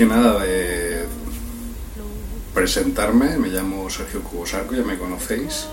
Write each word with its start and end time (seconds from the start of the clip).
Que 0.00 0.06
nada, 0.06 0.42
de 0.42 1.04
presentarme, 2.54 3.36
me 3.36 3.48
llamo 3.48 3.90
Sergio 3.90 4.22
Cubosarco, 4.22 4.74
ya 4.74 4.82
me 4.82 4.96
conocéis. 4.96 5.66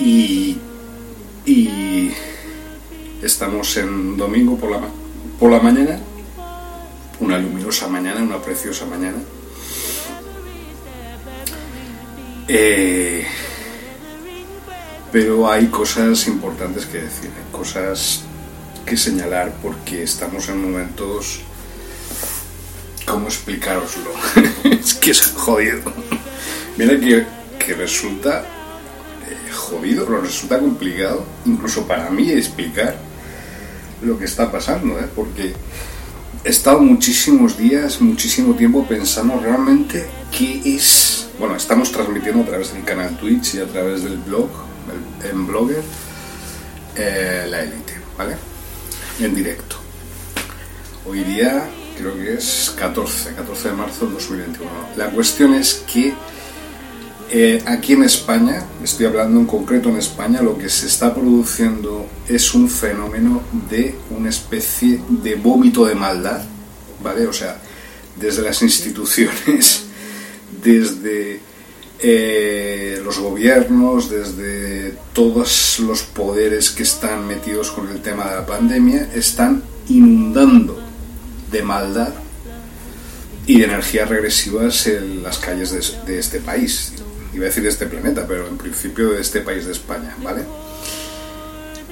Y, 0.00 0.58
y 1.46 2.12
estamos 3.22 3.76
en 3.76 4.16
domingo 4.16 4.56
por 4.56 4.72
la, 4.72 4.80
por 5.38 5.52
la 5.52 5.60
mañana, 5.60 6.00
una 7.20 7.38
luminosa 7.38 7.86
mañana, 7.86 8.24
una 8.24 8.42
preciosa 8.42 8.86
mañana. 8.86 9.18
Eh, 12.48 13.24
pero 15.12 15.48
hay 15.48 15.68
cosas 15.68 16.26
importantes 16.26 16.86
que 16.86 17.02
decir, 17.02 17.30
hay 17.36 17.52
cosas 17.52 18.22
que 18.84 18.96
señalar 18.96 19.52
porque 19.62 20.02
estamos 20.02 20.48
en 20.48 20.60
momentos... 20.60 21.42
¿Cómo 23.08 23.28
explicároslo? 23.28 24.10
es 24.64 24.94
que 24.94 25.12
es 25.12 25.22
jodido. 25.22 25.80
Mira 26.76 27.00
que, 27.00 27.26
que 27.58 27.74
resulta 27.74 28.40
eh, 28.40 29.50
jodido, 29.52 30.04
pero 30.04 30.20
resulta 30.20 30.58
complicado, 30.58 31.24
incluso 31.46 31.86
para 31.86 32.10
mí, 32.10 32.30
explicar 32.30 32.96
lo 34.02 34.18
que 34.18 34.26
está 34.26 34.52
pasando, 34.52 34.98
¿eh? 35.00 35.08
porque 35.16 35.54
he 36.44 36.48
estado 36.50 36.80
muchísimos 36.80 37.56
días, 37.56 38.00
muchísimo 38.00 38.54
tiempo 38.54 38.86
pensando 38.86 39.40
realmente 39.40 40.06
qué 40.30 40.60
es. 40.76 41.28
Bueno, 41.38 41.56
estamos 41.56 41.90
transmitiendo 41.90 42.42
a 42.42 42.46
través 42.46 42.74
del 42.74 42.84
canal 42.84 43.16
Twitch 43.16 43.54
y 43.54 43.60
a 43.60 43.66
través 43.66 44.04
del 44.04 44.18
blog, 44.18 44.50
en 45.24 45.46
Blogger, 45.46 45.82
eh, 46.96 47.46
la 47.48 47.62
élite, 47.62 47.94
¿vale? 48.18 48.36
En 49.20 49.34
directo. 49.34 49.76
Hoy 51.06 51.24
día 51.24 51.68
creo 51.98 52.16
que 52.16 52.34
es 52.34 52.72
14, 52.78 53.34
14 53.34 53.68
de 53.68 53.74
marzo 53.74 54.04
del 54.04 54.14
2021. 54.14 54.70
La 54.96 55.10
cuestión 55.10 55.54
es 55.54 55.82
que 55.92 56.14
eh, 57.30 57.62
aquí 57.66 57.92
en 57.92 58.04
España, 58.04 58.64
estoy 58.82 59.06
hablando 59.06 59.38
en 59.40 59.46
concreto 59.46 59.88
en 59.90 59.96
España, 59.96 60.40
lo 60.40 60.56
que 60.56 60.68
se 60.68 60.86
está 60.86 61.12
produciendo 61.12 62.06
es 62.26 62.54
un 62.54 62.70
fenómeno 62.70 63.42
de 63.68 63.96
una 64.10 64.30
especie 64.30 65.00
de 65.08 65.34
vómito 65.34 65.84
de 65.84 65.94
maldad, 65.94 66.42
¿vale? 67.02 67.26
O 67.26 67.32
sea, 67.32 67.60
desde 68.16 68.42
las 68.42 68.62
instituciones, 68.62 69.84
desde 70.62 71.40
eh, 71.98 73.00
los 73.04 73.18
gobiernos, 73.18 74.08
desde 74.08 74.94
todos 75.12 75.80
los 75.80 76.02
poderes 76.04 76.70
que 76.70 76.84
están 76.84 77.26
metidos 77.26 77.72
con 77.72 77.88
el 77.88 78.00
tema 78.00 78.30
de 78.30 78.36
la 78.36 78.46
pandemia, 78.46 79.10
están 79.14 79.62
inundando 79.88 80.77
de 81.50 81.62
maldad 81.62 82.12
y 83.48 83.58
de 83.58 83.64
energías 83.64 84.08
regresivas 84.08 84.86
en 84.86 85.22
las 85.22 85.38
calles 85.38 85.70
de, 86.06 86.18
este 86.18 86.38
país. 86.40 86.92
Iba 87.32 87.44
a 87.44 87.48
decir 87.48 87.62
de 87.62 87.70
este 87.70 87.86
planeta, 87.86 88.26
pero 88.28 88.46
en 88.46 88.58
principio 88.58 89.10
de 89.10 89.22
este 89.22 89.40
país 89.40 89.64
de 89.64 89.72
España, 89.72 90.14
¿vale? 90.22 90.42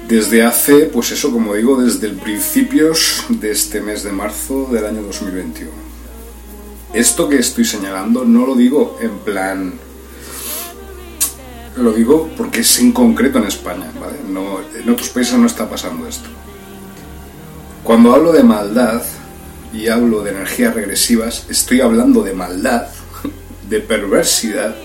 Desde 0.07 0.43
hace, 0.43 0.85
pues 0.85 1.11
eso, 1.11 1.31
como 1.31 1.55
digo, 1.55 1.81
desde 1.81 2.07
el 2.07 2.15
principios 2.15 3.25
de 3.29 3.51
este 3.51 3.81
mes 3.81 4.03
de 4.03 4.11
marzo 4.11 4.69
del 4.71 4.85
año 4.85 5.01
2021. 5.01 5.71
Esto 6.93 7.27
que 7.27 7.39
estoy 7.39 7.65
señalando 7.65 8.23
no 8.23 8.45
lo 8.45 8.55
digo 8.55 8.97
en 9.01 9.17
plan... 9.19 9.73
Lo 11.75 11.93
digo 11.93 12.29
porque 12.37 12.61
es 12.61 12.79
en 12.79 12.91
concreto 12.91 13.39
en 13.39 13.45
España, 13.45 13.91
¿vale? 13.99 14.17
No, 14.27 14.59
en 14.75 14.89
otros 14.89 15.09
países 15.09 15.37
no 15.37 15.45
está 15.45 15.69
pasando 15.69 16.07
esto. 16.07 16.29
Cuando 17.83 18.13
hablo 18.13 18.31
de 18.31 18.43
maldad 18.43 19.03
y 19.77 19.89
hablo 19.89 20.23
de 20.23 20.31
energías 20.31 20.73
regresivas, 20.73 21.45
estoy 21.49 21.81
hablando 21.81 22.23
de 22.23 22.33
maldad, 22.33 22.87
de 23.69 23.79
perversidad 23.79 24.75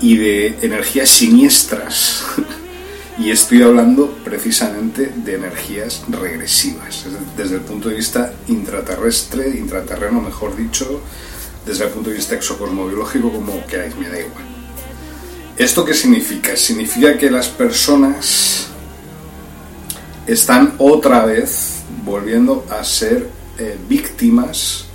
y 0.00 0.16
de 0.16 0.58
energías 0.62 1.08
siniestras. 1.08 2.24
Y 3.16 3.30
estoy 3.30 3.62
hablando 3.62 4.10
precisamente 4.24 5.12
de 5.14 5.36
energías 5.36 6.02
regresivas, 6.08 7.06
es 7.06 7.36
desde 7.36 7.54
el 7.54 7.60
punto 7.60 7.88
de 7.88 7.94
vista 7.94 8.32
intraterrestre, 8.48 9.50
intraterreno, 9.50 10.20
mejor 10.20 10.56
dicho, 10.56 11.00
desde 11.64 11.84
el 11.84 11.90
punto 11.90 12.10
de 12.10 12.16
vista 12.16 12.34
exocosmobiológico, 12.34 13.30
como 13.30 13.64
queráis, 13.68 13.94
me 13.94 14.08
da 14.08 14.18
igual. 14.18 14.44
¿Esto 15.56 15.84
qué 15.84 15.94
significa? 15.94 16.56
Significa 16.56 17.16
que 17.16 17.30
las 17.30 17.46
personas 17.46 18.66
están 20.26 20.74
otra 20.78 21.24
vez 21.24 21.84
volviendo 22.04 22.66
a 22.68 22.82
ser 22.82 23.28
eh, 23.58 23.78
víctimas 23.88 24.86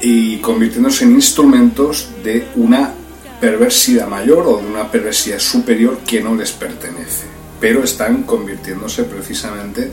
y 0.00 0.38
convirtiéndose 0.38 1.04
en 1.04 1.12
instrumentos 1.12 2.08
de 2.22 2.48
una 2.56 2.94
perversidad 3.40 4.08
mayor 4.08 4.46
o 4.46 4.58
de 4.58 4.66
una 4.66 4.90
perversidad 4.90 5.38
superior 5.38 5.98
que 6.06 6.20
no 6.20 6.34
les 6.34 6.52
pertenece, 6.52 7.26
pero 7.60 7.82
están 7.82 8.24
convirtiéndose 8.24 9.04
precisamente 9.04 9.90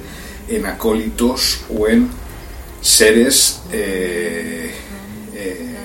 en 0.48 0.66
acólitos 0.66 1.62
o 1.69 1.88
en 1.88 2.10
seres 2.81 3.62
eh, 3.72 4.72
eh, 5.34 5.75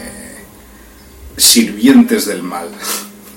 sirvientes 1.37 2.27
del 2.27 2.43
mal, 2.43 2.69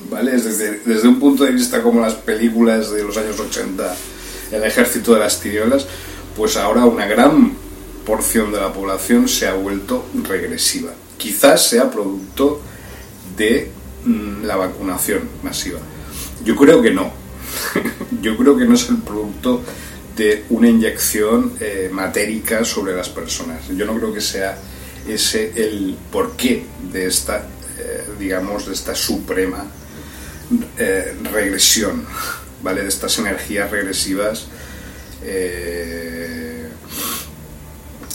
¿vale? 0.10 0.36
Es 0.36 0.44
Desde, 0.44 0.80
desde 0.86 1.08
un 1.08 1.20
punto 1.20 1.44
de 1.44 1.52
vista 1.52 1.82
como 1.82 2.02
las 2.02 2.16
películas 2.16 2.92
de 2.92 3.04
los 3.04 3.16
años 3.18 3.40
80, 3.40 3.96
el 4.52 4.64
ejército 4.64 5.14
de 5.14 5.20
las 5.20 5.40
tinieblas, 5.40 5.86
pues 6.36 6.58
ahora 6.58 6.86
una 6.86 7.06
gran 7.06 7.63
porción 8.06 8.52
de 8.52 8.60
la 8.60 8.72
población 8.72 9.28
se 9.28 9.48
ha 9.48 9.54
vuelto 9.54 10.06
regresiva. 10.28 10.92
Quizás 11.18 11.68
sea 11.68 11.90
producto 11.90 12.62
de 13.38 13.72
mm, 14.06 14.44
la 14.44 14.56
vacunación 14.56 15.30
masiva. 15.44 15.80
Yo 16.44 16.56
creo 16.56 16.82
que 16.82 16.92
no. 16.92 17.12
Yo 18.22 18.38
creo 18.38 18.58
que 18.58 18.66
no 18.66 18.76
es 18.76 18.90
el 18.90 18.98
producto 18.98 19.62
de 20.16 20.46
una 20.50 20.70
inyección 20.70 21.54
eh, 21.60 21.90
matérica 21.92 22.64
sobre 22.66 22.96
las 22.96 23.10
personas. 23.10 23.68
Yo 23.70 23.86
no 23.86 23.96
creo 23.96 24.14
que 24.14 24.22
sea 24.22 24.58
ese 25.08 25.52
el 25.56 25.98
porqué 26.12 26.66
de 26.92 27.08
esta, 27.08 27.48
eh, 27.80 28.06
digamos, 28.20 28.68
de 28.68 28.74
esta 28.74 28.96
suprema 28.96 29.66
eh, 30.78 31.16
regresión, 31.32 32.06
¿vale? 32.62 32.84
De 32.84 32.90
estas 32.90 33.18
energías 33.20 33.72
regresivas. 33.72 34.48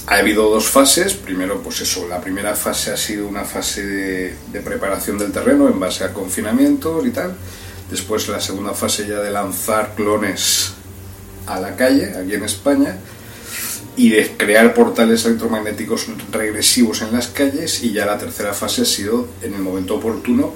Ha 0.09 0.17
habido 0.17 0.49
dos 0.49 0.67
fases. 0.69 1.13
Primero, 1.13 1.61
pues 1.61 1.83
eso, 1.83 2.09
la 2.09 2.21
primera 2.21 2.55
fase 2.55 2.91
ha 2.91 2.97
sido 2.97 3.29
una 3.29 3.45
fase 3.45 3.87
de, 3.87 4.35
de 4.51 4.61
preparación 4.61 5.19
del 5.19 5.33
terreno 5.33 5.69
en 5.69 5.79
base 5.79 6.03
a 6.03 6.15
confinamientos 6.15 7.07
y 7.07 7.11
tal. 7.11 7.37
Después 7.91 8.27
la 8.29 8.41
segunda 8.41 8.73
fase 8.73 9.07
ya 9.07 9.21
de 9.21 9.31
lanzar 9.31 9.95
clones 9.95 10.73
a 11.47 11.61
la 11.61 11.77
calle, 11.77 12.15
aquí 12.17 12.35
en 12.35 12.45
España, 12.45 12.97
y 13.97 14.09
de 14.11 14.35
crear 14.37 14.73
portales 14.73 15.27
electromagnéticos 15.27 16.07
regresivos 16.33 17.03
en 17.03 17.13
las 17.13 17.29
calles, 17.29 17.83
y 17.85 17.93
ya 17.93 18.07
la 18.07 18.19
tercera 18.19 18.55
fase 18.55 18.83
ha 18.83 18.87
sido, 18.87 19.29
en 19.43 19.55
el 19.55 19.61
momento 19.61 19.97
oportuno, 19.97 20.55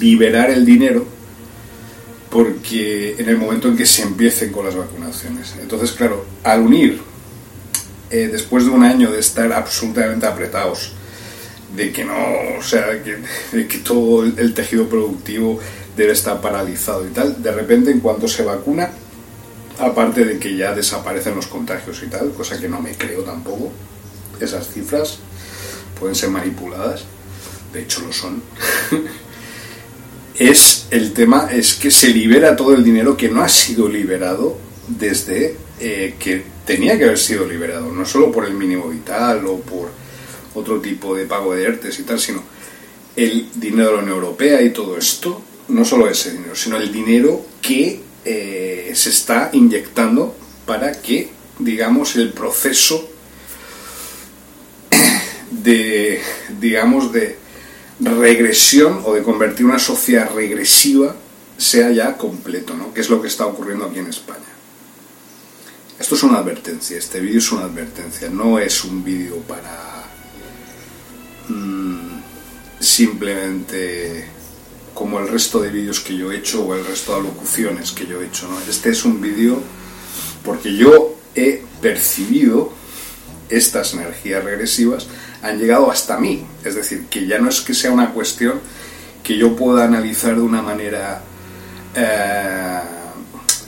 liberar 0.00 0.50
el 0.50 0.64
dinero, 0.64 1.06
porque 2.30 3.16
en 3.18 3.28
el 3.28 3.36
momento 3.36 3.68
en 3.68 3.76
que 3.76 3.84
se 3.86 4.02
empiecen 4.02 4.52
con 4.52 4.64
las 4.64 4.74
vacunaciones. 4.74 5.54
Entonces, 5.60 5.92
claro, 5.92 6.24
al 6.42 6.60
unir, 6.60 7.13
eh, 8.14 8.28
después 8.28 8.64
de 8.64 8.70
un 8.70 8.84
año 8.84 9.10
de 9.10 9.18
estar 9.18 9.52
absolutamente 9.52 10.24
apretados, 10.24 10.92
de 11.74 11.90
que 11.90 12.04
no, 12.04 12.14
o 12.56 12.62
sea, 12.62 13.02
que, 13.02 13.16
todo 13.78 14.22
el 14.22 14.54
tejido 14.54 14.88
productivo 14.88 15.58
debe 15.96 16.12
estar 16.12 16.40
paralizado 16.40 17.04
y 17.04 17.10
tal, 17.10 17.42
de 17.42 17.50
repente 17.50 17.90
en 17.90 17.98
cuanto 17.98 18.28
se 18.28 18.44
vacuna, 18.44 18.88
aparte 19.80 20.24
de 20.24 20.38
que 20.38 20.54
ya 20.54 20.72
desaparecen 20.72 21.34
los 21.34 21.48
contagios 21.48 22.04
y 22.04 22.06
tal, 22.06 22.30
cosa 22.30 22.60
que 22.60 22.68
no 22.68 22.80
me 22.80 22.92
creo 22.92 23.22
tampoco, 23.24 23.72
esas 24.40 24.68
cifras 24.72 25.18
pueden 25.98 26.14
ser 26.14 26.30
manipuladas, 26.30 27.02
de 27.72 27.82
hecho 27.82 28.00
lo 28.02 28.12
son, 28.12 28.44
es 30.38 30.86
el 30.92 31.12
tema 31.14 31.48
es 31.50 31.74
que 31.74 31.90
se 31.90 32.10
libera 32.10 32.54
todo 32.54 32.74
el 32.74 32.84
dinero 32.84 33.16
que 33.16 33.28
no 33.28 33.42
ha 33.42 33.48
sido 33.48 33.88
liberado 33.88 34.56
desde 34.86 35.56
eh, 35.80 36.14
que 36.20 36.53
tenía 36.66 36.98
que 36.98 37.04
haber 37.04 37.18
sido 37.18 37.46
liberado, 37.46 37.92
no 37.92 38.04
solo 38.04 38.32
por 38.32 38.46
el 38.46 38.54
mínimo 38.54 38.88
vital 38.88 39.46
o 39.46 39.58
por 39.60 39.90
otro 40.54 40.80
tipo 40.80 41.14
de 41.14 41.26
pago 41.26 41.54
de 41.54 41.64
ERTES 41.64 41.98
y 42.00 42.02
tal, 42.04 42.20
sino 42.20 42.42
el 43.16 43.48
dinero 43.54 43.90
de 43.90 43.96
la 43.96 44.02
Unión 44.02 44.16
Europea 44.16 44.62
y 44.62 44.70
todo 44.70 44.96
esto, 44.96 45.42
no 45.68 45.84
solo 45.84 46.08
ese 46.08 46.32
dinero, 46.32 46.54
sino 46.54 46.76
el 46.76 46.92
dinero 46.92 47.44
que 47.60 48.00
eh, 48.24 48.92
se 48.94 49.10
está 49.10 49.50
inyectando 49.52 50.34
para 50.66 50.92
que, 51.00 51.30
digamos, 51.58 52.16
el 52.16 52.32
proceso 52.32 53.08
de, 55.50 56.20
digamos, 56.60 57.12
de 57.12 57.38
regresión 58.00 59.02
o 59.04 59.14
de 59.14 59.22
convertir 59.22 59.66
una 59.66 59.78
sociedad 59.78 60.30
regresiva 60.34 61.14
sea 61.56 61.90
ya 61.92 62.16
completo, 62.16 62.74
¿no? 62.74 62.92
Que 62.92 63.00
es 63.00 63.10
lo 63.10 63.22
que 63.22 63.28
está 63.28 63.46
ocurriendo 63.46 63.86
aquí 63.86 64.00
en 64.00 64.08
España. 64.08 64.53
Esto 65.98 66.16
es 66.16 66.22
una 66.24 66.38
advertencia, 66.38 66.98
este 66.98 67.20
vídeo 67.20 67.38
es 67.38 67.52
una 67.52 67.62
advertencia, 67.64 68.28
no 68.28 68.58
es 68.58 68.84
un 68.84 69.04
vídeo 69.04 69.36
para 69.42 70.04
mm, 71.48 72.20
simplemente 72.80 74.26
como 74.92 75.20
el 75.20 75.28
resto 75.28 75.60
de 75.60 75.70
vídeos 75.70 76.00
que 76.00 76.16
yo 76.16 76.32
he 76.32 76.38
hecho 76.38 76.64
o 76.64 76.74
el 76.74 76.84
resto 76.84 77.16
de 77.16 77.22
locuciones 77.22 77.92
que 77.92 78.06
yo 78.06 78.20
he 78.20 78.26
hecho. 78.26 78.48
¿no? 78.48 78.58
Este 78.68 78.90
es 78.90 79.04
un 79.04 79.20
vídeo 79.20 79.62
porque 80.44 80.76
yo 80.76 81.16
he 81.36 81.62
percibido 81.80 82.72
estas 83.48 83.94
energías 83.94 84.42
regresivas 84.42 85.06
han 85.42 85.58
llegado 85.58 85.90
hasta 85.90 86.18
mí. 86.18 86.44
Es 86.64 86.74
decir, 86.74 87.06
que 87.06 87.26
ya 87.26 87.38
no 87.38 87.48
es 87.50 87.60
que 87.60 87.74
sea 87.74 87.92
una 87.92 88.10
cuestión 88.10 88.60
que 89.22 89.36
yo 89.36 89.54
pueda 89.54 89.84
analizar 89.84 90.34
de 90.34 90.40
una 90.40 90.62
manera 90.62 91.22
eh, 91.94 92.80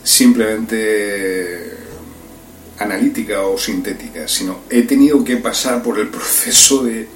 simplemente 0.02 1.75
analítica 2.78 3.42
o 3.42 3.58
sintética, 3.58 4.28
sino 4.28 4.60
he 4.70 4.82
tenido 4.82 5.24
que 5.24 5.36
pasar 5.36 5.82
por 5.82 5.98
el 5.98 6.08
proceso 6.08 6.82
de 6.84 7.08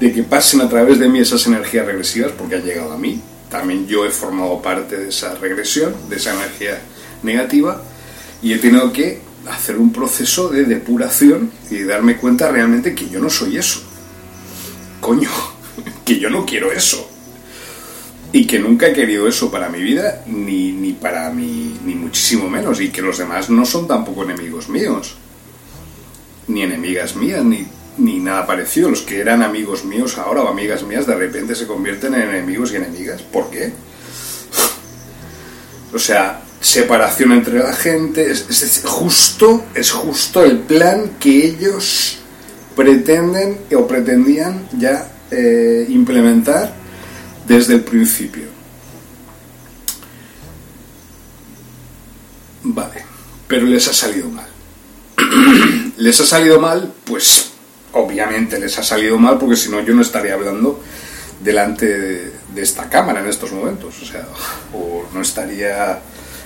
de 0.00 0.12
que 0.12 0.22
pasen 0.22 0.60
a 0.60 0.68
través 0.68 0.98
de 0.98 1.08
mí 1.08 1.18
esas 1.18 1.46
energías 1.46 1.86
regresivas, 1.86 2.32
porque 2.32 2.56
han 2.56 2.64
llegado 2.64 2.92
a 2.92 2.98
mí. 2.98 3.20
También 3.50 3.86
yo 3.86 4.04
he 4.04 4.10
formado 4.10 4.60
parte 4.62 4.96
de 4.96 5.08
esa 5.08 5.34
regresión, 5.36 5.94
de 6.08 6.16
esa 6.16 6.34
energía 6.34 6.80
negativa, 7.22 7.82
y 8.42 8.52
he 8.52 8.58
tenido 8.58 8.92
que 8.92 9.20
hacer 9.48 9.78
un 9.78 9.92
proceso 9.92 10.48
de 10.48 10.64
depuración 10.64 11.50
y 11.70 11.82
darme 11.82 12.16
cuenta 12.16 12.50
realmente 12.50 12.94
que 12.94 13.08
yo 13.08 13.18
no 13.18 13.30
soy 13.30 13.56
eso. 13.56 13.80
Coño, 15.00 15.30
que 16.04 16.18
yo 16.18 16.30
no 16.30 16.44
quiero 16.44 16.70
eso. 16.70 17.07
Y 18.32 18.46
que 18.46 18.58
nunca 18.58 18.88
he 18.88 18.92
querido 18.92 19.26
eso 19.26 19.50
para 19.50 19.68
mi 19.68 19.82
vida, 19.82 20.22
ni, 20.26 20.72
ni 20.72 20.92
para 20.92 21.30
mí, 21.30 21.78
ni 21.84 21.94
muchísimo 21.94 22.48
menos. 22.48 22.80
Y 22.80 22.90
que 22.90 23.00
los 23.00 23.18
demás 23.18 23.48
no 23.48 23.64
son 23.64 23.86
tampoco 23.86 24.24
enemigos 24.24 24.68
míos. 24.68 25.16
Ni 26.46 26.62
enemigas 26.62 27.16
mías, 27.16 27.44
ni 27.44 27.66
ni 27.98 28.18
nada 28.18 28.46
parecido. 28.46 28.90
Los 28.90 29.02
que 29.02 29.20
eran 29.20 29.42
amigos 29.42 29.84
míos 29.84 30.18
ahora 30.18 30.42
o 30.42 30.48
amigas 30.48 30.82
mías 30.82 31.06
de 31.06 31.14
repente 31.14 31.54
se 31.54 31.66
convierten 31.66 32.14
en 32.14 32.22
enemigos 32.22 32.72
y 32.72 32.76
enemigas. 32.76 33.22
¿Por 33.22 33.50
qué? 33.50 33.72
O 35.92 35.98
sea, 35.98 36.40
separación 36.60 37.32
entre 37.32 37.58
la 37.58 37.72
gente. 37.72 38.30
Es, 38.30 38.82
justo, 38.84 39.64
es 39.74 39.90
justo 39.90 40.44
el 40.44 40.58
plan 40.58 41.12
que 41.18 41.46
ellos 41.46 42.18
pretenden 42.76 43.58
o 43.74 43.86
pretendían 43.86 44.68
ya 44.78 45.10
eh, 45.30 45.86
implementar 45.88 46.77
desde 47.48 47.74
el 47.74 47.80
principio. 47.80 48.44
Vale, 52.62 53.02
pero 53.48 53.66
les 53.66 53.88
ha 53.88 53.94
salido 53.94 54.28
mal. 54.28 54.46
les 55.96 56.20
ha 56.20 56.26
salido 56.26 56.60
mal, 56.60 56.92
pues 57.04 57.50
obviamente 57.92 58.60
les 58.60 58.78
ha 58.78 58.84
salido 58.84 59.18
mal 59.18 59.38
porque 59.38 59.56
si 59.56 59.70
no 59.70 59.80
yo 59.80 59.94
no 59.94 60.02
estaría 60.02 60.34
hablando 60.34 60.80
delante 61.42 61.86
de, 61.86 62.62
esta 62.62 62.90
cámara 62.90 63.20
en 63.20 63.28
estos 63.28 63.52
momentos, 63.52 64.02
o 64.02 64.04
sea, 64.04 64.26
o 64.74 65.06
no 65.14 65.22
estaría, 65.22 66.00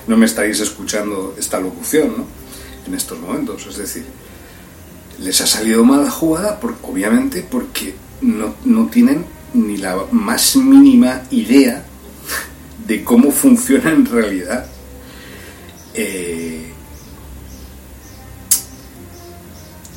no 0.07 0.15
me 0.15 0.27
estaréis 0.27 0.59
escuchando 0.59 1.35
esta 1.39 1.59
locución, 1.59 2.13
¿no? 2.15 2.27
En 2.85 2.93
estos 2.93 3.19
momentos, 3.19 3.65
es 3.65 3.77
decir, 3.77 4.05
les 5.19 5.41
ha 5.41 5.47
salido 5.47 5.83
mal 5.83 6.03
la 6.03 6.11
jugada, 6.11 6.59
obviamente 6.83 7.45
porque 7.49 7.95
no, 8.21 8.53
no 8.63 8.87
tienen 8.87 9.25
ni 9.53 9.77
la 9.77 9.97
más 10.11 10.55
mínima 10.55 11.23
idea 11.31 11.85
de 12.87 13.03
cómo 13.03 13.31
funciona 13.31 13.91
en 13.91 14.05
realidad 14.05 14.65
eh, 15.93 16.73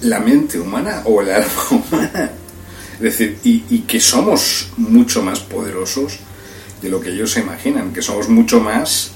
la 0.03 0.21
mente 0.21 0.59
humana 0.59 1.03
o 1.05 1.21
el 1.23 1.31
alma 1.31 1.63
humana. 1.71 2.31
Es 2.95 3.03
decir, 3.03 3.39
y, 3.45 3.81
que 3.81 4.01
somos 4.01 4.71
mucho 4.79 5.23
más 5.23 5.41
poderosos 5.41 6.19
de 6.81 6.89
lo 6.89 7.01
que 7.01 7.11
ellos 7.11 7.33
se 7.33 7.41
imaginan, 7.41 7.93
que 7.93 8.01
somos 8.01 8.29
mucho 8.29 8.61
más 8.61 9.13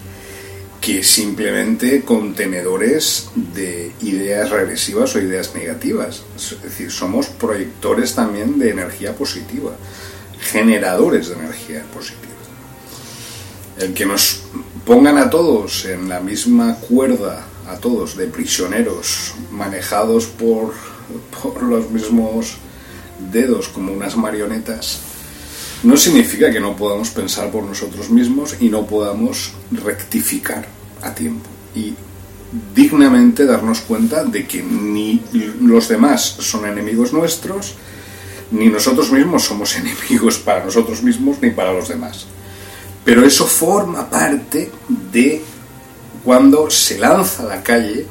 que 0.80 1.02
simplemente 1.02 2.02
contenedores 2.02 3.28
de 3.34 3.92
ideas 4.00 4.50
regresivas 4.50 5.14
o 5.14 5.20
ideas 5.20 5.54
negativas. 5.54 6.22
Es 6.36 6.62
decir, 6.62 6.90
somos 6.90 7.28
proyectores 7.28 8.14
también 8.14 8.58
de 8.58 8.70
energía 8.70 9.14
positiva, 9.14 9.72
generadores 10.40 11.28
de 11.28 11.34
energía 11.34 11.84
positiva. 11.92 12.30
El 13.78 13.94
que 13.94 14.06
nos 14.06 14.42
pongan 14.84 15.18
a 15.18 15.30
todos 15.30 15.84
en 15.84 16.08
la 16.08 16.20
misma 16.20 16.76
cuerda 16.76 17.46
a 17.70 17.76
todos 17.76 18.16
de 18.16 18.26
prisioneros 18.26 19.34
manejados 19.52 20.26
por, 20.26 20.74
los 21.62 21.90
mismos 21.90 22.56
dedos 23.32 23.68
como 23.68 23.92
unas 23.92 24.16
marionetas, 24.16 25.00
no 25.82 25.96
significa 25.96 26.50
que 26.50 26.60
no 26.60 26.76
podamos 26.76 27.10
pensar 27.10 27.50
por 27.50 27.62
nosotros 27.62 28.10
mismos 28.10 28.56
y 28.60 28.68
no 28.68 28.86
podamos 28.86 29.52
rectificar 29.70 30.66
a 31.02 31.14
tiempo 31.14 31.48
y 31.74 31.94
dignamente 32.74 33.46
darnos 33.46 33.80
cuenta 33.80 34.24
de 34.24 34.46
que 34.46 34.62
ni 34.62 35.22
los 35.60 35.88
demás 35.88 36.22
son 36.22 36.66
enemigos 36.66 37.12
nuestros, 37.12 37.74
ni 38.50 38.68
nosotros 38.68 39.10
mismos 39.10 39.44
somos 39.44 39.76
enemigos 39.76 40.38
para 40.38 40.64
nosotros 40.64 41.02
mismos 41.02 41.38
ni 41.40 41.50
para 41.50 41.72
los 41.72 41.88
demás. 41.88 42.26
Pero 43.04 43.24
eso 43.24 43.46
forma 43.46 44.08
parte 44.08 44.70
de 44.88 45.42
cuando 46.24 46.70
se 46.70 46.98
lanza 46.98 47.44
a 47.44 47.46
la 47.46 47.62
calle 47.62 48.06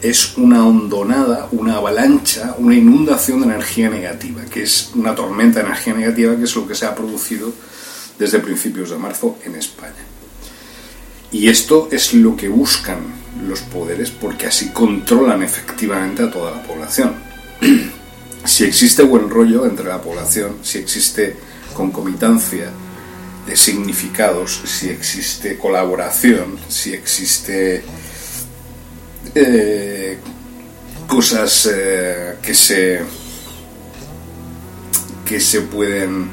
es 0.00 0.36
una 0.36 0.66
hondonada, 0.66 1.48
una 1.52 1.76
avalancha, 1.76 2.54
una 2.58 2.74
inundación 2.74 3.40
de 3.40 3.46
energía 3.46 3.90
negativa, 3.90 4.44
que 4.44 4.62
es 4.62 4.90
una 4.94 5.14
tormenta 5.14 5.60
de 5.60 5.66
energía 5.66 5.94
negativa, 5.94 6.36
que 6.36 6.44
es 6.44 6.56
lo 6.56 6.66
que 6.66 6.74
se 6.74 6.86
ha 6.86 6.94
producido 6.94 7.52
desde 8.18 8.38
principios 8.38 8.90
de 8.90 8.96
marzo 8.96 9.38
en 9.44 9.56
España. 9.56 9.92
Y 11.30 11.48
esto 11.48 11.88
es 11.90 12.14
lo 12.14 12.36
que 12.36 12.48
buscan 12.48 12.98
los 13.46 13.60
poderes 13.60 14.10
porque 14.10 14.46
así 14.46 14.70
controlan 14.70 15.42
efectivamente 15.42 16.22
a 16.22 16.30
toda 16.30 16.52
la 16.52 16.62
población. 16.62 17.14
si 18.44 18.64
existe 18.64 19.02
buen 19.02 19.28
rollo 19.28 19.66
entre 19.66 19.88
la 19.88 20.00
población, 20.00 20.58
si 20.62 20.78
existe 20.78 21.36
concomitancia 21.74 22.70
de 23.46 23.56
significados, 23.56 24.60
si 24.64 24.88
existe 24.88 25.56
colaboración, 25.56 26.58
si 26.68 26.92
existe 26.92 27.82
eh, 29.34 30.18
cosas 31.06 31.68
eh, 31.72 32.36
que 32.42 32.54
se 32.54 33.00
que 35.24 35.40
se 35.40 35.60
pueden 35.60 36.30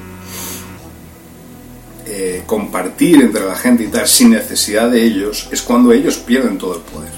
eh, 2.06 2.44
compartir 2.46 3.22
entre 3.22 3.44
la 3.44 3.56
gente 3.56 3.84
y 3.84 3.88
tal 3.88 4.08
sin 4.08 4.30
necesidad 4.30 4.90
de 4.90 5.04
ellos, 5.04 5.50
es 5.52 5.62
cuando 5.62 5.92
ellos 5.92 6.18
pierden 6.18 6.58
todo 6.58 6.76
el 6.76 6.82
poder. 6.82 7.12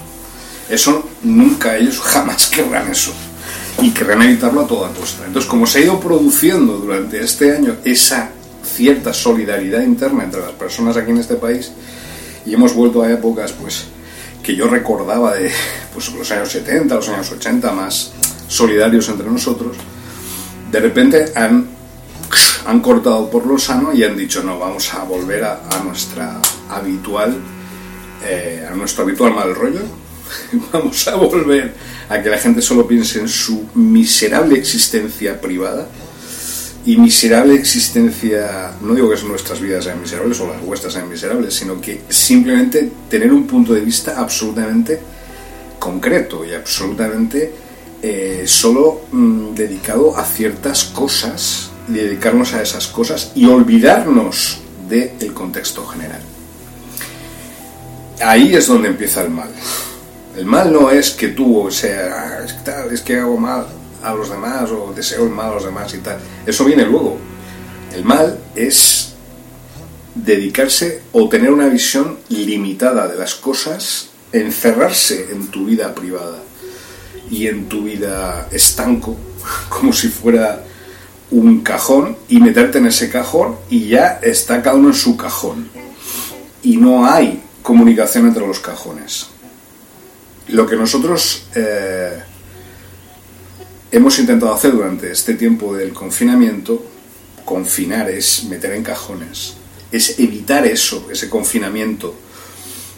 Eso 0.69 1.07
nunca, 1.23 1.77
ellos 1.77 1.99
jamás 1.99 2.47
querrán 2.53 2.89
eso. 2.89 3.13
Y 3.81 3.91
querrán 3.91 4.23
evitarlo 4.23 4.61
a 4.61 4.67
toda 4.67 4.89
costa. 4.89 5.25
Entonces, 5.25 5.49
como 5.49 5.67
se 5.67 5.79
ha 5.79 5.81
ido 5.83 5.99
produciendo 5.99 6.77
durante 6.77 7.23
este 7.23 7.55
año 7.55 7.75
esa 7.85 8.31
cierta 8.63 9.13
solidaridad 9.13 9.81
interna 9.81 10.23
entre 10.23 10.41
las 10.41 10.51
personas 10.51 10.97
aquí 10.97 11.11
en 11.11 11.17
este 11.17 11.35
país, 11.35 11.71
y 12.45 12.53
hemos 12.53 12.73
vuelto 12.73 13.03
a 13.03 13.11
épocas, 13.11 13.51
pues, 13.51 13.85
que 14.41 14.55
yo 14.55 14.67
recordaba 14.67 15.35
de 15.35 15.51
pues, 15.93 16.11
los 16.13 16.31
años 16.31 16.49
70, 16.49 16.95
los 16.95 17.09
años 17.09 17.31
80, 17.31 17.71
más 17.73 18.13
solidarios 18.47 19.09
entre 19.09 19.29
nosotros, 19.29 19.75
de 20.71 20.79
repente 20.79 21.25
han, 21.35 21.67
han 22.65 22.79
cortado 22.79 23.29
por 23.29 23.45
lo 23.45 23.57
sano 23.57 23.93
y 23.93 24.03
han 24.03 24.17
dicho, 24.17 24.41
no, 24.43 24.57
vamos 24.57 24.93
a 24.93 25.03
volver 25.03 25.43
a, 25.43 25.59
nuestra 25.83 26.39
habitual, 26.69 27.37
eh, 28.25 28.67
a 28.69 28.73
nuestro 28.73 29.03
habitual 29.03 29.33
mal 29.33 29.53
rollo, 29.53 29.81
vamos 30.73 31.07
a 31.07 31.15
volver 31.15 31.73
a 32.09 32.21
que 32.21 32.29
la 32.29 32.37
gente 32.37 32.61
solo 32.61 32.87
piense 32.87 33.19
en 33.19 33.27
su 33.27 33.65
miserable 33.75 34.57
existencia 34.57 35.39
privada 35.39 35.87
y 36.85 36.95
miserable 36.95 37.55
existencia, 37.55 38.71
no 38.81 38.95
digo 38.95 39.09
que 39.09 39.21
nuestras 39.23 39.59
vidas 39.59 39.83
sean 39.83 39.99
miserables 39.99 40.39
o 40.39 40.47
las 40.47 40.61
vuestras 40.61 40.93
sean 40.93 41.09
miserables, 41.09 41.53
sino 41.53 41.81
que 41.81 42.03
simplemente 42.07 42.89
tener 43.09 43.33
un 43.33 43.45
punto 43.45 43.73
de 43.73 43.81
vista 43.81 44.17
absolutamente 44.17 44.97
concreto 45.79 46.45
y 46.45 46.53
absolutamente 46.53 47.51
eh, 48.01 48.43
solo 48.45 49.01
mm, 49.11 49.53
dedicado 49.53 50.17
a 50.17 50.23
ciertas 50.23 50.85
cosas, 50.85 51.71
dedicarnos 51.89 52.53
a 52.53 52.61
esas 52.61 52.87
cosas 52.87 53.33
y 53.35 53.45
olvidarnos 53.47 54.59
del 54.87 55.33
contexto 55.33 55.85
general. 55.85 56.21
Ahí 58.21 58.55
es 58.55 58.67
donde 58.67 58.87
empieza 58.87 59.23
el 59.23 59.29
mal. 59.29 59.49
El 60.37 60.45
mal 60.45 60.71
no 60.71 60.91
es 60.91 61.09
que 61.11 61.29
tú, 61.29 61.67
sea, 61.71 62.45
es 62.91 63.01
que 63.01 63.19
hago 63.19 63.37
mal 63.37 63.65
a 64.03 64.13
los 64.13 64.29
demás 64.29 64.69
o 64.69 64.93
deseo 64.95 65.23
el 65.23 65.31
mal 65.31 65.49
a 65.49 65.55
los 65.55 65.65
demás 65.65 65.91
y 65.95 65.97
tal. 65.97 66.19
Eso 66.45 66.63
viene 66.63 66.85
luego. 66.85 67.17
El 67.91 68.05
mal 68.05 68.37
es 68.55 69.15
dedicarse 70.13 71.01
o 71.11 71.27
tener 71.27 71.51
una 71.51 71.65
visión 71.69 72.19
limitada 72.29 73.07
de 73.07 73.17
las 73.17 73.33
cosas, 73.33 74.09
encerrarse 74.31 75.31
en 75.31 75.47
tu 75.47 75.65
vida 75.65 75.95
privada 75.95 76.37
y 77.31 77.47
en 77.47 77.67
tu 77.67 77.85
vida 77.85 78.47
estanco, 78.51 79.17
como 79.69 79.91
si 79.91 80.07
fuera 80.09 80.63
un 81.31 81.61
cajón, 81.61 82.15
y 82.29 82.39
meterte 82.39 82.77
en 82.77 82.85
ese 82.85 83.09
cajón 83.09 83.55
y 83.71 83.87
ya 83.87 84.19
está 84.21 84.61
cada 84.61 84.75
uno 84.75 84.89
en 84.89 84.93
su 84.93 85.17
cajón. 85.17 85.67
Y 86.61 86.77
no 86.77 87.07
hay 87.07 87.41
comunicación 87.63 88.27
entre 88.27 88.45
los 88.45 88.59
cajones. 88.59 89.29
Lo 90.49 90.65
que 90.65 90.75
nosotros 90.77 91.43
eh, 91.55 92.17
hemos 93.91 94.17
intentado 94.19 94.53
hacer 94.53 94.71
durante 94.71 95.11
este 95.11 95.33
tiempo 95.33 95.75
del 95.75 95.91
confinamiento, 95.91 96.85
confinar 97.43 98.09
es 98.09 98.45
meter 98.45 98.73
en 98.73 98.83
cajones, 98.83 99.55
es 99.91 100.19
evitar 100.19 100.65
eso, 100.65 101.07
ese 101.11 101.29
confinamiento, 101.29 102.15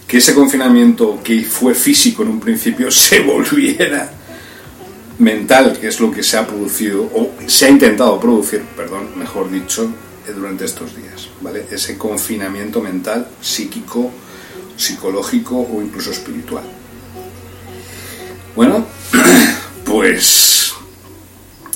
que 0.08 0.18
ese 0.18 0.36
confinamiento 0.36 1.20
que 1.24 1.44
fue 1.44 1.74
físico 1.74 2.24
en 2.24 2.30
un 2.30 2.40
principio 2.40 2.92
se 2.92 3.22
volviera 3.22 4.12
mental, 5.18 5.78
que 5.80 5.88
es 5.88 6.00
lo 6.00 6.12
que 6.12 6.24
se 6.24 6.38
ha 6.38 6.46
producido, 6.46 7.04
o 7.04 7.32
se 7.48 7.66
ha 7.66 7.70
intentado 7.70 8.20
producir, 8.20 8.62
perdón, 8.76 9.18
mejor 9.18 9.52
dicho, 9.52 9.92
durante 10.34 10.66
estos 10.66 10.96
días, 10.96 11.30
¿vale? 11.42 11.66
Ese 11.72 11.98
confinamiento 11.98 12.82
mental, 12.82 13.28
psíquico, 13.42 14.12
psicológico 14.78 15.58
o 15.60 15.82
incluso 15.82 16.12
espiritual. 16.12 16.79
Bueno, 18.60 18.86
pues 19.86 20.74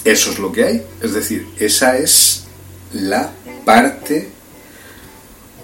eso 0.04 0.32
es 0.32 0.38
lo 0.38 0.52
que 0.52 0.66
hay. 0.66 0.86
Es 1.02 1.14
decir, 1.14 1.48
esa 1.58 1.98
es 1.98 2.44
la 2.92 3.32
parte 3.64 4.30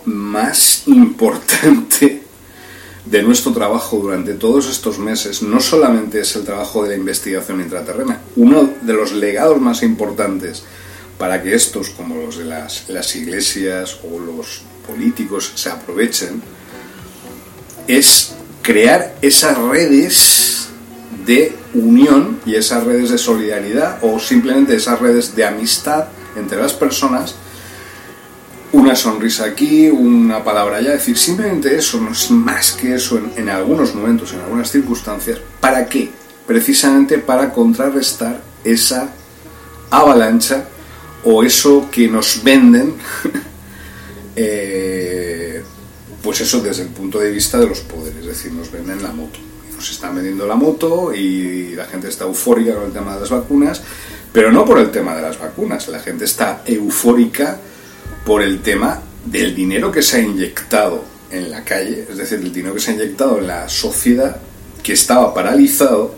más 0.05 0.83
importante 0.85 2.23
de 3.05 3.21
nuestro 3.21 3.51
trabajo 3.51 3.97
durante 3.97 4.35
todos 4.35 4.69
estos 4.69 4.97
meses. 4.97 5.41
No 5.41 5.59
solamente 5.59 6.21
es 6.21 6.37
el 6.37 6.45
trabajo 6.45 6.83
de 6.83 6.91
la 6.91 6.95
investigación 6.95 7.59
intraterrena, 7.59 8.21
uno 8.37 8.69
de 8.81 8.93
los 8.93 9.11
legados 9.11 9.59
más 9.59 9.83
importantes 9.83 10.63
para 11.17 11.43
que 11.43 11.53
estos, 11.53 11.89
como 11.89 12.15
los 12.15 12.37
de 12.37 12.45
las, 12.45 12.87
las 12.87 13.13
iglesias 13.17 13.99
o 14.09 14.19
los 14.19 14.61
políticos, 14.87 15.51
se 15.55 15.69
aprovechen, 15.69 16.41
es 17.89 18.35
crear 18.61 19.17
esas 19.21 19.57
redes 19.57 20.68
de 21.25 21.55
unión 21.73 22.39
y 22.45 22.55
esas 22.55 22.83
redes 22.83 23.09
de 23.09 23.17
solidaridad 23.17 23.99
o 24.01 24.19
simplemente 24.19 24.75
esas 24.75 24.99
redes 24.99 25.35
de 25.35 25.45
amistad 25.45 26.05
entre 26.35 26.59
las 26.59 26.73
personas, 26.73 27.35
una 28.71 28.95
sonrisa 28.95 29.45
aquí, 29.45 29.89
una 29.89 30.43
palabra 30.43 30.77
allá, 30.77 30.93
es 30.93 30.99
decir, 30.99 31.17
simplemente 31.17 31.75
eso, 31.75 31.99
no 31.99 32.11
es 32.11 32.29
más 32.29 32.73
que 32.73 32.93
eso 32.93 33.19
en, 33.35 33.49
algunos 33.49 33.95
momentos, 33.95 34.33
en 34.33 34.41
algunas 34.41 34.71
circunstancias, 34.71 35.39
¿para 35.59 35.87
qué? 35.87 36.11
Precisamente 36.45 37.17
para 37.17 37.51
contrarrestar 37.51 38.41
esa 38.63 39.09
avalancha 39.89 40.65
o 41.23 41.43
eso 41.43 41.89
que 41.91 42.07
nos 42.07 42.43
venden, 42.43 42.93
eh, 44.35 45.63
pues 46.21 46.41
eso 46.41 46.61
desde 46.61 46.83
el 46.83 46.89
punto 46.89 47.19
de 47.19 47.31
vista 47.31 47.57
de 47.57 47.67
los 47.67 47.79
poderes, 47.79 48.19
es 48.19 48.27
decir, 48.27 48.51
nos 48.51 48.71
venden 48.71 49.01
la 49.01 49.11
moto 49.11 49.48
se 49.81 49.93
está 49.93 50.09
vendiendo 50.09 50.45
la 50.45 50.55
moto 50.55 51.13
y 51.13 51.75
la 51.75 51.85
gente 51.85 52.09
está 52.09 52.25
eufórica 52.25 52.75
con 52.75 52.85
el 52.85 52.91
tema 52.91 53.15
de 53.15 53.21
las 53.21 53.29
vacunas, 53.29 53.81
pero 54.31 54.51
no 54.51 54.65
por 54.65 54.79
el 54.79 54.91
tema 54.91 55.15
de 55.15 55.21
las 55.21 55.39
vacunas, 55.39 55.87
la 55.87 55.99
gente 55.99 56.25
está 56.25 56.61
eufórica 56.65 57.57
por 58.25 58.41
el 58.41 58.61
tema 58.61 59.01
del 59.25 59.55
dinero 59.55 59.91
que 59.91 60.01
se 60.01 60.17
ha 60.17 60.21
inyectado 60.21 61.03
en 61.31 61.51
la 61.51 61.63
calle, 61.63 62.07
es 62.09 62.17
decir, 62.17 62.39
el 62.39 62.51
dinero 62.51 62.73
que 62.73 62.81
se 62.81 62.91
ha 62.91 62.93
inyectado 62.95 63.39
en 63.39 63.47
la 63.47 63.69
sociedad 63.69 64.37
que 64.81 64.93
estaba 64.93 65.33
paralizado 65.33 66.15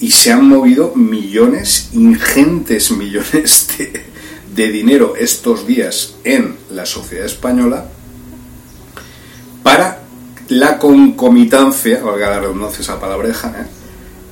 y 0.00 0.10
se 0.10 0.32
han 0.32 0.46
movido 0.46 0.94
millones, 0.94 1.90
ingentes 1.92 2.90
millones 2.90 3.68
de, 3.78 4.04
de 4.54 4.68
dinero 4.70 5.14
estos 5.18 5.66
días 5.66 6.14
en 6.24 6.56
la 6.70 6.86
sociedad 6.86 7.26
española 7.26 7.86
para 9.62 10.05
la 10.48 10.78
concomitancia, 10.78 12.02
valga 12.02 12.30
la 12.30 12.40
redundancia 12.40 12.82
esa 12.82 13.00
palabreja, 13.00 13.48
¿eh? 13.58 13.66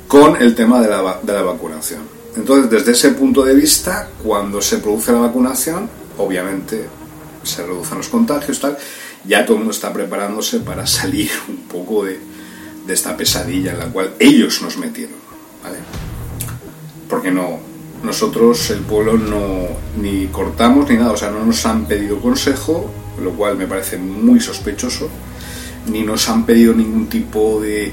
con 0.06 0.40
el 0.40 0.54
tema 0.54 0.80
de 0.80 0.88
la, 0.88 1.18
de 1.22 1.32
la 1.32 1.42
vacunación. 1.42 2.02
Entonces, 2.36 2.70
desde 2.70 2.92
ese 2.92 3.10
punto 3.10 3.44
de 3.44 3.54
vista, 3.54 4.08
cuando 4.22 4.60
se 4.60 4.78
produce 4.78 5.12
la 5.12 5.20
vacunación, 5.20 5.88
obviamente 6.18 6.86
se 7.42 7.64
reducen 7.64 7.98
los 7.98 8.08
contagios, 8.08 8.60
tal, 8.60 8.78
ya 9.24 9.44
todo 9.44 9.54
el 9.54 9.60
mundo 9.60 9.72
está 9.72 9.92
preparándose 9.92 10.60
para 10.60 10.86
salir 10.86 11.30
un 11.48 11.62
poco 11.62 12.04
de, 12.04 12.18
de 12.86 12.94
esta 12.94 13.16
pesadilla 13.16 13.72
en 13.72 13.78
la 13.78 13.86
cual 13.86 14.14
ellos 14.18 14.62
nos 14.62 14.76
metieron, 14.76 15.16
¿vale? 15.62 15.78
Porque 17.08 17.30
no, 17.30 17.58
nosotros, 18.02 18.70
el 18.70 18.80
pueblo, 18.80 19.14
no 19.14 19.66
ni 20.00 20.26
cortamos 20.26 20.88
ni 20.88 20.96
nada, 20.96 21.12
o 21.12 21.16
sea, 21.16 21.30
no 21.30 21.44
nos 21.44 21.64
han 21.66 21.86
pedido 21.86 22.20
consejo, 22.20 22.90
lo 23.22 23.30
cual 23.32 23.56
me 23.56 23.66
parece 23.66 23.96
muy 23.96 24.40
sospechoso 24.40 25.08
ni 25.86 26.02
nos 26.02 26.28
han 26.28 26.44
pedido 26.44 26.74
ningún 26.74 27.08
tipo 27.08 27.60
de... 27.60 27.92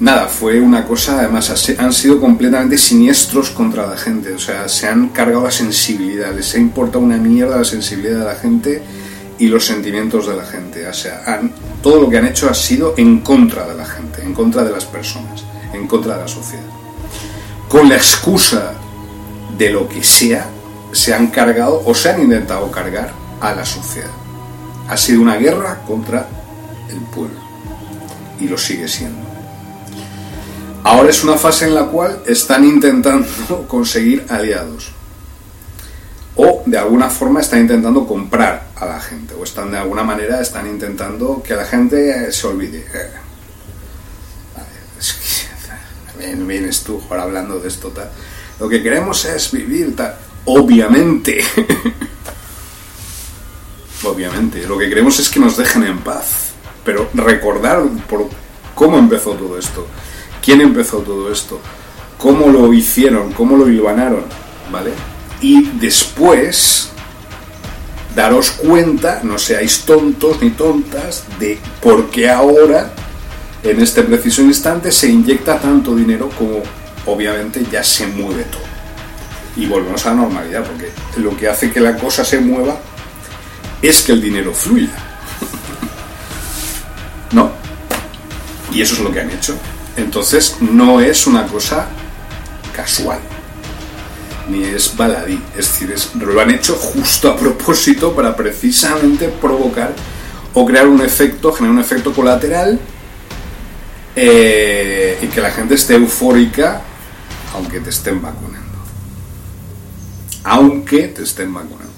Nada, 0.00 0.28
fue 0.28 0.60
una 0.60 0.84
cosa, 0.84 1.18
además 1.18 1.74
han 1.76 1.92
sido 1.92 2.20
completamente 2.20 2.78
siniestros 2.78 3.50
contra 3.50 3.84
la 3.84 3.96
gente, 3.96 4.32
o 4.32 4.38
sea, 4.38 4.68
se 4.68 4.86
han 4.86 5.08
cargado 5.08 5.44
la 5.44 5.50
sensibilidad, 5.50 6.32
les 6.32 6.54
ha 6.54 6.58
importado 6.58 7.00
una 7.00 7.16
mierda 7.16 7.56
la 7.56 7.64
sensibilidad 7.64 8.20
de 8.20 8.24
la 8.24 8.36
gente 8.36 8.80
y 9.40 9.48
los 9.48 9.66
sentimientos 9.66 10.28
de 10.28 10.36
la 10.36 10.44
gente, 10.44 10.86
o 10.86 10.92
sea, 10.92 11.40
todo 11.82 12.00
lo 12.00 12.08
que 12.08 12.18
han 12.18 12.26
hecho 12.26 12.48
ha 12.48 12.54
sido 12.54 12.94
en 12.96 13.20
contra 13.20 13.66
de 13.66 13.74
la 13.74 13.84
gente, 13.84 14.22
en 14.22 14.34
contra 14.34 14.62
de 14.62 14.70
las 14.70 14.84
personas, 14.84 15.44
en 15.72 15.88
contra 15.88 16.14
de 16.14 16.22
la 16.22 16.28
sociedad. 16.28 16.62
Con 17.68 17.88
la 17.88 17.96
excusa 17.96 18.74
de 19.56 19.70
lo 19.70 19.88
que 19.88 20.04
sea, 20.04 20.46
se 20.92 21.12
han 21.12 21.26
cargado 21.26 21.82
o 21.84 21.92
se 21.94 22.10
han 22.10 22.22
intentado 22.22 22.70
cargar 22.70 23.12
a 23.40 23.52
la 23.52 23.64
sociedad. 23.64 24.10
Ha 24.88 24.96
sido 24.96 25.20
una 25.20 25.36
guerra 25.36 25.82
contra 25.86 26.28
el 26.90 27.00
pueblo. 27.14 27.48
y 28.40 28.46
lo 28.46 28.56
sigue 28.56 28.86
siendo. 28.86 29.18
Ahora 30.84 31.10
es 31.10 31.24
una 31.24 31.36
fase 31.36 31.66
en 31.66 31.74
la 31.74 31.86
cual 31.86 32.22
están 32.26 32.64
intentando 32.64 33.26
conseguir 33.68 34.26
aliados. 34.28 34.92
O 36.36 36.62
de 36.64 36.78
alguna 36.78 37.10
forma 37.10 37.40
están 37.40 37.62
intentando 37.62 38.06
comprar 38.06 38.68
a 38.76 38.86
la 38.86 39.00
gente. 39.00 39.34
O 39.34 39.42
están 39.42 39.72
de 39.72 39.78
alguna 39.78 40.04
manera 40.04 40.40
están 40.40 40.68
intentando 40.68 41.42
que 41.42 41.54
la 41.54 41.64
gente 41.64 42.30
se 42.30 42.46
olvide. 42.46 42.86
vienes 46.46 46.82
tú 46.82 47.02
ahora 47.10 47.24
hablando 47.24 47.58
de 47.58 47.68
esto 47.68 47.88
tal. 47.88 48.10
Lo 48.60 48.68
que 48.68 48.82
queremos 48.82 49.24
es 49.24 49.50
vivir 49.52 49.96
tal. 49.96 50.16
Obviamente. 50.44 51.42
Obviamente. 54.04 54.66
Lo 54.66 54.78
que 54.78 54.88
queremos 54.88 55.18
es 55.18 55.28
que 55.28 55.40
nos 55.40 55.56
dejen 55.56 55.84
en 55.84 55.98
paz. 55.98 56.47
Pero 56.88 57.06
recordar 57.12 57.82
por 58.08 58.30
cómo 58.74 58.96
empezó 58.96 59.32
todo 59.32 59.58
esto. 59.58 59.86
¿Quién 60.42 60.62
empezó 60.62 61.00
todo 61.00 61.30
esto? 61.30 61.60
¿Cómo 62.16 62.46
lo 62.46 62.72
hicieron? 62.72 63.34
¿Cómo 63.34 63.58
lo 63.58 63.68
hilvanaron? 63.68 64.24
¿Vale? 64.72 64.92
Y 65.42 65.68
después 65.72 66.88
daros 68.16 68.52
cuenta, 68.52 69.20
no 69.22 69.38
seáis 69.38 69.82
tontos 69.82 70.40
ni 70.40 70.48
tontas, 70.48 71.24
de 71.38 71.58
por 71.82 72.08
qué 72.08 72.30
ahora 72.30 72.90
en 73.62 73.82
este 73.82 74.02
preciso 74.02 74.40
instante 74.40 74.90
se 74.90 75.10
inyecta 75.10 75.60
tanto 75.60 75.94
dinero 75.94 76.30
como 76.38 76.62
obviamente 77.04 77.66
ya 77.70 77.84
se 77.84 78.06
mueve 78.06 78.44
todo. 78.44 78.62
Y 79.58 79.66
volvemos 79.66 80.06
a 80.06 80.14
la 80.14 80.22
normalidad, 80.22 80.64
porque 80.64 80.90
lo 81.20 81.36
que 81.36 81.48
hace 81.48 81.70
que 81.70 81.80
la 81.80 81.98
cosa 81.98 82.24
se 82.24 82.40
mueva 82.40 82.78
es 83.82 84.00
que 84.00 84.12
el 84.12 84.22
dinero 84.22 84.54
fluya. 84.54 85.07
¿No? 87.32 87.50
Y 88.72 88.82
eso 88.82 88.94
es 88.94 89.00
lo 89.00 89.12
que 89.12 89.20
han 89.20 89.30
hecho. 89.30 89.56
Entonces 89.96 90.56
no 90.60 91.00
es 91.00 91.26
una 91.26 91.46
cosa 91.46 91.88
casual, 92.74 93.18
ni 94.48 94.62
es 94.64 94.96
baladí. 94.96 95.42
Es 95.56 95.80
decir, 95.80 95.94
lo 96.22 96.40
han 96.40 96.50
hecho 96.50 96.74
justo 96.74 97.30
a 97.30 97.36
propósito 97.36 98.14
para 98.14 98.36
precisamente 98.36 99.28
provocar 99.28 99.92
o 100.54 100.64
crear 100.64 100.86
un 100.86 101.00
efecto, 101.00 101.52
generar 101.52 101.74
un 101.74 101.80
efecto 101.80 102.12
colateral 102.12 102.78
eh, 104.14 105.18
y 105.22 105.26
que 105.26 105.40
la 105.40 105.50
gente 105.50 105.74
esté 105.74 105.94
eufórica 105.94 106.82
aunque 107.54 107.80
te 107.80 107.90
estén 107.90 108.20
vacunando. 108.22 108.58
Aunque 110.44 111.08
te 111.08 111.22
estén 111.22 111.52
vacunando. 111.52 111.92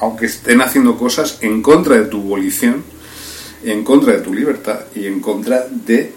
Aunque 0.00 0.26
estén 0.26 0.60
haciendo 0.60 0.96
cosas 0.96 1.38
en 1.42 1.62
contra 1.62 1.96
de 1.96 2.06
tu 2.06 2.22
volición, 2.22 2.84
en 3.64 3.84
contra 3.84 4.12
de 4.14 4.20
tu 4.20 4.32
libertad 4.34 4.80
y 4.94 5.06
en 5.06 5.20
contra 5.20 5.66
de 5.68 6.12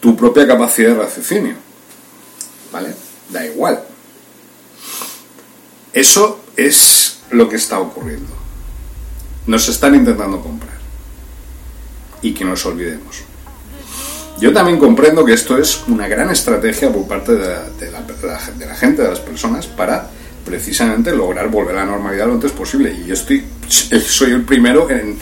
tu 0.00 0.16
propia 0.16 0.46
capacidad 0.46 0.90
de 0.90 1.02
raciocinio. 1.02 1.54
¿Vale? 2.72 2.94
Da 3.28 3.44
igual. 3.44 3.82
Eso 5.92 6.40
es 6.56 7.20
lo 7.30 7.48
que 7.48 7.56
está 7.56 7.78
ocurriendo. 7.80 8.32
Nos 9.46 9.68
están 9.68 9.94
intentando 9.94 10.40
comprar. 10.40 10.78
Y 12.22 12.32
que 12.34 12.44
nos 12.44 12.64
olvidemos. 12.66 13.22
Yo 14.40 14.52
también 14.52 14.78
comprendo 14.78 15.24
que 15.24 15.34
esto 15.34 15.58
es 15.58 15.82
una 15.88 16.08
gran 16.08 16.30
estrategia 16.30 16.90
por 16.90 17.06
parte 17.06 17.32
de 17.34 17.90
la, 17.90 18.74
gente, 18.74 19.02
de 19.02 19.08
las 19.08 19.20
personas, 19.20 19.66
para 19.66 20.08
precisamente 20.44 21.14
lograr 21.14 21.48
volver 21.48 21.76
a 21.76 21.84
la 21.84 21.92
normalidad 21.92 22.26
lo 22.26 22.34
antes 22.34 22.52
posible. 22.52 22.90
Y 22.92 23.06
yo 23.06 23.14
estoy, 23.14 23.44
soy 23.68 24.32
el 24.32 24.42
primero 24.42 24.88
en 24.88 25.18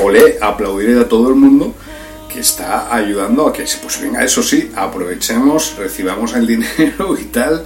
olé, 0.00 0.38
aplaudir 0.40 0.98
a 0.98 1.08
todo 1.08 1.28
el 1.28 1.34
mundo 1.34 1.74
que 2.32 2.40
está 2.40 2.94
ayudando 2.94 3.46
a 3.46 3.52
que, 3.52 3.64
pues 3.82 4.00
venga, 4.00 4.24
eso 4.24 4.42
sí, 4.42 4.70
aprovechemos, 4.74 5.76
recibamos 5.76 6.34
el 6.34 6.46
dinero 6.46 7.18
y 7.18 7.24
tal, 7.24 7.64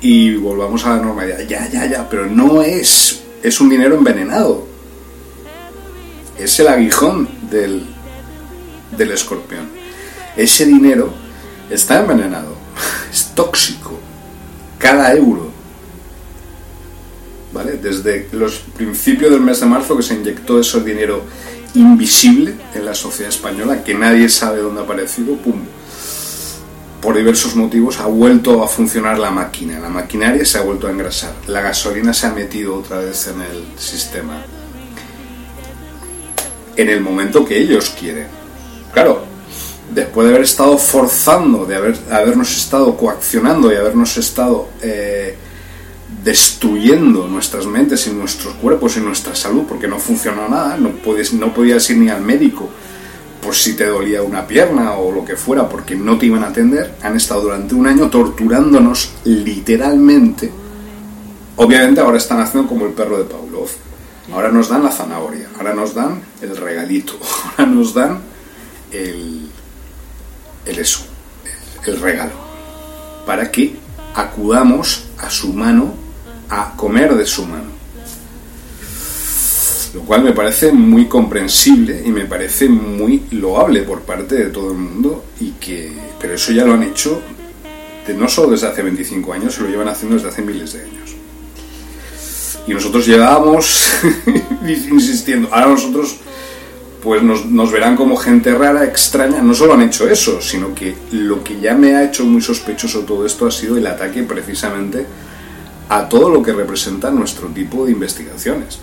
y 0.00 0.36
volvamos 0.36 0.84
a 0.84 0.90
la 0.90 1.02
normalidad. 1.02 1.40
Ya, 1.40 1.68
ya, 1.68 1.86
ya, 1.86 2.08
pero 2.08 2.26
no 2.26 2.62
es, 2.62 3.22
es 3.42 3.60
un 3.60 3.68
dinero 3.68 3.96
envenenado. 3.96 4.66
Es 6.38 6.60
el 6.60 6.68
aguijón 6.68 7.28
del, 7.50 7.84
del 8.96 9.10
escorpión 9.10 9.78
ese 10.38 10.64
dinero 10.66 11.12
está 11.68 11.98
envenenado, 11.98 12.54
es 13.12 13.34
tóxico, 13.34 13.98
cada 14.78 15.12
euro. 15.12 15.47
¿Vale? 17.52 17.78
Desde 17.82 18.28
los 18.32 18.58
principios 18.76 19.30
del 19.30 19.40
mes 19.40 19.60
de 19.60 19.66
marzo 19.66 19.96
que 19.96 20.02
se 20.02 20.14
inyectó 20.14 20.60
ese 20.60 20.80
dinero 20.80 21.22
invisible 21.74 22.54
en 22.74 22.84
la 22.84 22.94
sociedad 22.94 23.30
española, 23.32 23.82
que 23.82 23.94
nadie 23.94 24.28
sabe 24.28 24.60
dónde 24.60 24.80
ha 24.80 24.84
aparecido, 24.84 25.34
¡pum! 25.36 25.60
Por 27.00 27.16
diversos 27.16 27.54
motivos 27.54 28.00
ha 28.00 28.06
vuelto 28.06 28.62
a 28.62 28.68
funcionar 28.68 29.18
la 29.18 29.30
máquina, 29.30 29.78
la 29.78 29.88
maquinaria 29.88 30.44
se 30.44 30.58
ha 30.58 30.62
vuelto 30.62 30.88
a 30.88 30.90
engrasar, 30.90 31.32
la 31.46 31.60
gasolina 31.60 32.12
se 32.12 32.26
ha 32.26 32.32
metido 32.32 32.76
otra 32.76 32.98
vez 32.98 33.28
en 33.28 33.40
el 33.40 33.78
sistema. 33.78 34.42
En 36.76 36.88
el 36.88 37.00
momento 37.00 37.44
que 37.44 37.58
ellos 37.58 37.94
quieren. 37.98 38.26
Claro, 38.92 39.24
después 39.94 40.26
de 40.26 40.34
haber 40.34 40.44
estado 40.44 40.76
forzando, 40.76 41.64
de 41.66 41.76
haber, 41.76 41.98
habernos 42.10 42.56
estado 42.56 42.96
coaccionando 42.96 43.72
y 43.72 43.76
habernos 43.76 44.16
estado 44.16 44.68
eh, 44.82 45.36
destruyendo 46.24 47.28
nuestras 47.28 47.66
mentes 47.66 48.06
y 48.06 48.10
nuestros 48.10 48.54
cuerpos 48.54 48.96
y 48.96 49.00
nuestra 49.00 49.34
salud, 49.34 49.64
porque 49.68 49.88
no 49.88 49.98
funcionó 49.98 50.48
nada, 50.48 50.76
no, 50.76 50.90
puedes, 50.90 51.32
no 51.32 51.54
podías 51.54 51.88
ir 51.90 51.98
ni 51.98 52.08
al 52.08 52.22
médico 52.22 52.68
por 53.42 53.54
si 53.54 53.74
te 53.74 53.86
dolía 53.86 54.22
una 54.22 54.46
pierna 54.46 54.94
o 54.94 55.12
lo 55.12 55.24
que 55.24 55.36
fuera, 55.36 55.68
porque 55.68 55.94
no 55.94 56.18
te 56.18 56.26
iban 56.26 56.42
a 56.44 56.48
atender, 56.48 56.96
han 57.02 57.16
estado 57.16 57.42
durante 57.42 57.74
un 57.74 57.86
año 57.86 58.10
torturándonos 58.10 59.12
literalmente. 59.24 60.50
Obviamente 61.56 62.00
ahora 62.00 62.18
están 62.18 62.40
haciendo 62.40 62.68
como 62.68 62.86
el 62.86 62.92
perro 62.92 63.18
de 63.18 63.24
Pavlov. 63.24 63.68
Ahora 64.32 64.50
nos 64.50 64.68
dan 64.68 64.84
la 64.84 64.90
zanahoria, 64.90 65.48
ahora 65.56 65.72
nos 65.72 65.94
dan 65.94 66.20
el 66.42 66.56
regalito, 66.56 67.14
ahora 67.58 67.70
nos 67.70 67.94
dan 67.94 68.20
el, 68.90 69.48
el 70.66 70.78
eso, 70.78 71.00
el 71.86 72.00
regalo, 72.00 72.32
para 73.24 73.50
que 73.50 73.76
acudamos 74.14 75.06
a 75.16 75.30
su 75.30 75.52
mano 75.54 76.07
a 76.50 76.74
comer 76.76 77.14
de 77.14 77.26
su 77.26 77.44
mano. 77.44 77.78
Lo 79.94 80.02
cual 80.02 80.22
me 80.22 80.32
parece 80.32 80.70
muy 80.72 81.06
comprensible 81.06 82.02
y 82.04 82.10
me 82.10 82.26
parece 82.26 82.68
muy 82.68 83.24
loable 83.30 83.82
por 83.82 84.02
parte 84.02 84.34
de 84.34 84.50
todo 84.50 84.72
el 84.72 84.78
mundo 84.78 85.24
y 85.40 85.52
que 85.52 85.92
pero 86.20 86.34
eso 86.34 86.52
ya 86.52 86.64
lo 86.64 86.74
han 86.74 86.82
hecho 86.82 87.22
no 88.14 88.28
solo 88.28 88.50
desde 88.50 88.68
hace 88.68 88.82
25 88.82 89.32
años, 89.32 89.54
se 89.54 89.62
lo 89.62 89.68
llevan 89.68 89.88
haciendo 89.88 90.16
desde 90.16 90.28
hace 90.28 90.42
miles 90.42 90.72
de 90.72 90.80
años. 90.80 91.14
Y 92.66 92.74
nosotros 92.74 93.06
llegábamos 93.06 93.88
insistiendo, 94.66 95.48
ahora 95.52 95.68
nosotros 95.68 96.16
pues 97.02 97.22
nos, 97.22 97.72
verán 97.72 97.96
como 97.96 98.16
gente 98.16 98.52
rara, 98.54 98.84
extraña. 98.84 99.40
No 99.40 99.54
solo 99.54 99.74
han 99.74 99.82
hecho 99.82 100.08
eso, 100.08 100.42
sino 100.42 100.74
que 100.74 100.94
lo 101.12 101.42
que 101.44 101.60
ya 101.60 101.74
me 101.74 101.94
ha 101.94 102.04
hecho 102.04 102.24
muy 102.24 102.42
sospechoso 102.42 103.00
todo 103.00 103.24
esto 103.24 103.46
ha 103.46 103.50
sido 103.50 103.76
el 103.76 103.86
ataque 103.86 104.24
precisamente 104.24 105.06
a 105.88 106.08
todo 106.08 106.30
lo 106.30 106.42
que 106.42 106.52
representa 106.52 107.10
nuestro 107.10 107.48
tipo 107.48 107.86
de 107.86 107.92
investigaciones. 107.92 108.80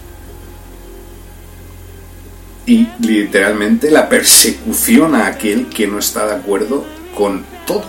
Y 2.65 2.88
literalmente 3.00 3.91
la 3.91 4.10
persecución 4.10 5.13
a 5.13 5.28
aquel 5.28 5.70
que 5.70 5.86
no 5.86 6.00
está 6.00 6.26
de 6.26 6.34
acuerdo 6.36 6.84
con 7.15 7.46
todo. 7.68 7.84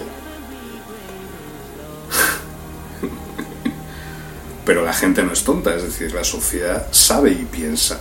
Pero 4.66 4.84
la 4.84 4.92
gente 4.92 5.22
no 5.22 5.32
es 5.32 5.44
tonta, 5.44 5.74
es 5.74 5.82
decir, 5.82 6.12
la 6.12 6.24
sociedad 6.24 6.88
sabe 6.90 7.30
y 7.30 7.46
piensa 7.50 7.98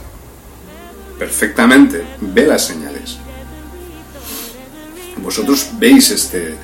perfectamente, 1.18 2.04
ve 2.20 2.46
las 2.46 2.66
señales. 2.66 3.20
Vosotros 5.18 5.70
veis 5.80 6.12
este 6.12 6.56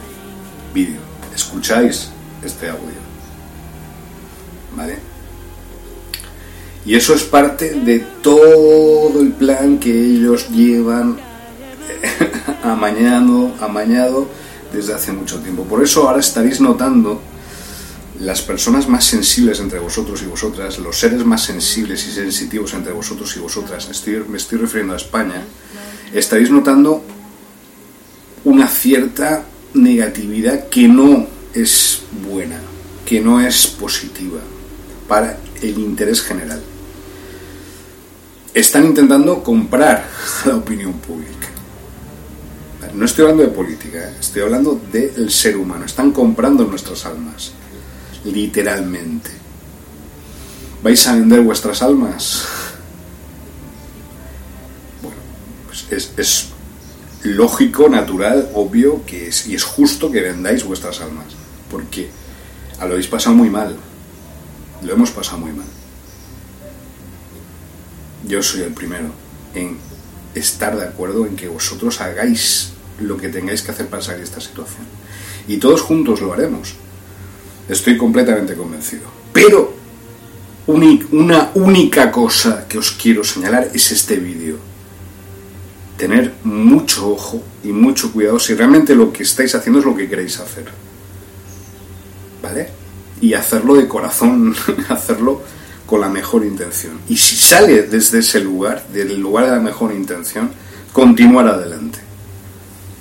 vídeo, 0.73 0.99
escucháis 1.33 2.09
este 2.43 2.69
audio. 2.69 3.00
¿Vale? 4.75 5.11
Y 6.85 6.95
eso 6.95 7.13
es 7.13 7.23
parte 7.23 7.75
de 7.75 7.99
todo 8.21 9.21
el 9.21 9.33
plan 9.33 9.77
que 9.77 9.91
ellos 9.91 10.49
llevan 10.49 11.19
amañado, 12.63 13.53
amañado 13.59 14.27
desde 14.73 14.93
hace 14.93 15.11
mucho 15.11 15.39
tiempo. 15.39 15.63
Por 15.63 15.83
eso 15.83 16.07
ahora 16.07 16.19
estaréis 16.19 16.59
notando 16.59 17.21
las 18.19 18.41
personas 18.41 18.87
más 18.87 19.05
sensibles 19.05 19.59
entre 19.59 19.79
vosotros 19.79 20.21
y 20.23 20.25
vosotras, 20.25 20.79
los 20.79 20.97
seres 20.97 21.23
más 21.23 21.43
sensibles 21.43 22.07
y 22.07 22.11
sensitivos 22.11 22.73
entre 22.73 22.93
vosotros 22.93 23.35
y 23.35 23.39
vosotras, 23.39 23.87
me 24.27 24.37
estoy 24.37 24.59
refiriendo 24.59 24.93
a 24.93 24.97
España, 24.97 25.41
estaréis 26.13 26.51
notando 26.51 27.03
una 28.43 28.67
cierta 28.67 29.43
negatividad 29.73 30.67
que 30.69 30.87
no 30.87 31.25
es 31.53 32.01
buena, 32.27 32.59
que 33.05 33.21
no 33.21 33.41
es 33.41 33.65
positiva 33.67 34.39
para 35.11 35.35
el 35.61 35.77
interés 35.77 36.21
general. 36.21 36.61
Están 38.53 38.85
intentando 38.85 39.43
comprar 39.43 40.07
la 40.45 40.55
opinión 40.55 40.93
pública. 40.93 41.49
no 42.93 43.03
estoy 43.03 43.23
hablando 43.23 43.43
de 43.43 43.49
política, 43.49 43.97
¿eh? 43.97 44.15
estoy 44.21 44.43
hablando 44.43 44.79
del 44.89 45.29
ser 45.29 45.57
humano. 45.57 45.83
Están 45.83 46.11
comprando 46.11 46.63
nuestras 46.63 47.05
almas, 47.05 47.51
literalmente. 48.23 49.31
¿Vais 50.81 51.05
a 51.07 51.15
vender 51.15 51.41
vuestras 51.41 51.81
almas? 51.81 52.45
Bueno, 55.01 55.17
pues 55.67 55.87
es, 55.91 56.13
es 56.15 56.47
lógico, 57.23 57.89
natural, 57.89 58.49
obvio 58.53 59.05
que 59.05 59.27
es, 59.27 59.45
y 59.47 59.55
es 59.55 59.63
justo 59.65 60.09
que 60.09 60.21
vendáis 60.21 60.63
vuestras 60.63 61.01
almas, 61.01 61.25
porque 61.69 62.09
a 62.79 62.85
lo 62.85 62.93
habéis 62.93 63.07
pasado 63.07 63.35
muy 63.35 63.49
mal, 63.49 63.75
lo 64.83 64.93
hemos 64.93 65.11
pasado 65.11 65.39
muy 65.39 65.51
mal. 65.51 65.67
Yo 68.27 68.41
soy 68.41 68.61
el 68.61 68.73
primero 68.73 69.11
en 69.53 69.77
estar 70.35 70.77
de 70.77 70.85
acuerdo 70.85 71.25
en 71.25 71.35
que 71.35 71.47
vosotros 71.47 72.01
hagáis 72.01 72.73
lo 72.99 73.17
que 73.17 73.29
tengáis 73.29 73.61
que 73.61 73.71
hacer 73.71 73.87
para 73.87 74.01
salir 74.01 74.19
de 74.19 74.25
esta 74.25 74.41
situación. 74.41 74.85
Y 75.47 75.57
todos 75.57 75.81
juntos 75.81 76.21
lo 76.21 76.33
haremos. 76.33 76.75
Estoy 77.67 77.97
completamente 77.97 78.55
convencido. 78.55 79.03
Pero 79.33 79.73
una 80.67 81.51
única 81.55 82.11
cosa 82.11 82.67
que 82.67 82.77
os 82.77 82.91
quiero 82.91 83.23
señalar 83.23 83.69
es 83.73 83.91
este 83.91 84.17
vídeo. 84.17 84.57
Tener 85.97 86.33
mucho 86.43 87.09
ojo 87.09 87.43
y 87.63 87.69
mucho 87.69 88.11
cuidado 88.11 88.39
si 88.39 88.53
realmente 88.53 88.95
lo 88.95 89.11
que 89.11 89.23
estáis 89.23 89.53
haciendo 89.55 89.79
es 89.79 89.85
lo 89.85 89.95
que 89.95 90.09
queréis 90.09 90.39
hacer. 90.39 90.65
¿Vale? 92.41 92.80
Y 93.21 93.33
hacerlo 93.35 93.75
de 93.75 93.87
corazón, 93.87 94.55
hacerlo 94.89 95.41
con 95.85 96.01
la 96.01 96.09
mejor 96.09 96.45
intención. 96.45 96.99
Y 97.07 97.17
si 97.17 97.35
sale 97.35 97.83
desde 97.83 98.19
ese 98.19 98.39
lugar, 98.39 98.87
del 98.87 99.19
lugar 99.19 99.45
de 99.45 99.51
la 99.51 99.59
mejor 99.59 99.93
intención, 99.93 100.51
continuar 100.91 101.47
adelante. 101.47 101.99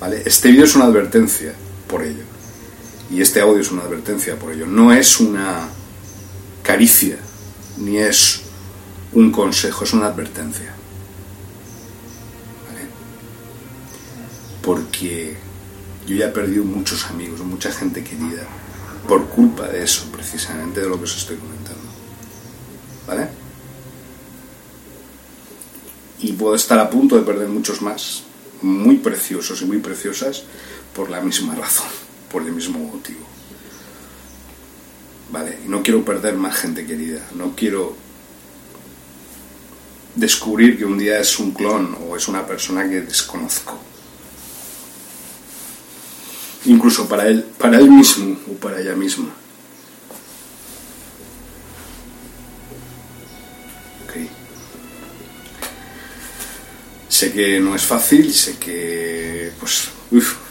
¿Vale? 0.00 0.22
Este 0.24 0.50
vídeo 0.50 0.64
es 0.64 0.74
una 0.74 0.86
advertencia 0.86 1.54
por 1.88 2.02
ello. 2.02 2.24
Y 3.10 3.20
este 3.20 3.40
audio 3.40 3.60
es 3.60 3.70
una 3.70 3.82
advertencia 3.82 4.36
por 4.36 4.52
ello. 4.52 4.66
No 4.66 4.92
es 4.92 5.20
una 5.20 5.68
caricia, 6.62 7.16
ni 7.78 7.98
es 7.98 8.42
un 9.12 9.32
consejo, 9.32 9.84
es 9.84 9.92
una 9.92 10.06
advertencia. 10.06 10.74
Porque 14.62 15.36
yo 16.06 16.16
ya 16.16 16.26
he 16.26 16.30
perdido 16.30 16.64
muchos 16.64 17.06
amigos, 17.06 17.40
mucha 17.40 17.72
gente 17.72 18.04
querida, 18.04 18.42
por 19.06 19.28
culpa 19.28 19.68
de 19.68 19.82
eso, 19.82 20.10
precisamente 20.12 20.80
de 20.80 20.88
lo 20.88 20.98
que 20.98 21.04
os 21.04 21.16
estoy 21.16 21.36
comentando. 21.36 21.80
¿Vale? 23.06 23.28
Y 26.20 26.32
puedo 26.32 26.54
estar 26.54 26.78
a 26.78 26.90
punto 26.90 27.16
de 27.16 27.22
perder 27.22 27.48
muchos 27.48 27.80
más, 27.82 28.24
muy 28.62 28.96
preciosos 28.96 29.62
y 29.62 29.64
muy 29.64 29.78
preciosas, 29.78 30.44
por 30.94 31.10
la 31.10 31.20
misma 31.20 31.54
razón, 31.54 31.88
por 32.30 32.42
el 32.42 32.52
mismo 32.52 32.78
motivo. 32.78 33.26
¿Vale? 35.30 35.60
No 35.66 35.82
quiero 35.82 36.04
perder 36.04 36.34
más 36.34 36.56
gente 36.56 36.86
querida, 36.86 37.26
no 37.34 37.54
quiero 37.56 37.96
descubrir 40.14 40.76
que 40.76 40.84
un 40.84 40.98
día 40.98 41.20
es 41.20 41.38
un 41.38 41.52
clon 41.52 41.96
o 42.06 42.16
es 42.16 42.28
una 42.28 42.46
persona 42.46 42.88
que 42.88 43.00
desconozco. 43.00 43.89
Incluso 46.66 47.08
para 47.08 47.26
él, 47.26 47.44
para 47.58 47.78
él 47.78 47.90
mismo 47.90 48.36
o 48.50 48.54
para 48.54 48.80
ella 48.80 48.94
misma. 48.94 49.30
Sé 57.20 57.32
que 57.32 57.60
no 57.60 57.74
es 57.74 57.82
fácil, 57.82 58.32
sé 58.32 58.56
que, 58.56 59.52
pues, 59.60 59.88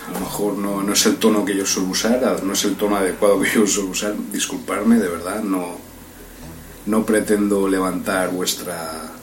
a 0.08 0.12
lo 0.12 0.20
mejor 0.20 0.54
no, 0.56 0.84
no, 0.84 0.94
es 0.94 1.04
el 1.08 1.16
tono 1.16 1.44
que 1.44 1.56
yo 1.56 1.66
suelo 1.66 1.90
usar, 1.90 2.44
no 2.44 2.54
es 2.54 2.64
el 2.64 2.76
tono 2.76 2.96
adecuado 2.96 3.42
que 3.42 3.50
yo 3.50 3.66
suelo 3.66 3.90
usar, 3.90 4.14
disculparme, 4.32 4.98
de 4.98 5.08
verdad, 5.08 5.42
no, 5.42 5.78
no 6.86 7.06
pretendo 7.06 7.68
levantar 7.68 8.30
vuestra 8.30 9.14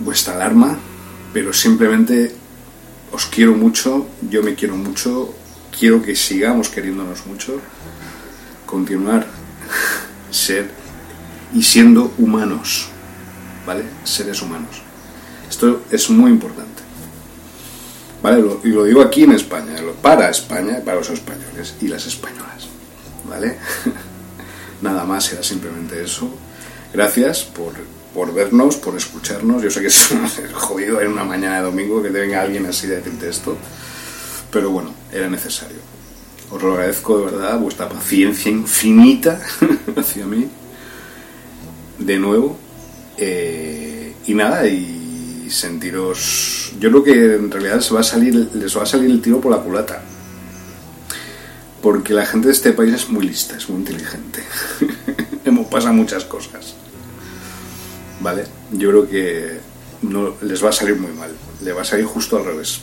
vuestra 0.00 0.34
alarma, 0.34 0.78
pero 1.32 1.52
simplemente 1.52 2.34
os 3.12 3.26
quiero 3.26 3.54
mucho, 3.54 4.06
yo 4.30 4.42
me 4.42 4.54
quiero 4.54 4.76
mucho, 4.76 5.34
quiero 5.78 6.02
que 6.02 6.16
sigamos 6.16 6.68
queriéndonos 6.68 7.26
mucho, 7.26 7.60
continuar, 8.66 9.26
ser 10.30 10.70
y 11.54 11.62
siendo 11.62 12.12
humanos, 12.18 12.88
¿vale? 13.66 13.84
Seres 14.04 14.42
humanos. 14.42 14.82
Esto 15.48 15.82
es 15.90 16.10
muy 16.10 16.30
importante. 16.30 16.82
¿Vale? 18.20 18.44
y 18.64 18.68
lo 18.68 18.82
digo 18.82 19.00
aquí 19.00 19.22
en 19.22 19.32
España, 19.32 19.76
para 20.02 20.28
España, 20.28 20.80
para 20.84 20.98
los 20.98 21.08
españoles 21.08 21.76
y 21.80 21.86
las 21.86 22.04
españolas. 22.06 22.66
¿Vale? 23.28 23.56
Nada 24.82 25.04
más, 25.04 25.32
era 25.32 25.42
simplemente 25.42 26.02
eso. 26.02 26.28
Gracias 26.92 27.44
por, 27.44 27.74
por 28.18 28.34
vernos, 28.34 28.74
por 28.74 28.96
escucharnos. 28.96 29.62
Yo 29.62 29.70
sé 29.70 29.80
que 29.80 29.86
es 29.86 30.08
jodido 30.52 31.00
en 31.00 31.12
una 31.12 31.22
mañana 31.22 31.58
de 31.58 31.62
domingo 31.62 32.02
que 32.02 32.10
te 32.10 32.18
venga 32.18 32.42
alguien 32.42 32.66
así 32.66 32.88
de 32.88 32.96
decirte 32.96 33.28
esto, 33.28 33.56
pero 34.50 34.70
bueno, 34.70 34.92
era 35.12 35.30
necesario. 35.30 35.76
Os 36.50 36.60
lo 36.60 36.72
agradezco 36.72 37.16
de 37.16 37.26
verdad, 37.26 37.60
vuestra 37.60 37.88
paciencia 37.88 38.50
infinita 38.50 39.40
hacia 39.96 40.26
mí 40.26 40.48
de 41.96 42.18
nuevo. 42.18 42.58
Eh, 43.16 44.14
y 44.26 44.34
nada, 44.34 44.66
y 44.66 45.46
sentiros. 45.48 46.72
Yo 46.80 46.90
creo 46.90 47.04
que 47.04 47.34
en 47.36 47.52
realidad 47.52 47.80
se 47.80 47.94
va 47.94 48.00
a 48.00 48.02
salir, 48.02 48.34
les 48.52 48.76
va 48.76 48.82
a 48.82 48.86
salir 48.86 49.12
el 49.12 49.22
tiro 49.22 49.40
por 49.40 49.52
la 49.52 49.58
culata. 49.58 50.02
Porque 51.80 52.14
la 52.14 52.26
gente 52.26 52.48
de 52.48 52.52
este 52.52 52.72
país 52.72 52.94
es 52.94 53.08
muy 53.10 53.24
lista, 53.24 53.56
es 53.56 53.68
muy 53.68 53.78
inteligente. 53.78 54.42
Hemos 55.44 55.68
pasado 55.68 55.94
muchas 55.94 56.24
cosas. 56.24 56.74
¿Vale? 58.20 58.44
Yo 58.72 58.90
creo 58.90 59.08
que 59.08 59.60
no, 60.02 60.34
les 60.42 60.64
va 60.64 60.70
a 60.70 60.72
salir 60.72 60.96
muy 60.96 61.12
mal. 61.12 61.30
Le 61.62 61.72
va 61.72 61.82
a 61.82 61.84
salir 61.84 62.04
justo 62.04 62.36
al 62.36 62.44
revés. 62.44 62.80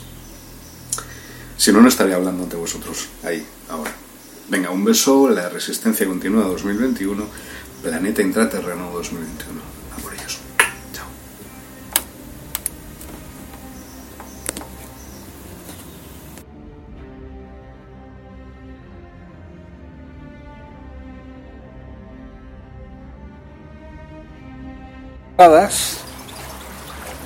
Si 1.56 1.72
no, 1.72 1.80
no 1.80 1.88
estaría 1.88 2.16
hablando 2.16 2.44
ante 2.44 2.56
vosotros 2.56 3.08
ahí, 3.24 3.44
ahora. 3.68 3.92
Venga, 4.48 4.70
un 4.70 4.84
beso, 4.84 5.28
la 5.28 5.48
resistencia 5.48 6.06
continua 6.06 6.44
2021 6.44 7.26
Planeta 7.82 8.22
Intraterreno 8.22 8.90
2021. 8.92 9.75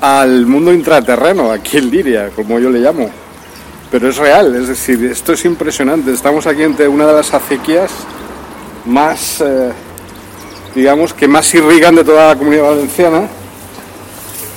Al 0.01 0.47
mundo 0.47 0.73
intraterreno, 0.73 1.51
aquí 1.51 1.79
en 1.79 1.91
Liria, 1.91 2.31
como 2.35 2.59
yo 2.59 2.71
le 2.71 2.81
llamo. 2.81 3.11
Pero 3.91 4.09
es 4.09 4.17
real, 4.17 4.55
es 4.55 4.69
decir, 4.69 5.05
esto 5.05 5.33
es 5.33 5.45
impresionante. 5.45 6.13
Estamos 6.13 6.47
aquí 6.47 6.63
ante 6.63 6.87
una 6.87 7.07
de 7.07 7.15
las 7.15 7.35
acequias 7.35 7.91
más 8.87 9.41
eh, 9.41 9.73
digamos, 10.75 11.13
que 11.13 11.27
más 11.27 11.53
irrigan 11.55 11.95
de 11.95 12.05
toda 12.05 12.29
la 12.29 12.37
comunidad 12.37 12.65
valenciana. 12.65 13.23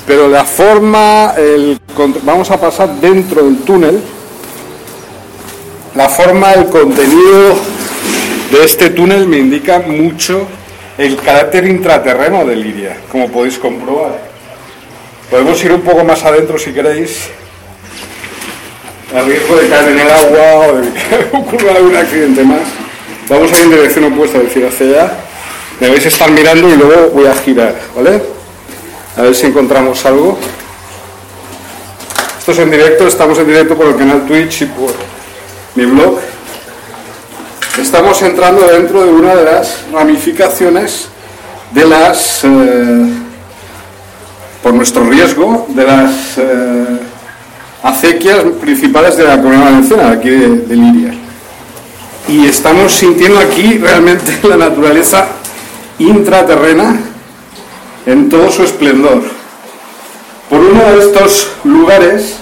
Pero 0.05 0.27
la 0.27 0.43
forma, 0.43 1.33
el, 1.37 1.79
vamos 2.23 2.51
a 2.51 2.59
pasar 2.59 2.99
dentro 2.99 3.43
del 3.43 3.57
túnel, 3.59 4.01
la 5.95 6.09
forma, 6.09 6.53
el 6.53 6.65
contenido 6.65 7.55
de 8.51 8.65
este 8.65 8.89
túnel 8.89 9.27
me 9.27 9.37
indica 9.37 9.79
mucho 9.79 10.45
el 10.97 11.17
carácter 11.17 11.65
intraterreno 11.65 12.45
de 12.45 12.55
Liria, 12.55 12.97
como 13.11 13.29
podéis 13.29 13.57
comprobar. 13.57 14.19
Podemos 15.29 15.63
ir 15.63 15.71
un 15.71 15.81
poco 15.81 16.03
más 16.03 16.23
adentro 16.23 16.57
si 16.59 16.71
queréis, 16.71 17.29
a 19.15 19.21
riesgo 19.21 19.55
de 19.55 19.69
caer 19.69 19.89
en 19.89 19.99
el 19.99 20.09
agua 20.09 20.67
o 20.67 20.75
de 20.77 20.89
que 20.91 21.29
ocurra 21.37 21.75
algún 21.75 21.95
accidente 21.95 22.43
más. 22.43 22.61
Vamos 23.29 23.51
a 23.51 23.57
ir 23.57 23.63
en 23.63 23.69
dirección 23.71 24.13
opuesta, 24.13 24.37
es 24.37 24.45
decir, 24.45 24.65
hacia 24.65 24.85
allá. 24.87 25.11
A 25.81 25.85
estar 25.85 26.31
mirando 26.31 26.69
y 26.69 26.77
luego 26.77 27.09
voy 27.09 27.25
a 27.25 27.33
girar, 27.35 27.75
¿vale? 27.95 28.21
A 29.17 29.21
ver 29.23 29.35
si 29.35 29.47
encontramos 29.47 30.05
algo. 30.05 30.37
Esto 32.39 32.51
es 32.51 32.59
en 32.59 32.71
directo, 32.71 33.07
estamos 33.07 33.37
en 33.39 33.47
directo 33.47 33.75
por 33.75 33.87
el 33.87 33.95
canal 33.95 34.25
Twitch 34.25 34.61
y 34.61 34.65
por 34.65 34.93
mi 35.75 35.85
blog. 35.85 36.19
Estamos 37.77 38.21
entrando 38.21 38.67
dentro 38.67 39.03
de 39.03 39.11
una 39.11 39.35
de 39.35 39.45
las 39.45 39.85
ramificaciones 39.91 41.07
de 41.71 41.85
las, 41.85 42.43
eh, 42.43 43.05
por 44.61 44.75
nuestro 44.75 45.03
riesgo, 45.09 45.65
de 45.69 45.83
las 45.83 46.37
eh, 46.37 46.99
acequias 47.81 48.43
principales 48.61 49.17
de 49.17 49.23
la 49.23 49.37
comunidad 49.37 49.63
valenciana, 49.65 50.11
aquí 50.11 50.29
de, 50.29 50.49
de 50.49 50.75
Liria. 50.75 51.13
Y 52.27 52.45
estamos 52.45 52.93
sintiendo 52.93 53.39
aquí 53.39 53.79
realmente 53.79 54.37
la 54.47 54.55
naturaleza 54.57 55.25
intraterrena 55.97 56.99
en 58.05 58.29
todo 58.29 58.51
su 58.51 58.63
esplendor. 58.63 59.23
por 60.47 60.59
uno 60.59 60.83
de 60.91 60.99
estos 60.99 61.49
lugares, 61.63 62.35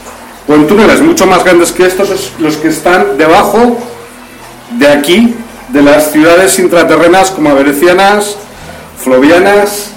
en 0.50 0.68
túneles 0.68 1.00
mucho 1.00 1.26
más 1.26 1.42
grandes 1.46 1.72
que 1.72 1.86
estos, 1.86 2.10
es 2.10 2.34
los 2.38 2.58
que 2.58 2.68
están 2.68 3.18
debajo 3.18 3.78
de 4.82 4.88
aquí, 4.88 5.36
de 5.70 5.84
las 5.84 6.12
ciudades 6.12 6.58
intraterrenas 6.58 7.30
como 7.30 7.52
Averecianas, 7.52 8.36
Flovianas 8.98 9.92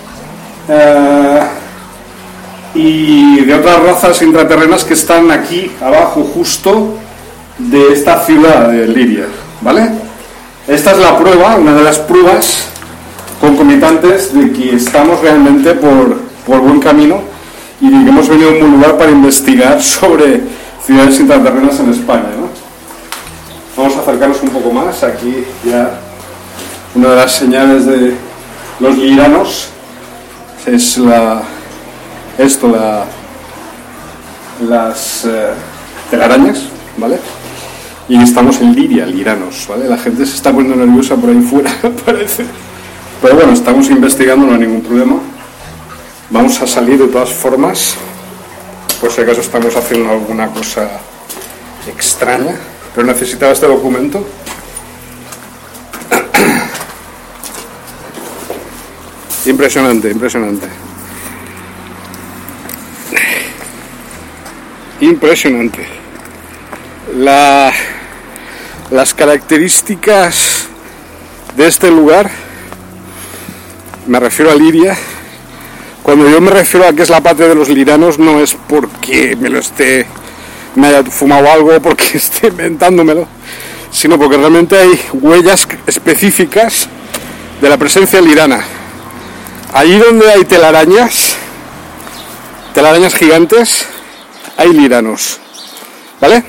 eh, 0.69 1.41
y 2.75 3.41
de 3.41 3.55
otras 3.55 3.83
razas 3.83 4.21
intraterrenas 4.21 4.85
que 4.85 4.93
están 4.93 5.31
aquí 5.31 5.73
abajo 5.81 6.23
justo 6.35 6.99
de 7.57 7.95
esta 7.95 8.23
ciudad 8.27 8.69
de 8.69 8.87
Liria, 8.87 9.25
¿vale? 9.63 9.89
Esta 10.69 10.91
es 10.93 10.99
la 10.99 11.17
prueba, 11.19 11.57
una 11.57 11.75
de 11.75 11.83
las 11.83 11.99
pruebas 12.01 12.67
concomitantes 13.41 14.35
de 14.35 14.53
que 14.53 14.77
estamos 14.77 15.21
realmente 15.23 15.73
por, 15.73 16.19
por 16.47 16.61
buen 16.61 16.81
camino 16.81 17.23
y 17.81 17.89
de 17.89 18.05
que 18.05 18.11
hemos 18.11 18.29
venido 18.29 18.51
a 18.51 18.65
un 18.65 18.73
lugar 18.73 18.99
para 18.99 19.11
investigar 19.11 19.81
sobre 19.81 20.43
ciudades 20.85 21.19
intraterrenas 21.21 21.81
en 21.81 21.91
España. 21.91 22.44
Vamos 23.77 23.97
a 23.97 24.01
acercarnos 24.01 24.41
un 24.43 24.51
poco 24.51 24.71
más. 24.71 25.03
Aquí 25.03 25.45
ya 25.65 25.99
una 26.95 27.11
de 27.11 27.17
las 27.17 27.33
señales 27.33 27.87
de 27.87 28.15
los 28.79 28.97
liranos 28.97 29.69
es 30.65 30.99
la, 30.99 31.43
esto, 32.39 32.69
la, 32.69 33.05
las 34.69 35.25
eh, 35.25 35.51
telarañas, 36.11 36.63
¿vale? 36.97 37.19
Y 38.09 38.23
estamos 38.23 38.61
en 38.61 38.75
Liria, 38.75 39.07
liranos, 39.07 39.67
¿vale? 39.69 39.89
La 39.89 39.99
gente 39.99 40.25
se 40.25 40.37
está 40.37 40.53
poniendo 40.53 40.77
nerviosa 40.77 41.17
por 41.17 41.31
ahí 41.31 41.41
fuera, 41.41 41.71
parece. 42.07 42.45
Pero 43.21 43.35
bueno, 43.35 43.53
estamos 43.53 43.89
investigando, 43.91 44.47
no 44.47 44.53
hay 44.53 44.61
ningún 44.61 44.83
problema. 44.83 45.17
Vamos 46.31 46.61
a 46.63 46.67
salir 46.67 46.99
de 46.99 47.09
todas 47.09 47.31
formas, 47.31 47.97
por 49.01 49.11
si 49.11 49.23
acaso 49.23 49.41
estamos 49.41 49.75
haciendo 49.77 50.11
alguna 50.11 50.49
cosa 50.49 50.89
extraña, 51.89 52.57
pero 52.95 53.07
necesitaba 53.07 53.53
este 53.53 53.67
documento. 53.67 54.27
Impresionante, 59.47 60.11
impresionante. 60.11 60.69
Impresionante. 65.01 65.87
La, 67.17 67.73
las 68.91 69.13
características 69.13 70.69
de 71.57 71.67
este 71.67 71.91
lugar, 71.91 72.31
me 74.07 74.21
refiero 74.21 74.51
a 74.51 74.55
Liria, 74.55 74.97
cuando 76.03 76.29
yo 76.29 76.41
me 76.41 76.51
refiero 76.51 76.87
a 76.87 76.93
que 76.93 77.03
es 77.03 77.11
la 77.11 77.21
patria 77.21 77.49
de 77.49 77.55
los 77.55 77.69
liranos 77.69 78.19
no 78.19 78.41
es 78.41 78.57
porque 78.69 79.37
me 79.37 79.49
lo 79.49 79.59
esté 79.59 80.07
me 80.75 80.89
haya 80.89 81.05
fumado 81.05 81.51
algo 81.51 81.81
porque 81.81 82.05
esté 82.15 82.49
inventándomelo, 82.49 83.27
sino 83.91 84.19
porque 84.19 84.37
realmente 84.37 84.77
hay 84.77 85.01
huellas 85.13 85.67
específicas 85.87 86.89
de 87.61 87.69
la 87.69 87.77
presencia 87.77 88.21
lirana. 88.21 88.65
Allí 89.73 89.99
donde 89.99 90.31
hay 90.31 90.45
telarañas, 90.45 91.37
telarañas 92.75 93.15
gigantes, 93.15 93.87
hay 94.57 94.73
liranos. 94.73 95.41
¿Vale? 96.21 96.45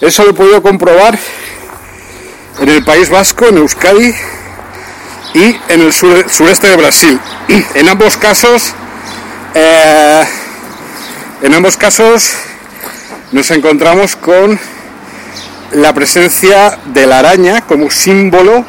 Eso 0.00 0.24
lo 0.24 0.30
he 0.30 0.34
podido 0.34 0.62
comprobar 0.62 1.18
en 2.60 2.68
el 2.68 2.84
País 2.84 3.10
Vasco, 3.10 3.46
en 3.46 3.58
Euskadi 3.58 4.14
y 5.34 5.56
en 5.68 5.80
el 5.80 5.92
sureste 5.92 6.68
de 6.68 6.76
Brasil. 6.76 7.20
En 7.74 7.88
ambos 7.88 8.16
casos, 8.16 8.72
eh, 9.54 10.24
en 11.42 11.54
ambos 11.54 11.76
casos 11.76 12.32
nos 13.32 13.50
encontramos 13.50 14.14
con 14.16 14.58
la 15.72 15.92
presencia 15.92 16.78
de 16.86 17.06
la 17.06 17.18
araña 17.18 17.62
como 17.62 17.90
símbolo 17.90 18.64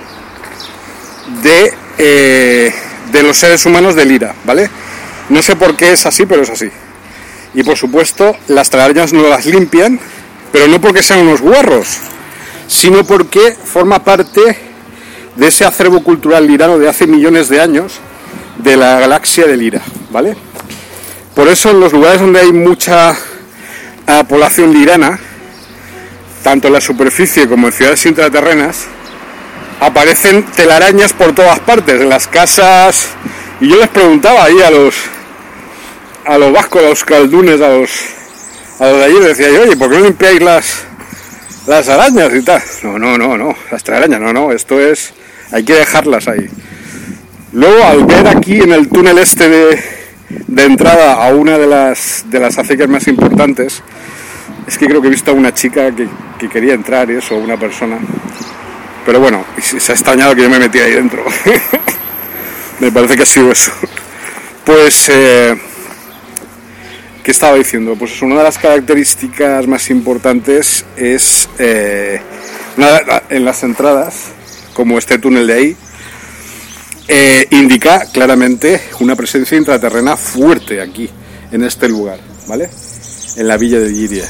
de, 1.43 1.73
eh, 1.97 2.73
de 3.11 3.23
los 3.23 3.37
seres 3.37 3.65
humanos 3.65 3.95
de 3.95 4.05
Lira, 4.05 4.33
¿vale? 4.45 4.69
No 5.29 5.41
sé 5.41 5.55
por 5.55 5.75
qué 5.75 5.91
es 5.91 6.05
así, 6.05 6.25
pero 6.25 6.41
es 6.41 6.49
así. 6.49 6.69
Y 7.53 7.63
por 7.63 7.77
supuesto, 7.77 8.35
las 8.47 8.69
telarañas 8.69 9.13
no 9.13 9.27
las 9.27 9.45
limpian, 9.45 9.99
pero 10.51 10.67
no 10.67 10.81
porque 10.81 11.03
sean 11.03 11.19
unos 11.19 11.41
guarros, 11.41 11.97
sino 12.67 13.03
porque 13.03 13.55
forma 13.63 14.03
parte 14.03 14.57
de 15.35 15.47
ese 15.47 15.65
acervo 15.65 16.01
cultural 16.03 16.47
lirano 16.47 16.79
de 16.79 16.89
hace 16.89 17.05
millones 17.05 17.47
de 17.49 17.61
años 17.61 17.99
de 18.57 18.75
la 18.75 18.99
galaxia 18.99 19.45
de 19.45 19.55
Lira, 19.55 19.81
¿vale? 20.09 20.35
Por 21.35 21.47
eso 21.47 21.69
en 21.69 21.79
los 21.79 21.93
lugares 21.93 22.19
donde 22.19 22.39
hay 22.39 22.51
mucha 22.51 23.15
ah, 24.07 24.23
población 24.27 24.73
lirana, 24.73 25.19
tanto 26.43 26.67
en 26.67 26.73
la 26.73 26.81
superficie 26.81 27.47
como 27.47 27.67
en 27.67 27.73
ciudades 27.73 28.05
intraterrenas, 28.05 28.87
aparecen 29.79 30.43
telarañas 30.43 31.13
por 31.13 31.35
todas 31.35 31.59
partes, 31.59 32.01
en 32.01 32.09
las 32.09 32.27
casas. 32.27 33.09
Y 33.59 33.69
yo 33.69 33.77
les 33.77 33.89
preguntaba 33.89 34.43
ahí 34.43 34.59
a 34.61 34.71
los 34.71 34.95
a 36.25 36.37
los 36.37 36.51
vascos, 36.51 36.83
a 36.83 36.89
los 36.89 37.03
caldunes, 37.03 37.61
a 37.61 37.69
los 37.69 37.91
a 38.79 38.87
los 38.87 38.97
de 38.97 39.03
allí, 39.05 39.19
decía 39.19 39.49
yo, 39.49 39.63
oye, 39.63 39.77
¿por 39.77 39.89
qué 39.89 39.97
no 39.97 40.05
limpiáis 40.05 40.41
las 40.41 40.83
las 41.67 41.87
arañas 41.89 42.33
y 42.33 42.41
tal? 42.41 42.61
No, 42.83 42.97
no, 42.97 43.17
no, 43.17 43.37
no, 43.37 43.55
las 43.71 43.83
telarañas, 43.83 44.19
no, 44.19 44.33
no, 44.33 44.51
esto 44.51 44.79
es 44.79 45.13
hay 45.51 45.63
que 45.63 45.73
dejarlas 45.73 46.27
ahí. 46.27 46.49
Luego, 47.53 47.83
al 47.83 48.05
ver 48.05 48.27
aquí 48.27 48.59
en 48.59 48.73
el 48.73 48.89
túnel 48.89 49.17
este 49.17 49.49
de, 49.49 49.83
entrada 50.57 51.25
a 51.25 51.33
una 51.33 51.57
de 51.57 51.67
las, 51.67 52.25
de 52.29 52.39
las 52.39 52.57
acequias 52.57 52.89
más 52.89 53.07
importantes, 53.07 53.81
es 54.67 54.77
que 54.77 54.85
creo 54.85 55.01
que 55.01 55.07
he 55.07 55.11
visto 55.11 55.31
a 55.31 55.33
una 55.33 55.53
chica 55.53 55.91
que, 55.95 56.07
quería 56.49 56.73
entrar 56.73 57.09
y 57.09 57.15
eso, 57.15 57.35
una 57.35 57.57
persona. 57.57 57.97
Pero 59.05 59.19
bueno, 59.19 59.45
se 59.61 59.91
ha 59.91 59.95
extrañado 59.95 60.35
que 60.35 60.43
yo 60.43 60.49
me 60.49 60.59
metí 60.59 60.79
ahí 60.79 60.91
dentro. 60.91 61.23
me 62.79 62.91
parece 62.91 63.15
que 63.15 63.23
ha 63.23 63.25
sido 63.25 63.51
eso. 63.51 63.71
Pues, 64.65 65.09
eh, 65.09 65.55
¿qué 67.23 67.31
estaba 67.31 67.55
diciendo? 67.55 67.95
Pues 67.95 68.21
una 68.21 68.35
de 68.35 68.43
las 68.43 68.57
características 68.57 69.65
más 69.67 69.89
importantes 69.89 70.85
es 70.97 71.47
eh, 71.57 72.21
en 73.29 73.45
las 73.45 73.63
entradas 73.63 74.31
como 74.73 74.97
este 74.97 75.17
túnel 75.17 75.47
de 75.47 75.53
ahí, 75.53 75.77
eh, 77.09 77.47
indica 77.51 78.05
claramente 78.11 78.81
una 78.99 79.15
presencia 79.15 79.57
intraterrena 79.57 80.17
fuerte 80.17 80.81
aquí, 80.81 81.09
en 81.51 81.63
este 81.63 81.87
lugar, 81.87 82.19
¿vale? 82.47 82.69
En 83.37 83.47
la 83.47 83.55
villa 83.55 83.79
de 83.79 83.89
Giria. 83.89 84.25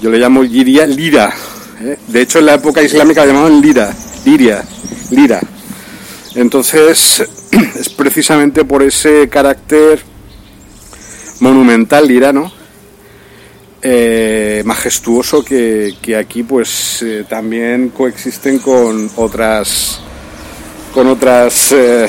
Yo 0.00 0.10
le 0.10 0.18
llamo 0.18 0.44
Giria 0.44 0.86
Lira. 0.86 1.32
¿eh? 1.80 1.96
De 2.08 2.22
hecho, 2.22 2.40
en 2.40 2.46
la 2.46 2.54
época 2.54 2.82
islámica 2.82 3.20
la 3.20 3.32
llamaban 3.32 3.60
Lira, 3.60 3.94
Liria, 4.24 4.64
Lira. 5.10 5.40
Entonces, 6.34 7.24
es 7.78 7.88
precisamente 7.90 8.64
por 8.64 8.82
ese 8.82 9.28
carácter 9.28 10.02
monumental 11.40 12.08
lirano 12.08 12.50
eh, 13.80 14.62
majestuoso 14.64 15.44
que, 15.44 15.94
aquí 16.18 16.42
pues 16.42 17.04
también 17.28 17.90
coexisten 17.90 18.58
con 18.58 19.08
otras 19.14 20.00
con 20.92 21.06
otras 21.06 21.72
eh, 21.72 22.08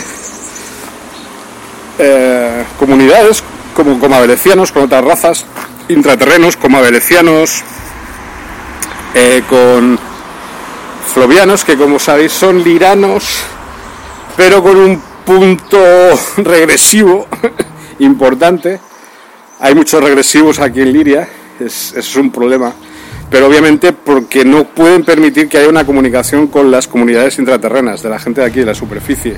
comunidades 2.78 3.44
como, 3.76 4.16
avelecianos, 4.16 4.72
con 4.72 4.84
otras 4.84 5.04
razas 5.04 5.46
intraterrenos 5.88 6.56
como 6.58 6.78
avelecianos 6.78 7.64
con 9.50 10.00
flovianos 11.14 11.66
que 11.66 11.76
como 11.76 12.00
sabéis 12.00 12.32
son 12.32 12.64
liranos 12.64 13.42
pero 14.38 14.64
con 14.64 14.78
un 14.78 15.02
punto 15.26 15.78
regresivo 16.38 17.28
importante. 18.00 18.80
Hay 19.60 19.76
muchos 19.76 20.02
regresivos 20.02 20.60
aquí 20.60 20.82
en 20.82 20.94
Liria 20.94 21.28
es 21.60 22.16
un 22.16 22.32
problema, 22.32 22.74
pero 23.30 23.48
obviamente 23.48 23.94
porque 23.94 24.44
no 24.44 24.64
pueden 24.64 25.04
permitir 25.04 25.48
que 25.48 25.60
haya 25.60 25.70
una 25.70 25.86
comunicación 25.86 26.48
con 26.48 26.72
las 26.72 26.88
comunidades 26.88 27.38
intraterrenas, 27.38 28.02
de 28.02 28.10
la 28.10 28.20
gente 28.20 28.42
de 28.42 28.48
aquí, 28.48 28.60
de 28.60 28.66
la 28.66 28.76
superficie. 28.76 29.36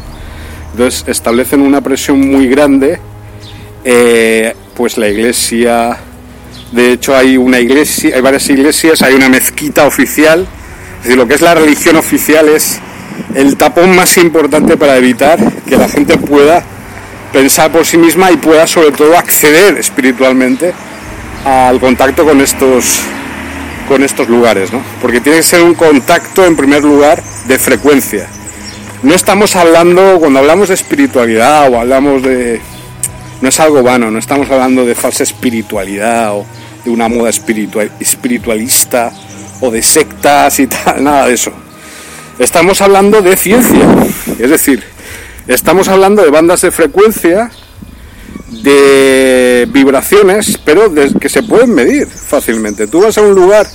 Entonces 0.71 1.03
establecen 1.07 1.61
una 1.61 1.81
presión 1.81 2.19
muy 2.31 2.47
grande, 2.47 2.99
eh, 3.83 4.55
pues 4.75 4.97
la 4.97 5.09
iglesia, 5.09 5.97
de 6.71 6.93
hecho 6.93 7.15
hay 7.15 7.35
una 7.35 7.59
iglesia, 7.59 8.15
hay 8.15 8.21
varias 8.21 8.49
iglesias, 8.49 9.01
hay 9.01 9.15
una 9.15 9.27
mezquita 9.27 9.85
oficial, 9.85 10.47
es 10.97 11.03
decir, 11.03 11.17
lo 11.17 11.27
que 11.27 11.33
es 11.33 11.41
la 11.41 11.55
religión 11.55 11.97
oficial 11.97 12.47
es 12.47 12.79
el 13.35 13.57
tapón 13.57 13.93
más 13.95 14.17
importante 14.17 14.77
para 14.77 14.95
evitar 14.95 15.37
que 15.63 15.75
la 15.75 15.89
gente 15.89 16.17
pueda 16.17 16.63
pensar 17.33 17.71
por 17.71 17.85
sí 17.85 17.97
misma 17.97 18.31
y 18.31 18.37
pueda 18.37 18.67
sobre 18.67 18.91
todo 18.91 19.17
acceder 19.17 19.77
espiritualmente 19.77 20.73
al 21.45 21.79
contacto 21.79 22.23
con 22.23 22.39
estos 22.39 23.01
con 23.91 24.03
estos 24.03 24.29
lugares, 24.29 24.71
¿no? 24.71 24.81
Porque 25.01 25.19
tiene 25.19 25.39
que 25.39 25.43
ser 25.43 25.63
un 25.63 25.73
contacto 25.73 26.45
en 26.45 26.55
primer 26.55 26.81
lugar 26.81 27.21
de 27.45 27.59
frecuencia. 27.59 28.25
No 29.03 29.13
estamos 29.13 29.57
hablando, 29.57 30.17
cuando 30.17 30.39
hablamos 30.39 30.69
de 30.69 30.75
espiritualidad 30.75 31.69
o 31.69 31.77
hablamos 31.77 32.23
de, 32.23 32.61
no 33.41 33.49
es 33.49 33.59
algo 33.59 33.83
vano, 33.83 34.09
no 34.09 34.17
estamos 34.17 34.49
hablando 34.49 34.85
de 34.85 34.95
falsa 34.95 35.23
espiritualidad 35.23 36.33
o 36.37 36.45
de 36.85 36.89
una 36.89 37.09
moda 37.09 37.29
espiritual, 37.29 37.91
espiritualista 37.99 39.11
o 39.59 39.69
de 39.69 39.81
sectas 39.81 40.57
y 40.61 40.67
tal, 40.67 41.03
nada 41.03 41.27
de 41.27 41.33
eso. 41.33 41.51
Estamos 42.39 42.79
hablando 42.79 43.21
de 43.21 43.35
ciencia, 43.35 43.85
es 44.39 44.49
decir, 44.49 44.85
estamos 45.49 45.89
hablando 45.89 46.23
de 46.23 46.29
bandas 46.29 46.61
de 46.61 46.71
frecuencia, 46.71 47.51
de 48.51 49.67
vibraciones, 49.69 50.57
pero 50.63 50.93
que 51.19 51.27
se 51.27 51.43
pueden 51.43 51.73
medir 51.73 52.07
fácilmente. 52.07 52.87
Tú 52.87 53.01
vas 53.01 53.17
a 53.17 53.21
un 53.21 53.35
lugar, 53.35 53.67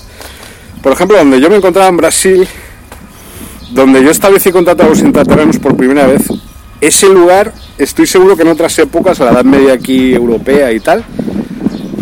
por 0.87 0.93
ejemplo, 0.93 1.19
donde 1.19 1.41
yo 1.41 1.51
me 1.51 1.57
encontraba 1.57 1.89
en 1.89 1.97
Brasil, 1.97 2.47
donde 3.73 4.05
yo 4.05 4.11
establecí 4.13 4.53
contacto 4.53 4.85
con 4.85 4.91
los 4.91 5.01
intraterrenos 5.01 5.59
por 5.59 5.77
primera 5.77 6.07
vez, 6.07 6.29
ese 6.81 7.09
lugar, 7.09 7.53
estoy 7.77 8.07
seguro 8.07 8.37
que 8.37 8.43
en 8.43 8.49
otras 8.51 8.79
épocas, 8.79 9.21
a 9.21 9.25
la 9.25 9.33
Edad 9.33 9.45
Media 9.45 9.73
aquí 9.73 10.15
europea 10.15 10.71
y 10.71 10.79
tal, 10.79 11.05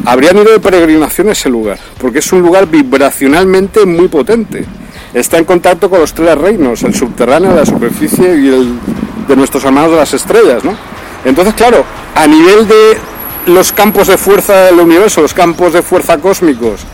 habrían 0.04 0.36
ido 0.36 0.52
de 0.52 0.60
peregrinación 0.60 1.30
a 1.30 1.32
ese 1.32 1.48
lugar, 1.48 1.78
porque 1.98 2.18
es 2.18 2.30
un 2.30 2.42
lugar 2.42 2.66
vibracionalmente 2.66 3.86
muy 3.86 4.08
potente. 4.08 4.66
Está 5.14 5.38
en 5.38 5.46
contacto 5.46 5.88
con 5.88 6.00
los 6.00 6.12
tres 6.12 6.36
reinos, 6.36 6.82
el 6.82 6.94
subterráneo, 6.94 7.56
la 7.56 7.64
superficie 7.64 8.38
y 8.38 8.48
el 8.48 8.78
de 9.26 9.34
nuestros 9.34 9.64
hermanos 9.64 9.92
de 9.92 9.96
las 9.96 10.12
estrellas, 10.12 10.62
¿no? 10.62 10.76
Entonces, 11.24 11.54
claro, 11.54 11.86
a 12.14 12.26
nivel 12.26 12.68
de 12.68 12.98
los 13.46 13.72
campos 13.72 14.08
de 14.08 14.18
fuerza 14.18 14.64
del 14.64 14.78
universo, 14.78 15.22
los 15.22 15.32
campos 15.32 15.72
de 15.72 15.80
fuerza 15.80 16.18
cósmicos, 16.18 16.84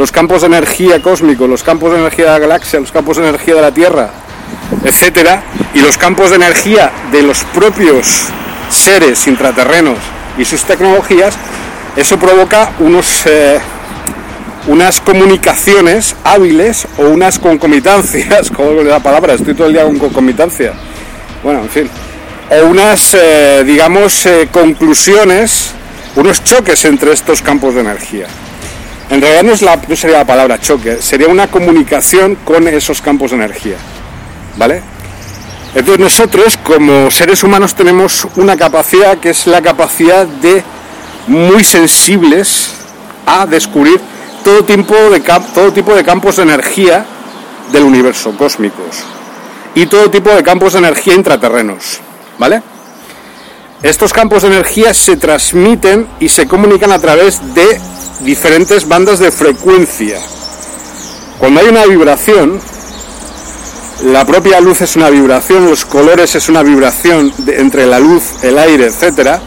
los 0.00 0.12
campos 0.12 0.40
de 0.40 0.46
energía 0.46 1.02
cósmicos, 1.02 1.46
los 1.46 1.62
campos 1.62 1.92
de 1.92 1.98
energía 1.98 2.24
de 2.24 2.30
la 2.30 2.38
galaxia, 2.38 2.80
los 2.80 2.90
campos 2.90 3.18
de 3.18 3.28
energía 3.28 3.56
de 3.56 3.60
la 3.60 3.70
Tierra, 3.70 4.08
etcétera, 4.82 5.42
y 5.74 5.80
los 5.80 5.98
campos 5.98 6.30
de 6.30 6.36
energía 6.36 6.90
de 7.12 7.20
los 7.20 7.44
propios 7.44 8.28
seres 8.70 9.26
intraterrenos 9.26 9.98
y 10.38 10.46
sus 10.46 10.62
tecnologías, 10.62 11.34
eso 11.96 12.18
provoca 12.18 12.72
unos, 12.78 13.26
eh, 13.26 13.60
unas 14.68 15.02
comunicaciones 15.02 16.16
hábiles 16.24 16.88
o 16.96 17.02
unas 17.02 17.38
concomitancias, 17.38 18.50
como 18.56 18.82
la 18.82 19.00
palabra, 19.00 19.34
estoy 19.34 19.52
todo 19.52 19.66
el 19.66 19.74
día 19.74 19.84
con 19.84 19.98
concomitancia. 19.98 20.72
Bueno, 21.44 21.60
en 21.60 21.68
fin, 21.68 21.90
o 22.48 22.66
unas, 22.68 23.12
eh, 23.12 23.64
digamos, 23.66 24.24
eh, 24.24 24.48
conclusiones, 24.50 25.72
unos 26.16 26.42
choques 26.42 26.86
entre 26.86 27.12
estos 27.12 27.42
campos 27.42 27.74
de 27.74 27.82
energía. 27.82 28.26
En 29.10 29.20
realidad 29.20 29.42
no, 29.42 29.52
es 29.52 29.62
la, 29.62 29.76
no 29.76 29.96
sería 29.96 30.18
la 30.18 30.24
palabra 30.24 30.58
choque, 30.60 31.02
sería 31.02 31.26
una 31.26 31.48
comunicación 31.48 32.36
con 32.44 32.68
esos 32.68 33.02
campos 33.02 33.32
de 33.32 33.38
energía. 33.38 33.76
¿Vale? 34.56 34.82
Entonces 35.74 35.98
nosotros 35.98 36.56
como 36.56 37.10
seres 37.10 37.42
humanos 37.42 37.74
tenemos 37.74 38.26
una 38.36 38.56
capacidad 38.56 39.18
que 39.18 39.30
es 39.30 39.46
la 39.46 39.62
capacidad 39.62 40.26
de 40.26 40.62
muy 41.26 41.62
sensibles 41.64 42.70
a 43.26 43.46
descubrir 43.46 44.00
todo 44.44 44.64
tipo 44.64 44.94
de, 44.94 45.20
todo 45.54 45.72
tipo 45.72 45.94
de 45.94 46.04
campos 46.04 46.36
de 46.36 46.42
energía 46.44 47.04
del 47.72 47.84
universo 47.84 48.32
cósmicos 48.36 49.04
y 49.74 49.86
todo 49.86 50.10
tipo 50.10 50.30
de 50.30 50.42
campos 50.42 50.72
de 50.72 50.80
energía 50.80 51.14
intraterrenos, 51.14 52.00
¿vale? 52.38 52.62
Estos 53.82 54.12
campos 54.12 54.42
de 54.42 54.48
energía 54.48 54.92
se 54.92 55.16
transmiten 55.16 56.06
y 56.20 56.28
se 56.28 56.46
comunican 56.46 56.92
a 56.92 56.98
través 56.98 57.54
de 57.54 57.80
diferentes 58.20 58.86
bandas 58.86 59.18
de 59.18 59.30
frecuencia. 59.30 60.20
Cuando 61.38 61.60
hay 61.60 61.68
una 61.68 61.86
vibración, 61.86 62.60
la 64.04 64.26
propia 64.26 64.60
luz 64.60 64.82
es 64.82 64.96
una 64.96 65.08
vibración, 65.08 65.64
los 65.64 65.86
colores 65.86 66.34
es 66.34 66.50
una 66.50 66.62
vibración 66.62 67.32
entre 67.48 67.86
la 67.86 67.98
luz, 67.98 68.44
el 68.44 68.58
aire, 68.58 68.86
etc. 68.86 69.40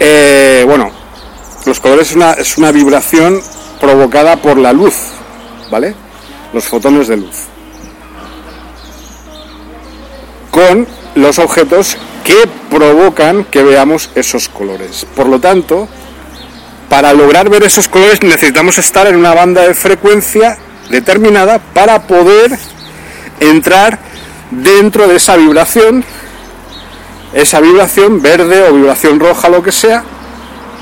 Eh, 0.00 0.64
bueno, 0.66 0.90
los 1.66 1.80
colores 1.80 2.08
es 2.08 2.16
una, 2.16 2.32
es 2.32 2.56
una 2.56 2.72
vibración 2.72 3.38
provocada 3.80 4.36
por 4.36 4.56
la 4.56 4.72
luz, 4.72 4.94
¿vale? 5.70 5.94
Los 6.54 6.64
fotones 6.64 7.08
de 7.08 7.18
luz. 7.18 7.36
Con 10.50 10.86
los 11.16 11.38
objetos 11.38 11.98
que 12.24 12.48
provocan 12.70 13.44
que 13.44 13.62
veamos 13.62 14.10
esos 14.14 14.48
colores. 14.48 15.06
Por 15.14 15.28
lo 15.28 15.38
tanto, 15.38 15.86
para 16.88 17.12
lograr 17.12 17.50
ver 17.50 17.62
esos 17.64 17.88
colores 17.88 18.22
necesitamos 18.22 18.78
estar 18.78 19.06
en 19.06 19.16
una 19.16 19.34
banda 19.34 19.62
de 19.62 19.74
frecuencia 19.74 20.58
determinada 20.90 21.58
para 21.58 22.06
poder 22.06 22.58
entrar 23.40 23.98
dentro 24.50 25.06
de 25.06 25.16
esa 25.16 25.36
vibración, 25.36 26.04
esa 27.34 27.60
vibración 27.60 28.22
verde 28.22 28.68
o 28.68 28.72
vibración 28.72 29.20
roja, 29.20 29.48
lo 29.48 29.62
que 29.62 29.72
sea, 29.72 30.04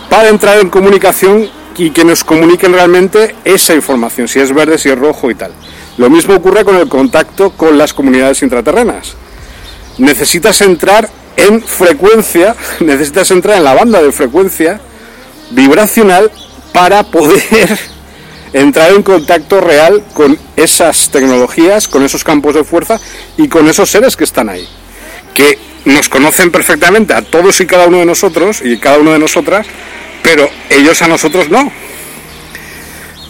para 0.08 0.28
entrar 0.28 0.60
en 0.60 0.70
comunicación 0.70 1.48
y 1.76 1.90
que 1.90 2.04
nos 2.04 2.22
comuniquen 2.22 2.72
realmente 2.72 3.34
esa 3.44 3.74
información, 3.74 4.28
si 4.28 4.38
es 4.38 4.52
verde, 4.52 4.78
si 4.78 4.90
es 4.90 4.98
rojo 4.98 5.30
y 5.30 5.34
tal. 5.34 5.52
Lo 5.96 6.10
mismo 6.10 6.34
ocurre 6.34 6.64
con 6.64 6.76
el 6.76 6.88
contacto 6.88 7.50
con 7.50 7.78
las 7.78 7.94
comunidades 7.94 8.42
intraterrenas. 8.42 9.14
Necesitas 9.98 10.60
entrar 10.60 11.08
en 11.36 11.62
frecuencia, 11.62 12.54
necesitas 12.80 13.30
entrar 13.30 13.56
en 13.56 13.64
la 13.64 13.74
banda 13.74 14.02
de 14.02 14.12
frecuencia 14.12 14.80
vibracional 15.50 16.30
para 16.72 17.02
poder 17.04 17.78
entrar 18.52 18.92
en 18.92 19.02
contacto 19.02 19.60
real 19.60 20.02
con 20.14 20.38
esas 20.56 21.10
tecnologías, 21.10 21.88
con 21.88 22.02
esos 22.02 22.24
campos 22.24 22.54
de 22.54 22.64
fuerza 22.64 23.00
y 23.36 23.48
con 23.48 23.68
esos 23.68 23.90
seres 23.90 24.16
que 24.16 24.24
están 24.24 24.48
ahí, 24.48 24.66
que 25.34 25.58
nos 25.84 26.08
conocen 26.08 26.50
perfectamente 26.50 27.14
a 27.14 27.22
todos 27.22 27.60
y 27.60 27.66
cada 27.66 27.86
uno 27.86 27.98
de 27.98 28.06
nosotros 28.06 28.60
y 28.62 28.78
cada 28.78 28.98
uno 28.98 29.12
de 29.12 29.18
nosotras, 29.18 29.66
pero 30.22 30.48
ellos 30.70 31.00
a 31.02 31.08
nosotros 31.08 31.48
no. 31.50 31.70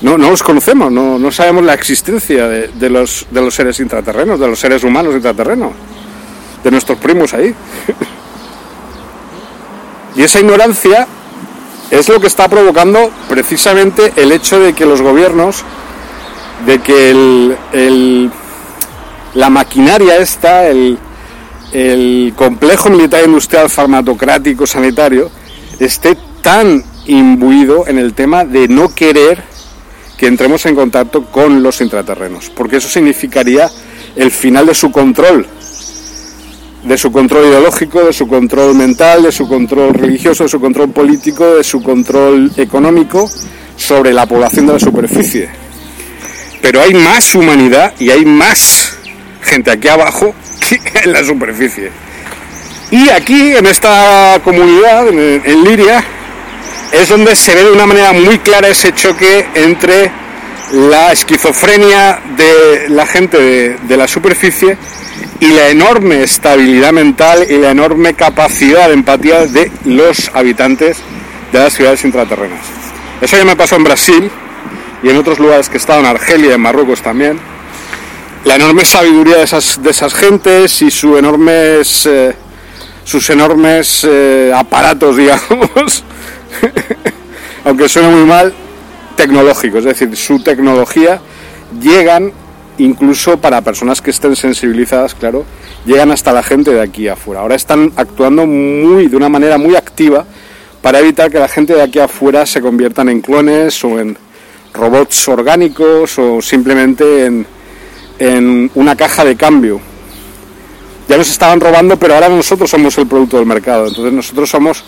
No, 0.02 0.18
no 0.18 0.30
los 0.30 0.42
conocemos, 0.42 0.90
no, 0.90 1.16
no 1.16 1.30
sabemos 1.30 1.64
la 1.64 1.74
existencia 1.74 2.48
de, 2.48 2.66
de, 2.66 2.90
los, 2.90 3.24
de 3.30 3.40
los 3.40 3.54
seres 3.54 3.78
intraterrenos, 3.78 4.40
de 4.40 4.48
los 4.48 4.58
seres 4.58 4.82
humanos 4.82 5.14
intraterrenos, 5.14 5.70
de 6.62 6.70
nuestros 6.70 6.98
primos 6.98 7.34
ahí. 7.34 7.54
y 10.16 10.22
esa 10.22 10.40
ignorancia 10.40 11.06
es 11.90 12.08
lo 12.08 12.20
que 12.20 12.26
está 12.26 12.48
provocando 12.48 13.10
precisamente 13.28 14.12
el 14.16 14.32
hecho 14.32 14.58
de 14.60 14.72
que 14.72 14.86
los 14.86 15.02
gobiernos, 15.02 15.62
de 16.66 16.78
que 16.78 17.10
el, 17.10 18.30
la 19.34 19.50
maquinaria 19.50 20.16
esta, 20.16 20.68
el, 20.68 20.98
el 21.72 22.32
complejo 22.36 22.88
militar 22.90 23.24
industrial 23.24 23.68
farmacocrático 23.68 24.66
sanitario, 24.66 25.30
esté 25.78 26.16
tan 26.40 26.82
imbuido 27.06 27.86
en 27.86 27.98
el 27.98 28.14
tema 28.14 28.44
de 28.44 28.68
no 28.68 28.94
querer 28.94 29.42
que 30.16 30.28
entremos 30.28 30.64
en 30.66 30.74
contacto 30.74 31.24
con 31.26 31.62
los 31.62 31.80
intraterrenos, 31.80 32.48
porque 32.50 32.76
eso 32.76 32.88
significaría 32.88 33.68
el 34.14 34.30
final 34.30 34.66
de 34.66 34.74
su 34.74 34.92
control 34.92 35.46
de 36.84 36.98
su 36.98 37.12
control 37.12 37.46
ideológico, 37.46 38.04
de 38.04 38.12
su 38.12 38.26
control 38.26 38.74
mental, 38.74 39.22
de 39.22 39.32
su 39.32 39.48
control 39.48 39.94
religioso, 39.94 40.44
de 40.44 40.48
su 40.48 40.60
control 40.60 40.90
político, 40.90 41.56
de 41.56 41.64
su 41.64 41.82
control 41.82 42.50
económico 42.56 43.28
sobre 43.76 44.12
la 44.12 44.26
población 44.26 44.66
de 44.66 44.74
la 44.74 44.78
superficie. 44.78 45.48
Pero 46.60 46.80
hay 46.80 46.94
más 46.94 47.34
humanidad 47.34 47.92
y 47.98 48.10
hay 48.10 48.24
más 48.24 48.96
gente 49.42 49.70
aquí 49.70 49.88
abajo 49.88 50.34
que 50.68 51.00
en 51.04 51.12
la 51.12 51.24
superficie. 51.24 51.90
Y 52.90 53.08
aquí, 53.08 53.56
en 53.56 53.66
esta 53.66 54.38
comunidad, 54.44 55.08
en, 55.08 55.64
Liria, 55.64 56.04
es 56.92 57.08
donde 57.08 57.34
se 57.34 57.54
ve 57.54 57.64
de 57.64 57.72
una 57.72 57.86
manera 57.86 58.12
muy 58.12 58.38
clara 58.40 58.68
ese 58.68 58.92
choque 58.92 59.46
entre 59.54 60.12
la 60.72 61.12
esquizofrenia 61.12 62.20
de 62.36 62.88
la 62.88 63.06
gente 63.06 63.38
de, 63.38 63.76
de 63.76 63.96
la 63.96 64.08
superficie 64.08 64.76
y 65.40 65.48
la 65.48 65.68
enorme 65.68 66.22
estabilidad 66.22 66.92
mental 66.92 67.44
y 67.48 67.58
la 67.58 67.70
enorme 67.70 68.14
capacidad 68.14 68.88
de 68.88 68.94
empatía 68.94 69.46
de 69.46 69.70
los 69.84 70.30
habitantes 70.34 70.98
de 71.52 71.58
las 71.58 71.72
ciudades 71.72 72.04
intraterrenas. 72.04 72.60
Eso 73.20 73.36
ya 73.36 73.44
me 73.44 73.56
pasó 73.56 73.76
en 73.76 73.84
Brasil 73.84 74.30
y 75.02 75.08
en 75.08 75.16
otros 75.16 75.38
lugares 75.38 75.68
que 75.68 75.74
he 75.74 75.78
estado, 75.78 76.00
en 76.00 76.06
Argelia, 76.06 76.54
en 76.54 76.60
Marruecos 76.60 77.02
también. 77.02 77.38
La 78.44 78.56
enorme 78.56 78.84
sabiduría 78.84 79.36
de 79.36 79.44
esas, 79.44 79.82
de 79.82 79.90
esas 79.90 80.14
gentes 80.14 80.80
y 80.82 80.90
su 80.90 81.16
enormes, 81.16 82.06
eh, 82.06 82.34
sus 83.04 83.28
enormes 83.30 84.06
eh, 84.08 84.52
aparatos, 84.54 85.16
digamos, 85.18 86.04
aunque 87.64 87.88
suene 87.88 88.08
muy 88.08 88.24
mal, 88.24 88.54
tecnológicos, 89.12 89.80
es 89.80 89.98
decir, 89.98 90.16
su 90.16 90.42
tecnología 90.42 91.20
llegan 91.80 92.32
incluso 92.78 93.38
para 93.38 93.60
personas 93.60 94.00
que 94.00 94.10
estén 94.10 94.34
sensibilizadas, 94.36 95.14
claro, 95.14 95.44
llegan 95.84 96.10
hasta 96.10 96.32
la 96.32 96.42
gente 96.42 96.72
de 96.72 96.80
aquí 96.80 97.08
afuera. 97.08 97.40
Ahora 97.40 97.54
están 97.54 97.92
actuando 97.96 98.46
muy, 98.46 99.08
de 99.08 99.16
una 99.16 99.28
manera 99.28 99.58
muy 99.58 99.76
activa 99.76 100.24
para 100.80 100.98
evitar 100.98 101.30
que 101.30 101.38
la 101.38 101.48
gente 101.48 101.74
de 101.74 101.82
aquí 101.82 101.98
afuera 101.98 102.44
se 102.46 102.60
conviertan 102.60 103.08
en 103.08 103.20
clones 103.20 103.84
o 103.84 104.00
en 104.00 104.16
robots 104.74 105.28
orgánicos 105.28 106.18
o 106.18 106.40
simplemente 106.42 107.26
en, 107.26 107.46
en 108.18 108.70
una 108.74 108.96
caja 108.96 109.24
de 109.24 109.36
cambio. 109.36 109.80
Ya 111.08 111.16
nos 111.16 111.30
estaban 111.30 111.60
robando, 111.60 111.96
pero 111.98 112.14
ahora 112.14 112.28
nosotros 112.28 112.70
somos 112.70 112.96
el 112.98 113.06
producto 113.06 113.36
del 113.36 113.46
mercado. 113.46 113.86
Entonces 113.86 114.12
nosotros 114.12 114.48
somos 114.48 114.84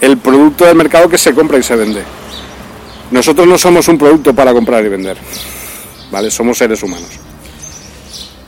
el 0.00 0.18
producto 0.18 0.64
del 0.64 0.76
mercado 0.76 1.08
que 1.08 1.18
se 1.18 1.34
compra 1.34 1.58
y 1.58 1.62
se 1.62 1.76
vende. 1.76 2.02
Nosotros 3.10 3.46
no 3.46 3.58
somos 3.58 3.86
un 3.88 3.98
producto 3.98 4.34
para 4.34 4.52
comprar 4.52 4.84
y 4.84 4.88
vender, 4.88 5.16
¿vale? 6.10 6.30
Somos 6.30 6.58
seres 6.58 6.82
humanos. 6.82 7.10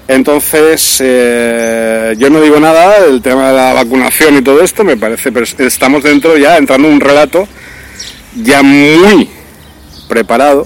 Entonces, 0.09 0.99
eh, 1.01 2.15
yo 2.17 2.31
no 2.31 2.41
digo 2.41 2.61
nada 2.61 3.03
del 3.03 3.21
tema 3.21 3.49
de 3.49 3.57
la 3.57 3.73
vacunación 3.75 4.37
y 4.37 4.43
todo 4.43 4.63
esto, 4.63 4.85
me 4.85 4.97
parece, 4.97 5.33
pero 5.33 5.45
estamos 5.59 6.05
dentro 6.05 6.37
ya, 6.37 6.57
entrando 6.57 6.87
en 6.87 6.95
un 6.95 7.01
relato 7.01 7.49
ya 8.37 8.63
muy 8.63 9.29
preparado, 10.09 10.65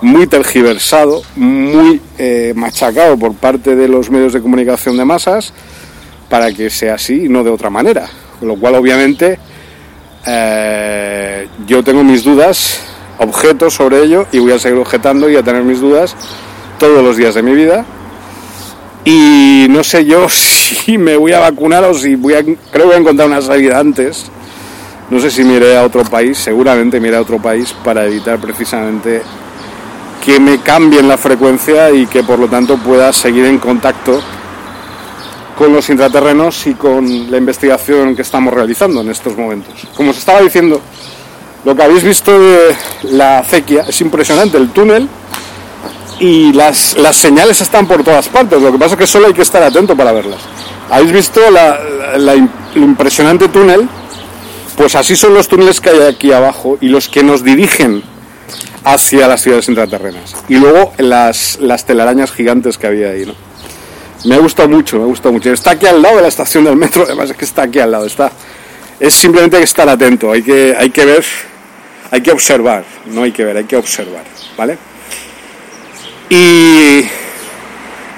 muy 0.00 0.26
tergiversado, 0.26 1.22
muy 1.36 2.00
eh, 2.16 2.52
machacado 2.56 3.18
por 3.18 3.34
parte 3.34 3.76
de 3.76 3.88
los 3.88 4.10
medios 4.10 4.32
de 4.32 4.40
comunicación 4.40 4.96
de 4.96 5.04
masas 5.04 5.52
para 6.30 6.52
que 6.52 6.70
sea 6.70 6.94
así 6.94 7.26
y 7.26 7.28
no 7.28 7.44
de 7.44 7.50
otra 7.50 7.68
manera. 7.68 8.08
Con 8.38 8.48
lo 8.48 8.56
cual, 8.56 8.76
obviamente, 8.76 9.38
eh, 10.26 11.48
yo 11.66 11.82
tengo 11.82 12.04
mis 12.04 12.24
dudas, 12.24 12.80
objetos 13.18 13.74
sobre 13.74 14.02
ello 14.02 14.26
y 14.32 14.38
voy 14.38 14.52
a 14.52 14.58
seguir 14.58 14.78
objetando 14.78 15.28
y 15.28 15.36
a 15.36 15.42
tener 15.42 15.62
mis 15.62 15.80
dudas 15.80 16.16
todos 16.78 17.02
los 17.04 17.16
días 17.16 17.34
de 17.34 17.42
mi 17.42 17.54
vida. 17.54 17.84
Y 19.04 19.66
no 19.70 19.84
sé 19.84 20.04
yo 20.04 20.28
si 20.28 20.98
me 20.98 21.16
voy 21.16 21.32
a 21.32 21.40
vacunar 21.40 21.84
o 21.84 21.94
si 21.94 22.14
voy 22.16 22.34
a, 22.34 22.42
creo 22.42 22.56
que 22.72 22.84
voy 22.84 22.94
a 22.94 22.98
encontrar 22.98 23.28
una 23.28 23.42
salida 23.42 23.78
antes. 23.78 24.30
No 25.10 25.18
sé 25.20 25.30
si 25.30 25.42
me 25.42 25.54
iré 25.54 25.76
a 25.76 25.84
otro 25.84 26.04
país, 26.04 26.36
seguramente 26.36 27.00
me 27.00 27.08
iré 27.08 27.16
a 27.16 27.22
otro 27.22 27.38
país 27.38 27.74
para 27.82 28.04
evitar 28.04 28.38
precisamente 28.38 29.22
que 30.24 30.38
me 30.38 30.58
cambien 30.58 31.08
la 31.08 31.16
frecuencia 31.16 31.90
y 31.90 32.06
que 32.06 32.22
por 32.22 32.38
lo 32.38 32.48
tanto 32.48 32.76
pueda 32.76 33.10
seguir 33.14 33.46
en 33.46 33.58
contacto 33.58 34.20
con 35.56 35.72
los 35.72 35.88
intraterrenos 35.88 36.66
y 36.66 36.74
con 36.74 37.30
la 37.30 37.38
investigación 37.38 38.14
que 38.14 38.22
estamos 38.22 38.52
realizando 38.52 39.00
en 39.00 39.08
estos 39.08 39.36
momentos. 39.36 39.88
Como 39.96 40.10
os 40.10 40.18
estaba 40.18 40.40
diciendo, 40.40 40.80
lo 41.64 41.74
que 41.74 41.82
habéis 41.82 42.02
visto 42.02 42.38
de 42.38 42.76
la 43.04 43.40
acequia 43.40 43.84
es 43.88 44.00
impresionante, 44.00 44.56
el 44.56 44.70
túnel 44.70 45.08
y 46.20 46.52
las, 46.52 46.96
las 46.96 47.16
señales 47.16 47.60
están 47.60 47.86
por 47.86 48.02
todas 48.02 48.28
partes, 48.28 48.60
lo 48.60 48.72
que 48.72 48.78
pasa 48.78 48.94
es 48.94 48.98
que 48.98 49.06
solo 49.06 49.26
hay 49.26 49.34
que 49.34 49.42
estar 49.42 49.62
atento 49.62 49.96
para 49.96 50.12
verlas. 50.12 50.40
¿Habéis 50.90 51.12
visto 51.12 51.40
la, 51.50 51.78
el 52.14 52.48
impresionante 52.74 53.48
túnel? 53.48 53.88
Pues 54.76 54.94
así 54.94 55.16
son 55.16 55.34
los 55.34 55.48
túneles 55.48 55.80
que 55.80 55.90
hay 55.90 56.02
aquí 56.02 56.32
abajo 56.32 56.78
y 56.80 56.88
los 56.88 57.08
que 57.08 57.22
nos 57.22 57.42
dirigen 57.42 58.02
hacia 58.84 59.28
las 59.28 59.42
ciudades 59.42 59.68
intraterrenas. 59.68 60.34
Y 60.48 60.56
luego 60.56 60.92
las, 60.98 61.58
las 61.60 61.84
telarañas 61.84 62.32
gigantes 62.32 62.78
que 62.78 62.86
había 62.86 63.10
ahí, 63.10 63.26
¿no? 63.26 63.34
Me 64.24 64.34
ha 64.34 64.38
gustado 64.38 64.68
mucho, 64.68 64.96
me 64.96 65.02
ha 65.02 65.06
gustado 65.06 65.32
mucho. 65.32 65.52
Está 65.52 65.72
aquí 65.72 65.86
al 65.86 66.02
lado 66.02 66.16
de 66.16 66.22
la 66.22 66.28
estación 66.28 66.64
del 66.64 66.76
metro, 66.76 67.04
además 67.04 67.30
es 67.30 67.36
que 67.36 67.44
está 67.44 67.62
aquí 67.62 67.78
al 67.78 67.90
lado, 67.90 68.06
está. 68.06 68.32
Es 69.00 69.14
simplemente 69.14 69.58
que 69.58 69.64
estar 69.64 69.88
atento, 69.88 70.32
hay 70.32 70.42
que, 70.42 70.74
hay 70.76 70.90
que 70.90 71.04
ver, 71.04 71.24
hay 72.10 72.20
que 72.20 72.32
observar, 72.32 72.84
no 73.06 73.22
hay 73.22 73.30
que 73.30 73.44
ver, 73.44 73.56
hay 73.56 73.64
que 73.64 73.76
observar, 73.76 74.24
¿vale? 74.56 74.76
Y 76.28 77.08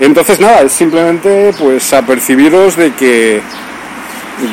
entonces 0.00 0.40
nada, 0.40 0.62
es 0.62 0.72
simplemente 0.72 1.52
pues 1.58 1.92
apercibiros 1.92 2.76
de 2.76 2.94
que 2.94 3.42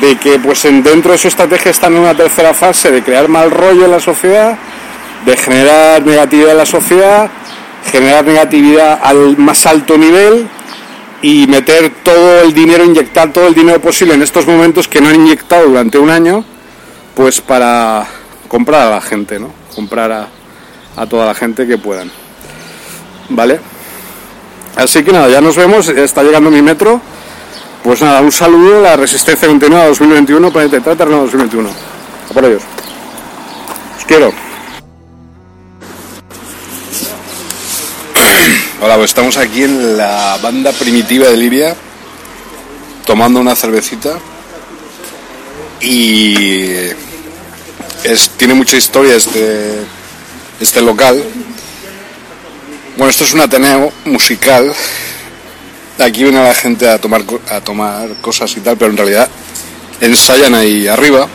de 0.02 0.18
que 0.18 0.38
pues 0.38 0.66
en, 0.66 0.82
dentro 0.82 1.12
de 1.12 1.18
su 1.18 1.28
estrategia 1.28 1.70
están 1.70 1.94
en 1.94 2.00
una 2.00 2.14
tercera 2.14 2.52
fase 2.52 2.90
de 2.90 3.02
crear 3.02 3.26
mal 3.28 3.50
rollo 3.50 3.86
en 3.86 3.90
la 3.90 4.00
sociedad, 4.00 4.58
de 5.24 5.34
generar 5.34 6.04
negatividad 6.04 6.50
en 6.50 6.58
la 6.58 6.66
sociedad, 6.66 7.30
generar 7.90 8.26
negatividad 8.26 9.00
al 9.02 9.38
más 9.38 9.64
alto 9.64 9.96
nivel 9.96 10.46
y 11.22 11.46
meter 11.46 11.92
todo 12.02 12.42
el 12.42 12.52
dinero, 12.52 12.84
inyectar 12.84 13.32
todo 13.32 13.48
el 13.48 13.54
dinero 13.54 13.80
posible 13.80 14.14
en 14.14 14.22
estos 14.22 14.46
momentos 14.46 14.86
que 14.86 15.00
no 15.00 15.08
han 15.08 15.16
inyectado 15.16 15.66
durante 15.66 15.98
un 15.98 16.10
año, 16.10 16.44
pues 17.14 17.40
para 17.40 18.06
comprar 18.46 18.86
a 18.86 18.90
la 18.90 19.00
gente, 19.00 19.38
¿no? 19.38 19.50
Comprar 19.74 20.12
a, 20.12 20.28
a 20.96 21.06
toda 21.06 21.26
la 21.26 21.34
gente 21.34 21.66
que 21.66 21.78
puedan. 21.78 22.10
¿Vale? 23.30 23.60
Así 24.76 25.02
que 25.02 25.12
nada, 25.12 25.28
ya 25.28 25.40
nos 25.40 25.56
vemos, 25.56 25.88
está 25.88 26.22
llegando 26.22 26.50
mi 26.50 26.62
metro. 26.62 27.00
Pues 27.82 28.02
nada, 28.02 28.20
un 28.20 28.32
saludo, 28.32 28.80
la 28.80 28.96
resistencia 28.96 29.48
continua 29.48 29.86
2021, 29.86 30.52
Planeta 30.52 30.80
Tratar 30.80 31.08
2021. 31.08 31.68
A 31.68 32.34
por 32.34 32.44
ellos. 32.44 32.62
Os 33.98 34.04
quiero. 34.04 34.47
Hola, 38.80 38.94
pues 38.94 39.10
estamos 39.10 39.36
aquí 39.38 39.64
en 39.64 39.96
la 39.96 40.38
banda 40.40 40.70
primitiva 40.70 41.26
de 41.26 41.36
Liria, 41.36 41.74
tomando 43.04 43.40
una 43.40 43.56
cervecita. 43.56 44.20
Y 45.80 46.74
tiene 48.36 48.54
mucha 48.54 48.76
historia 48.76 49.16
este, 49.16 49.80
este 50.60 50.80
local. 50.80 51.20
Bueno, 52.96 53.10
esto 53.10 53.24
es 53.24 53.32
un 53.32 53.40
ateneo 53.40 53.92
musical. 54.04 54.72
Aquí 55.98 56.22
viene 56.22 56.40
la 56.40 56.54
gente 56.54 56.88
a 56.88 57.00
tomar, 57.00 57.24
a 57.50 57.60
tomar 57.60 58.08
cosas 58.20 58.56
y 58.56 58.60
tal, 58.60 58.76
pero 58.76 58.92
en 58.92 58.96
realidad 58.96 59.28
ensayan 60.00 60.54
ahí 60.54 60.86
arriba. 60.86 61.26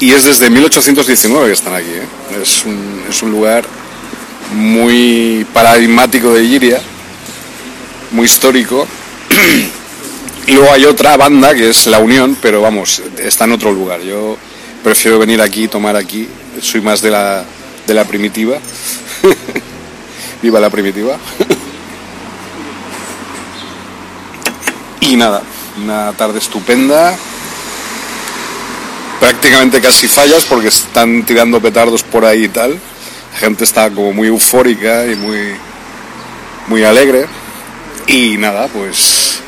Y 0.00 0.10
es 0.10 0.24
desde 0.24 0.50
1819 0.50 1.46
que 1.46 1.52
están 1.52 1.74
aquí. 1.74 1.92
¿eh? 1.92 2.42
Es, 2.42 2.64
un, 2.64 3.04
es 3.08 3.22
un 3.22 3.30
lugar 3.30 3.64
muy 4.52 5.46
paradigmático 5.52 6.34
de 6.34 6.46
Giria, 6.46 6.80
muy 8.10 8.26
histórico. 8.26 8.86
y 10.46 10.52
luego 10.52 10.72
hay 10.72 10.84
otra 10.84 11.16
banda 11.16 11.54
que 11.54 11.70
es 11.70 11.86
La 11.86 11.98
Unión, 11.98 12.36
pero 12.40 12.60
vamos, 12.60 13.02
está 13.18 13.44
en 13.44 13.52
otro 13.52 13.72
lugar. 13.72 14.00
Yo 14.02 14.36
prefiero 14.82 15.18
venir 15.18 15.40
aquí, 15.40 15.68
tomar 15.68 15.96
aquí. 15.96 16.28
Soy 16.60 16.80
más 16.80 17.00
de 17.02 17.10
la, 17.10 17.44
de 17.86 17.94
la 17.94 18.04
primitiva. 18.04 18.58
Viva 20.42 20.58
la 20.58 20.70
primitiva. 20.70 21.18
y 25.00 25.16
nada, 25.16 25.42
una 25.82 26.12
tarde 26.12 26.38
estupenda. 26.38 27.16
Prácticamente 29.20 29.82
casi 29.82 30.08
fallas 30.08 30.46
porque 30.46 30.68
están 30.68 31.24
tirando 31.24 31.60
petardos 31.60 32.02
por 32.02 32.24
ahí 32.24 32.44
y 32.44 32.48
tal 32.48 32.80
gente 33.40 33.64
está 33.64 33.90
como 33.90 34.12
muy 34.12 34.28
eufórica 34.28 35.04
y 35.06 35.16
muy, 35.16 35.56
muy 36.68 36.84
alegre. 36.84 37.26
Y 38.06 38.36
nada, 38.36 38.68
pues 38.68 39.40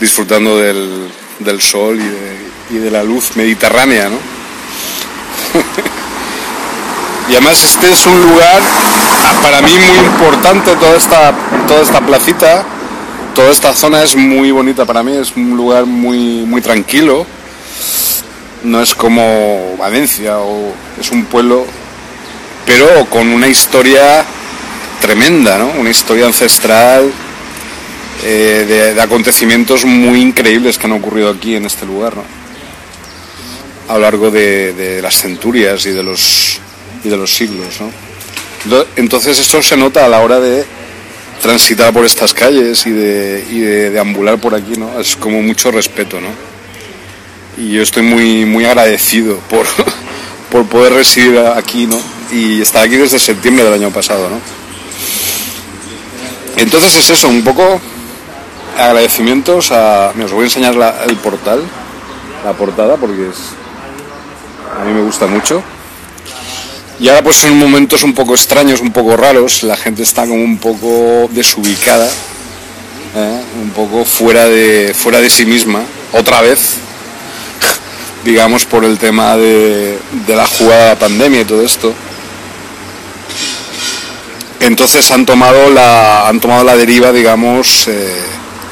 disfrutando 0.00 0.56
del, 0.56 1.10
del 1.40 1.60
sol 1.60 1.96
y 1.96 2.08
de, 2.08 2.38
y 2.70 2.78
de, 2.82 2.90
la 2.90 3.02
luz 3.02 3.36
mediterránea, 3.36 4.08
¿no? 4.08 4.16
y 7.28 7.32
además 7.32 7.62
este 7.62 7.92
es 7.92 8.06
un 8.06 8.18
lugar 8.30 8.62
para 9.42 9.60
mí 9.60 9.72
muy 9.72 9.98
importante, 10.06 10.74
toda 10.76 10.96
esta, 10.96 11.34
toda 11.66 11.82
esta 11.82 12.00
placita, 12.00 12.64
toda 13.34 13.50
esta 13.50 13.74
zona 13.74 14.02
es 14.02 14.16
muy 14.16 14.50
bonita 14.52 14.86
para 14.86 15.02
mí, 15.02 15.14
es 15.16 15.36
un 15.36 15.54
lugar 15.56 15.84
muy, 15.84 16.46
muy 16.46 16.62
tranquilo. 16.62 17.26
No 18.62 18.80
es 18.80 18.94
como 18.94 19.76
Valencia 19.76 20.38
o 20.38 20.72
es 21.00 21.10
un 21.10 21.24
pueblo 21.26 21.66
pero 22.68 23.06
con 23.06 23.28
una 23.28 23.48
historia 23.48 24.22
tremenda, 25.00 25.56
¿no? 25.56 25.70
Una 25.80 25.88
historia 25.88 26.26
ancestral 26.26 27.10
eh, 28.22 28.92
de, 28.94 29.00
acontecimientos 29.00 29.86
muy 29.86 30.20
increíbles 30.20 30.76
que 30.76 30.86
han 30.86 30.92
ocurrido 30.92 31.30
aquí 31.30 31.56
en 31.56 31.64
este 31.64 31.86
lugar, 31.86 32.14
¿no? 32.14 32.24
A 33.88 33.94
lo 33.94 34.00
largo 34.00 34.30
de, 34.30 35.00
las 35.02 35.18
centurias 35.18 35.86
y 35.86 35.92
de 35.92 36.02
los, 36.02 36.60
y 37.04 37.08
de 37.08 37.16
los 37.16 37.34
siglos, 37.34 37.80
¿no? 37.80 38.84
Entonces 38.96 39.38
esto 39.38 39.62
se 39.62 39.78
nota 39.78 40.04
a 40.04 40.08
la 40.08 40.20
hora 40.20 40.38
de 40.38 40.66
transitar 41.40 41.90
por 41.94 42.04
estas 42.04 42.34
calles 42.34 42.86
y 42.86 42.90
de, 42.90 43.46
y 43.50 43.60
de 43.60 43.90
deambular 43.90 44.38
por 44.38 44.54
aquí, 44.54 44.76
¿no? 44.76 45.00
Es 45.00 45.16
como 45.16 45.40
mucho 45.40 45.70
respeto, 45.70 46.20
¿no? 46.20 46.28
Y 47.56 47.72
yo 47.72 47.82
estoy 47.82 48.02
muy, 48.02 48.44
muy 48.44 48.66
agradecido 48.66 49.38
por, 49.48 49.64
por 50.52 50.66
poder 50.66 50.92
residir 50.92 51.38
aquí, 51.38 51.86
¿no? 51.86 52.17
Y 52.30 52.60
está 52.60 52.82
aquí 52.82 52.96
desde 52.96 53.18
septiembre 53.18 53.64
del 53.64 53.74
año 53.74 53.90
pasado, 53.90 54.28
¿no? 54.28 54.40
Entonces 56.56 56.94
es 56.96 57.10
eso, 57.10 57.28
un 57.28 57.42
poco 57.42 57.80
agradecimientos 58.76 59.72
a... 59.72 60.12
os 60.22 60.32
voy 60.32 60.42
a 60.42 60.44
enseñar 60.44 60.74
el 61.06 61.16
portal, 61.16 61.62
la 62.44 62.52
portada, 62.52 62.96
porque 62.96 63.28
es, 63.28 63.36
a 64.78 64.84
mí 64.84 64.92
me 64.92 65.02
gusta 65.02 65.26
mucho. 65.26 65.62
Y 67.00 67.08
ahora 67.08 67.22
pues 67.22 67.44
en 67.44 67.56
momentos 67.56 68.02
un 68.02 68.12
poco 68.12 68.34
extraños, 68.34 68.80
un 68.80 68.92
poco 68.92 69.16
raros, 69.16 69.62
la 69.62 69.76
gente 69.76 70.02
está 70.02 70.22
como 70.22 70.42
un 70.42 70.58
poco 70.58 71.28
desubicada, 71.30 72.08
¿eh? 73.16 73.40
un 73.62 73.70
poco 73.70 74.04
fuera 74.04 74.46
de, 74.46 74.92
fuera 74.94 75.20
de 75.20 75.30
sí 75.30 75.46
misma, 75.46 75.82
otra 76.12 76.40
vez, 76.40 76.74
digamos 78.24 78.66
por 78.66 78.84
el 78.84 78.98
tema 78.98 79.36
de 79.36 79.96
la 80.26 80.46
jugada 80.46 80.96
pandemia 80.96 81.42
y 81.42 81.44
todo 81.44 81.62
esto 81.62 81.94
entonces 84.60 85.10
han 85.10 85.24
tomado 85.24 85.70
la, 85.70 86.28
han 86.28 86.40
tomado 86.40 86.64
la 86.64 86.76
deriva, 86.76 87.12
digamos, 87.12 87.88
eh, 87.88 88.22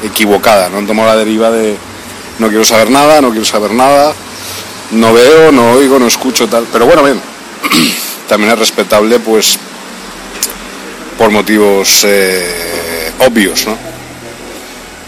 equivocada, 0.03 0.69
¿no? 0.69 0.77
Han 0.79 0.87
tomado 0.87 1.09
la 1.09 1.15
deriva 1.15 1.49
de 1.49 1.77
no 2.39 2.49
quiero 2.49 2.63
saber 2.63 2.89
nada, 2.89 3.21
no 3.21 3.29
quiero 3.29 3.45
saber 3.45 3.71
nada, 3.71 4.13
no 4.91 5.13
veo, 5.13 5.51
no 5.51 5.71
oigo, 5.71 5.97
no 5.97 6.07
escucho 6.07 6.47
tal. 6.47 6.67
Pero 6.71 6.85
bueno, 6.85 7.03
bien, 7.03 7.21
también 8.27 8.51
es 8.51 8.59
respetable, 8.59 9.19
pues, 9.19 9.57
por 11.17 11.31
motivos 11.31 12.03
eh, 12.05 13.11
obvios, 13.19 13.65
¿no? 13.65 13.77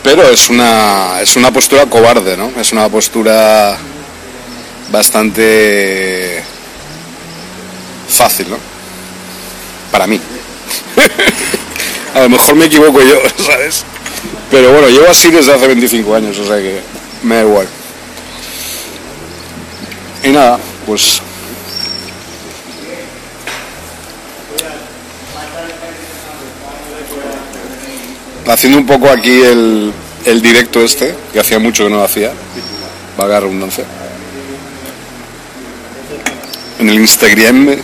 Pero 0.02 0.24
es 0.24 0.50
una, 0.50 1.20
es 1.22 1.36
una 1.36 1.52
postura 1.52 1.86
cobarde, 1.86 2.38
¿no? 2.38 2.52
Es 2.58 2.72
una 2.72 2.88
postura 2.88 3.78
bastante 4.92 6.42
fácil, 8.08 8.50
¿no? 8.50 8.58
Para 9.92 10.08
mí. 10.08 10.20
A 12.16 12.22
lo 12.22 12.30
mejor 12.30 12.56
me 12.56 12.66
equivoco 12.66 13.02
yo, 13.02 13.20
¿sabes? 13.44 13.86
Pero 14.50 14.72
bueno, 14.72 14.90
llevo 14.90 15.08
así 15.10 15.30
desde 15.30 15.54
hace 15.54 15.68
25 15.68 16.16
años, 16.16 16.38
o 16.40 16.48
sea 16.48 16.58
que 16.58 16.82
me 17.24 17.36
da 17.36 17.42
igual. 17.42 17.68
Y 20.24 20.30
nada, 20.30 20.60
pues 20.86 21.22
haciendo 28.52 28.80
un 28.80 28.86
poco 28.86 29.10
aquí 29.10 29.42
el, 29.42 29.94
el 30.26 30.42
directo 30.42 30.82
este, 30.82 31.16
que 31.32 31.40
hacía 31.40 31.60
mucho 31.60 31.84
que 31.84 31.90
no 31.90 31.98
lo 31.98 32.04
hacía, 32.04 32.32
valga 33.18 33.36
la 33.36 33.40
redundancia. 33.42 33.86
En 36.80 36.90
el 36.90 36.96
Instagram, 36.96 37.76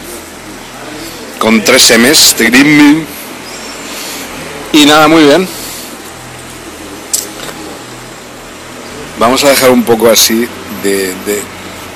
con 1.40 1.64
tres 1.64 1.92
M's, 1.98 2.36
Instagram. 2.40 3.06
Y 4.74 4.86
nada, 4.86 5.08
muy 5.08 5.24
bien. 5.24 5.48
Vamos 9.20 9.44
a 9.46 9.50
dejar 9.50 9.72
un 9.72 9.84
poco 9.84 10.10
así 10.10 10.48
de, 10.84 11.14
de, 11.26 11.42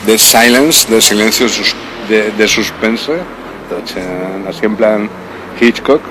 de 0.06 0.18
silence, 0.18 0.90
de 0.90 1.02
silencio 1.02 1.48
de, 2.08 2.32
de 2.32 2.48
suspense, 2.48 3.20
así 4.48 4.66
en 4.66 4.76
plan 4.76 5.10
Hitchcock. 5.60 6.02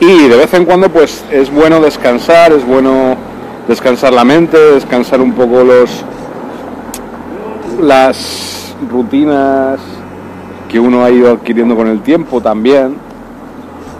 Y 0.00 0.28
de 0.28 0.36
vez 0.36 0.52
en 0.54 0.64
cuando 0.64 0.88
pues 0.90 1.24
es 1.30 1.50
bueno 1.50 1.80
descansar, 1.80 2.52
es 2.52 2.64
bueno 2.64 3.16
descansar 3.68 4.12
la 4.12 4.24
mente, 4.24 4.56
descansar 4.56 5.20
un 5.20 5.32
poco 5.32 5.62
los 5.64 5.90
las 7.80 8.74
rutinas 8.90 9.78
que 10.68 10.78
uno 10.80 11.04
ha 11.04 11.10
ido 11.10 11.30
adquiriendo 11.32 11.76
con 11.76 11.88
el 11.88 12.00
tiempo 12.02 12.40
también. 12.40 12.94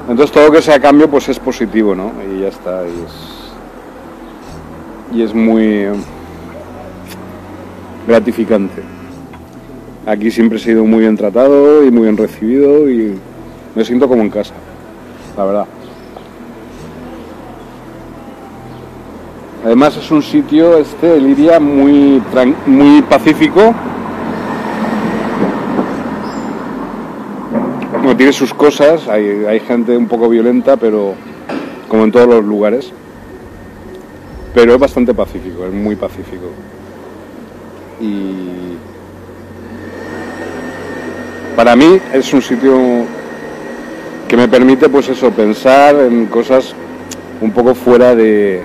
Entonces 0.09 0.33
todo 0.33 0.51
que 0.53 0.63
sea 0.63 0.81
cambio 0.81 1.11
pues 1.11 1.29
es 1.29 1.39
positivo, 1.39 1.95
¿no? 1.95 2.13
Y 2.35 2.41
ya 2.41 2.49
está. 2.49 2.83
Y 2.85 3.05
es, 3.05 3.13
y 5.19 5.23
es 5.23 5.35
muy 5.35 5.87
gratificante. 8.07 8.83
Aquí 10.07 10.31
siempre 10.31 10.59
he 10.59 10.61
sido 10.61 10.85
muy 10.85 11.01
bien 11.01 11.17
tratado 11.17 11.85
y 11.85 11.91
muy 11.91 12.03
bien 12.05 12.17
recibido 12.17 12.89
y 12.89 13.19
me 13.75 13.85
siento 13.85 14.09
como 14.09 14.23
en 14.23 14.31
casa, 14.31 14.55
la 15.37 15.45
verdad. 15.45 15.67
Además 19.65 19.97
es 19.97 20.09
un 20.13 20.23
sitio, 20.23 20.79
este, 20.79 21.21
Liria, 21.21 21.59
muy, 21.59 22.23
tran- 22.33 22.55
muy 22.67 23.03
pacífico. 23.03 23.75
Tiene 28.17 28.33
sus 28.33 28.55
cosas, 28.55 29.09
hay, 29.09 29.45
hay 29.47 29.61
gente 29.61 29.97
un 29.97 30.09
poco 30.09 30.29
violenta, 30.29 30.77
pero 30.77 31.15
como 31.89 32.05
en 32.05 32.13
todos 32.13 32.27
los 32.27 32.45
lugares. 32.45 32.93
Pero 34.55 34.73
es 34.73 34.81
bastante 34.81 35.13
pacífico, 35.13 35.67
es 35.67 35.73
muy 35.73 35.97
pacífico. 35.97 36.47
Y 38.01 38.77
para 41.55 41.77
mí 41.77 42.01
es 42.13 42.33
un 42.33 42.41
sitio 42.41 42.79
que 44.27 44.37
me 44.37 44.49
permite, 44.49 44.89
pues 44.89 45.09
eso, 45.09 45.31
pensar 45.31 45.97
en 45.97 46.27
cosas 46.27 46.75
un 47.41 47.51
poco 47.51 47.75
fuera 47.75 48.15
de 48.15 48.63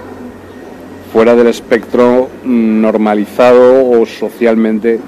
fuera 1.12 1.36
del 1.36 1.48
espectro 1.48 2.30
normalizado 2.46 3.90
o 3.90 4.06
socialmente 4.06 5.00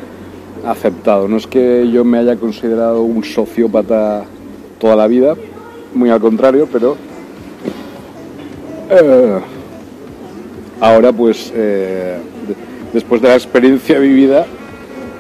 aceptado. 0.66 1.30
No 1.30 1.38
es 1.38 1.48
que 1.48 1.90
yo 1.90 2.04
me 2.04 2.18
haya 2.18 2.36
considerado 2.36 3.04
un 3.04 3.24
sociópata 3.24 4.26
toda 4.84 4.98
la 4.98 5.08
vida, 5.08 5.34
muy 5.96 6.10
al 6.10 6.20
contrario, 6.20 6.68
pero 6.70 6.98
eh, 8.90 9.40
ahora 10.82 11.14
pues 11.14 11.54
eh, 11.56 12.18
de- 12.46 12.56
después 12.92 13.22
de 13.22 13.30
la 13.30 13.36
experiencia 13.36 13.98
vivida 13.98 14.46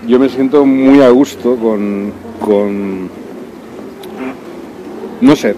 yo 0.05 0.19
me 0.19 0.27
siento 0.27 0.65
muy 0.65 1.01
a 1.01 1.09
gusto 1.11 1.55
con, 1.55 2.11
con 2.41 3.09
no 5.21 5.33
sé, 5.37 5.55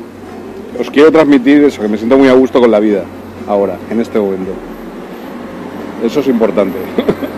os 0.79 0.91
quiero 0.91 1.11
transmitir 1.11 1.63
eso, 1.63 1.81
que 1.81 1.87
me 1.87 1.97
siento 1.97 2.15
muy 2.15 2.27
a 2.27 2.33
gusto 2.33 2.59
con 2.59 2.69
la 2.69 2.79
vida 2.79 3.05
ahora, 3.47 3.75
en 3.89 3.99
este 4.01 4.19
momento. 4.19 4.51
Eso 6.05 6.19
es 6.19 6.27
importante. 6.27 6.77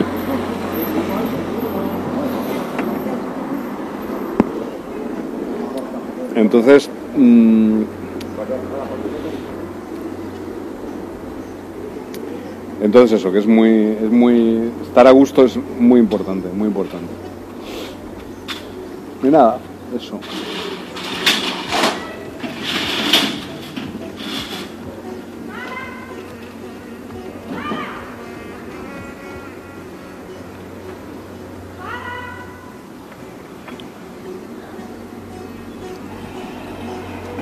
Entonces, 6.38 6.88
mm, 7.16 7.82
entonces 12.80 13.20
eso, 13.20 13.32
que 13.32 13.40
es 13.40 13.48
muy, 13.48 13.70
es 13.70 14.12
muy, 14.12 14.72
estar 14.84 15.08
a 15.08 15.12
gusto 15.12 15.46
es 15.46 15.58
muy 15.80 16.00
importante, 16.00 16.48
muy 16.50 16.68
importante. 16.68 17.12
Y 19.24 19.28
nada, 19.28 19.58
eso. 19.96 20.20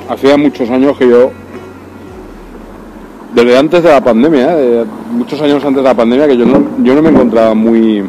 Hacía 0.09 0.37
muchos 0.37 0.69
años 0.69 0.97
que 0.97 1.09
yo, 1.09 1.31
desde 3.33 3.57
antes 3.57 3.83
de 3.83 3.89
la 3.89 4.01
pandemia, 4.01 4.47
eh, 4.57 4.85
muchos 5.11 5.41
años 5.41 5.63
antes 5.63 5.83
de 5.83 5.89
la 5.89 5.95
pandemia, 5.95 6.27
que 6.27 6.37
yo 6.37 6.45
no, 6.45 6.63
yo 6.83 6.95
no 6.95 7.01
me 7.01 7.09
encontraba 7.09 7.53
muy, 7.53 8.07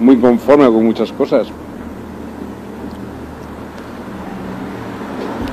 muy 0.00 0.16
conforme 0.16 0.66
con 0.66 0.84
muchas 0.84 1.12
cosas. 1.12 1.48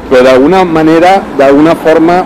Pero 0.09 0.23
de 0.23 0.29
alguna 0.29 0.65
manera, 0.65 1.21
de 1.37 1.43
alguna 1.43 1.75
forma, 1.75 2.23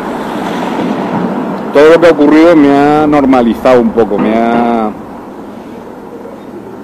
todo 1.74 1.90
lo 1.90 2.02
que 2.02 2.08
ha 2.08 2.12
ocurrido 2.12 2.56
me 2.56 2.76
ha 2.76 3.06
normalizado 3.06 3.82
un 3.82 3.90
poco, 3.90 4.18
me 4.18 4.34
ha, 4.34 4.90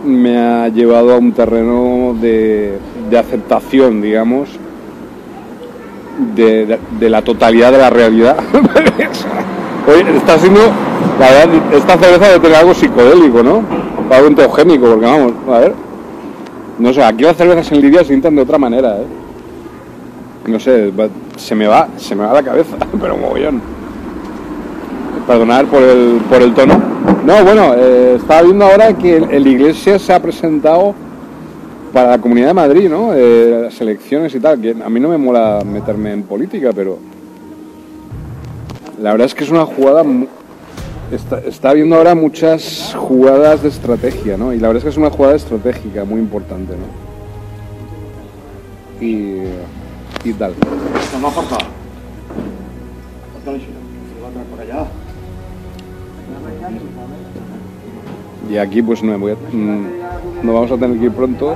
me 0.06 0.38
ha 0.38 0.68
llevado 0.68 1.14
a 1.14 1.18
un 1.18 1.32
terreno 1.32 2.16
de, 2.20 2.78
de 3.10 3.18
aceptación, 3.18 4.02
digamos, 4.02 4.50
de, 6.36 7.10
la 7.10 7.22
totalidad 7.22 7.72
de 7.72 7.78
la 7.78 7.90
realidad. 7.90 8.38
Oye, 9.88 10.18
está 10.18 10.38
siendo, 10.38 10.62
la 11.20 11.32
verdad, 11.32 11.74
esta 11.74 11.98
cerveza 11.98 12.28
debe 12.28 12.40
tener 12.40 12.58
algo 12.58 12.74
psicodélico, 12.74 13.42
¿no? 13.42 13.64
Algo 14.10 14.28
enteogénico, 14.28 14.86
porque 14.86 15.06
vamos, 15.06 15.34
a 15.48 15.60
ver. 15.60 15.74
No 16.78 16.94
sé, 16.94 17.04
aquí 17.04 17.24
las 17.24 17.38
cervezas 17.38 17.72
en 17.72 17.82
Lidia 17.82 18.00
se 18.00 18.08
sientan 18.08 18.36
de 18.36 18.42
otra 18.42 18.58
manera, 18.58 18.98
¿eh? 18.98 19.06
No 20.48 20.60
sé, 20.60 20.92
se 21.38 21.56
me 21.56 21.68
va, 21.68 21.88
se 21.98 22.16
me 22.16 22.26
va 22.26 22.34
la 22.34 22.44
cabeza, 22.44 22.76
pero 23.02 23.18
mogollón. 23.18 23.62
Perdonad 25.28 25.66
por 25.66 25.82
el, 25.82 26.22
por 26.30 26.42
el 26.42 26.54
tono. 26.54 26.80
No, 27.26 27.44
bueno, 27.44 27.74
eh, 27.76 28.16
estaba 28.18 28.42
viendo 28.42 28.66
ahora 28.66 28.94
que 28.94 29.18
el, 29.18 29.30
el 29.32 29.48
Iglesia 29.48 30.00
se 30.00 30.14
ha 30.14 30.22
presentado 30.22 30.96
para 31.94 32.12
la 32.12 32.18
Comunidad 32.20 32.48
de 32.48 32.54
Madrid, 32.54 32.90
¿no? 32.90 33.14
Eh, 33.14 33.62
las 33.64 33.82
elecciones 33.82 34.34
y 34.36 34.40
tal, 34.40 34.60
que 34.62 34.72
a 34.84 34.90
mí 34.90 35.00
no 35.00 35.10
me 35.10 35.18
mola 35.18 35.62
meterme 35.66 36.12
en 36.14 36.24
política, 36.24 36.72
pero 36.76 36.98
la 39.02 39.12
verdad 39.12 39.26
es 39.26 39.34
que 39.36 39.44
es 39.44 39.50
una 39.50 39.66
jugada... 39.66 40.04
Está, 41.12 41.40
está 41.40 41.74
viendo 41.74 41.96
ahora 41.96 42.14
muchas 42.14 42.94
jugadas 42.96 43.64
de 43.64 43.70
estrategia, 43.70 44.38
¿no? 44.38 44.54
Y 44.54 44.60
la 44.60 44.68
verdad 44.68 44.78
es 44.78 44.84
que 44.84 44.90
es 44.92 44.98
una 44.98 45.10
jugada 45.10 45.36
estratégica 45.36 46.06
muy 46.06 46.20
importante, 46.20 46.74
¿no? 46.74 47.10
Y, 49.04 49.42
y 50.24 50.34
tal. 50.34 50.54
No 51.20 51.30
por. 51.32 51.46
Y 58.52 58.58
aquí 58.58 58.82
pues 58.82 59.02
no, 59.02 59.12
me 59.14 59.18
voy 59.18 59.32
a- 59.32 59.36
mm, 59.56 59.86
no 60.44 60.54
vamos 60.54 60.72
a 60.72 60.78
tener 60.78 60.98
que 61.00 61.06
ir 61.06 61.12
pronto. 61.12 61.56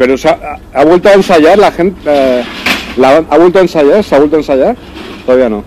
Pero 0.00 0.16
se 0.16 0.30
ha, 0.30 0.82
vuelto 0.86 1.10
a 1.10 1.12
ensayar 1.12 1.58
la 1.58 1.70
gente... 1.70 2.00
eh, 2.06 2.42
la- 2.96 3.18
¿Ha 3.28 3.36
vuelto 3.36 3.58
a 3.58 3.62
ensayar? 3.62 4.02
¿Se 4.02 4.14
ha 4.14 4.18
vuelto 4.18 4.36
a 4.36 4.38
ensayar? 4.38 4.74
Todavía. 5.26 5.50
No, 5.50 5.62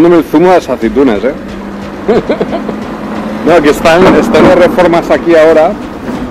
Bebiéndome 0.00 0.24
el 0.24 0.30
zumo 0.30 0.48
de 0.48 0.54
las 0.54 0.66
aceitunas, 0.66 1.22
¿eh? 1.22 1.32
no, 3.46 3.62
que 3.62 3.68
están, 3.68 4.02
están 4.16 4.44
las 4.44 4.58
reformas 4.58 5.10
aquí 5.10 5.34
ahora, 5.34 5.72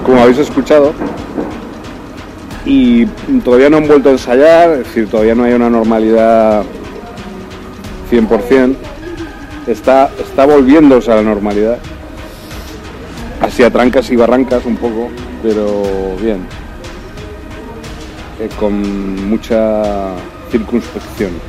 como 0.04 0.24
habéis 0.24 0.40
escuchado, 0.40 0.92
y 2.66 3.06
todavía 3.46 3.70
no 3.70 3.78
han 3.78 3.88
vuelto 3.88 4.10
a 4.10 4.14
ensayar, 4.14 4.72
es 4.72 4.80
decir, 4.80 5.08
todavía 5.08 5.36
no 5.36 5.44
hay 5.44 5.54
una 5.54 5.70
normalidad 5.70 6.64
100%. 8.12 8.76
Está, 9.68 10.10
está 10.20 10.48
volviéndose 10.48 11.12
a 11.12 11.18
la 11.18 11.22
normalidad. 11.22 11.78
Así 13.40 13.62
a 13.62 13.70
trancas 13.70 14.10
y 14.10 14.16
barrancas 14.16 14.66
un 14.66 14.78
poco, 14.78 15.10
pero 15.44 15.84
bien. 16.20 16.40
Eh, 18.40 18.50
con 18.60 19.30
mucha 19.30 20.16
circunspección. 20.50 21.49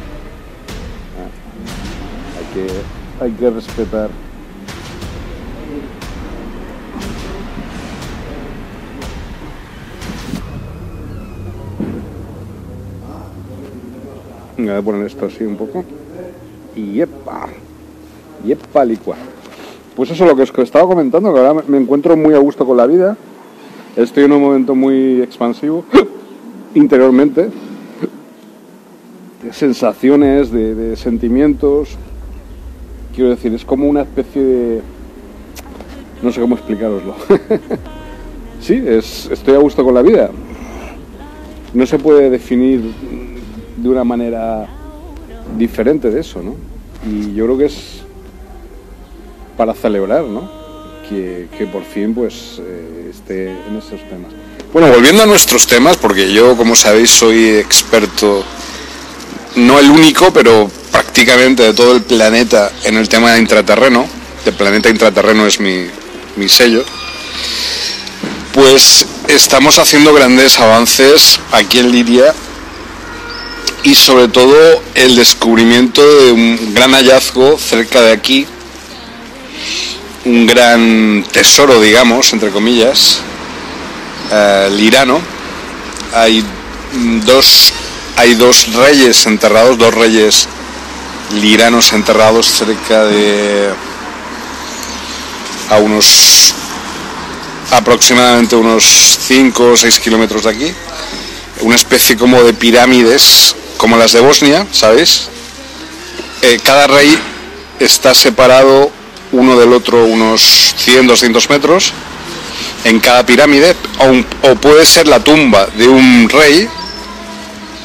Que, 2.55 2.67
hay 3.25 3.33
que 3.33 3.51
respetar. 3.51 4.11
Voy 14.59 14.69
a 14.69 14.83
poner 14.83 15.07
esto 15.07 15.27
así 15.27 15.45
un 15.45 15.57
poco. 15.57 15.85
Y 16.77 16.93
yepa. 16.93 17.49
Yepa 18.45 18.85
licua. 18.85 19.17
Pues 19.97 20.11
eso 20.11 20.25
es 20.25 20.31
lo 20.31 20.37
que 20.37 20.43
os 20.43 20.53
estaba 20.59 20.87
comentando, 20.87 21.33
que 21.33 21.41
ahora 21.41 21.63
me- 21.67 21.79
encuentro 21.79 22.17
muy 22.17 22.35
a 22.35 22.39
gusto 22.39 22.67
con 22.67 22.77
la 22.77 22.87
vida. 22.87 23.17
Estoy 23.97 24.25
en 24.25 24.33
un 24.33 24.43
momento 24.43 24.75
muy 24.75 25.21
expansivo 25.23 25.85
interiormente. 26.75 27.49
Sensaciones, 29.53 30.53
de 30.53 30.97
sentimientos. 30.97 31.97
Quiero 33.15 33.31
decir, 33.31 33.53
es 33.55 33.65
como 33.65 33.89
una 33.89 34.03
especie 34.03 34.43
de... 34.43 34.81
No 36.23 36.33
sé 36.33 36.41
cómo 36.41 36.55
explicaroslo. 36.55 37.15
sí, 38.61 38.83
es, 38.87 39.29
estoy 39.31 39.55
a 39.55 39.59
gusto 39.59 39.85
con 39.85 39.95
la 39.95 40.03
vida. 40.03 40.31
No 41.73 41.87
se 41.87 41.99
puede 41.99 42.31
definir 42.31 42.83
de 43.77 43.89
una 43.89 44.05
manera 44.05 44.69
diferente 45.57 46.11
de 46.11 46.21
eso, 46.21 46.43
¿no? 46.43 46.55
Y 47.09 47.35
yo 47.35 47.47
creo 47.47 47.59
que 47.59 47.65
es 47.67 48.03
para 49.57 49.75
celebrar, 49.75 50.25
¿no? 50.25 50.49
Que, 51.09 51.49
por 51.73 51.83
fin 51.83 52.15
pues 52.15 52.61
eh, 52.61 53.11
esté 53.11 53.51
en 53.51 53.77
esos 53.77 54.01
temas. 54.09 54.33
Bueno, 54.73 54.89
volviendo 54.89 55.25
a 55.25 55.27
nuestros 55.27 55.67
temas, 55.67 55.97
porque 55.97 56.33
yo, 56.33 56.57
como 56.57 56.77
sabéis, 56.77 57.11
soy 57.11 57.57
experto, 57.57 58.45
no 59.57 59.79
el 59.79 59.91
único, 59.91 60.33
pero 60.33 60.71
prácticamente 60.91 61.63
de 61.63 61.75
todo 61.75 61.95
el 61.95 62.03
planeta 62.03 62.71
en 62.85 62.97
el 62.97 63.09
tema 63.09 63.33
de 63.33 63.41
intraterreno. 63.41 64.07
El 64.45 64.55
planeta 64.55 64.89
intraterreno 64.89 65.47
es 65.47 65.61
mi, 65.61 65.87
mi 66.37 66.49
sello. 66.49 66.85
Pues 68.53 69.07
estamos 69.29 69.79
haciendo 69.79 70.13
grandes 70.13 70.59
avances 70.59 71.39
aquí 71.53 71.79
en 71.79 71.93
Liria 71.93 72.35
y 73.83 73.95
sobre 73.95 74.29
todo 74.29 74.83
el 74.95 75.17
descubrimiento 75.17 76.03
de 76.03 76.33
un 76.33 76.75
gran 76.75 76.93
hallazgo 76.93 77.59
cerca 77.59 78.01
de 78.03 78.13
aquí, 78.13 78.47
un 80.25 80.47
gran 80.47 81.25
tesoro, 81.33 81.81
digamos, 81.81 82.33
entre 82.33 82.51
comillas, 82.51 83.21
eh, 84.33 84.69
lirano. 84.77 85.21
Hay 86.15 86.45
dos, 87.25 87.73
hay 88.17 88.35
dos 88.35 88.73
reyes 88.75 89.27
enterrados, 89.27 89.79
dos 89.79 89.95
reyes 89.95 90.49
liranos 91.41 91.93
enterrados 91.93 92.47
cerca 92.47 93.05
de 93.05 93.71
a 95.71 95.77
unos 95.77 96.55
aproximadamente 97.71 98.57
unos 98.57 98.85
5 98.85 99.73
o 99.73 99.77
6 99.77 100.01
kilómetros 100.01 100.45
de 100.45 100.51
aquí. 100.51 100.73
Una 101.61 101.77
especie 101.77 102.17
como 102.17 102.43
de 102.43 102.53
pirámides, 102.53 103.55
como 103.77 103.97
las 103.97 104.13
de 104.13 104.21
Bosnia, 104.21 104.67
¿sabéis? 104.73 105.29
Eh, 106.43 106.59
cada 106.63 106.87
rey 106.87 107.19
está 107.79 108.15
separado 108.15 108.91
uno 109.33 109.59
del 109.59 109.73
otro 109.73 110.05
unos 110.05 110.75
100, 110.79 111.07
200 111.07 111.51
metros 111.51 111.93
en 112.85 112.99
cada 112.99 113.25
pirámide, 113.27 113.77
o, 114.43 114.55
puede 114.57 114.87
ser 114.87 115.07
la 115.07 115.23
tumba 115.23 115.67
de 115.77 115.87
un 115.87 116.29
rey, 116.29 116.69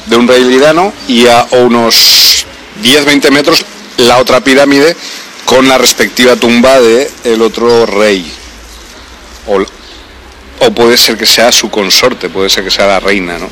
de 0.06 0.16
un 0.16 0.28
rey 0.28 0.44
lirano, 0.44 0.92
y 1.08 1.26
a 1.26 1.46
unos 1.52 2.46
10-20 2.82 3.30
metros 3.30 3.64
la 3.98 4.18
otra 4.18 4.40
pirámide 4.42 4.96
con 5.44 5.68
la 5.68 5.78
respectiva 5.78 6.36
tumba 6.36 6.80
de 6.80 7.10
el 7.24 7.42
otro 7.42 7.86
rey. 7.86 8.30
O, 9.46 9.60
o 10.66 10.70
puede 10.72 10.96
ser 10.96 11.16
que 11.16 11.26
sea 11.26 11.52
su 11.52 11.70
consorte, 11.70 12.28
puede 12.28 12.48
ser 12.48 12.64
que 12.64 12.70
sea 12.70 12.86
la 12.86 13.00
reina, 13.00 13.38
¿no? 13.38 13.48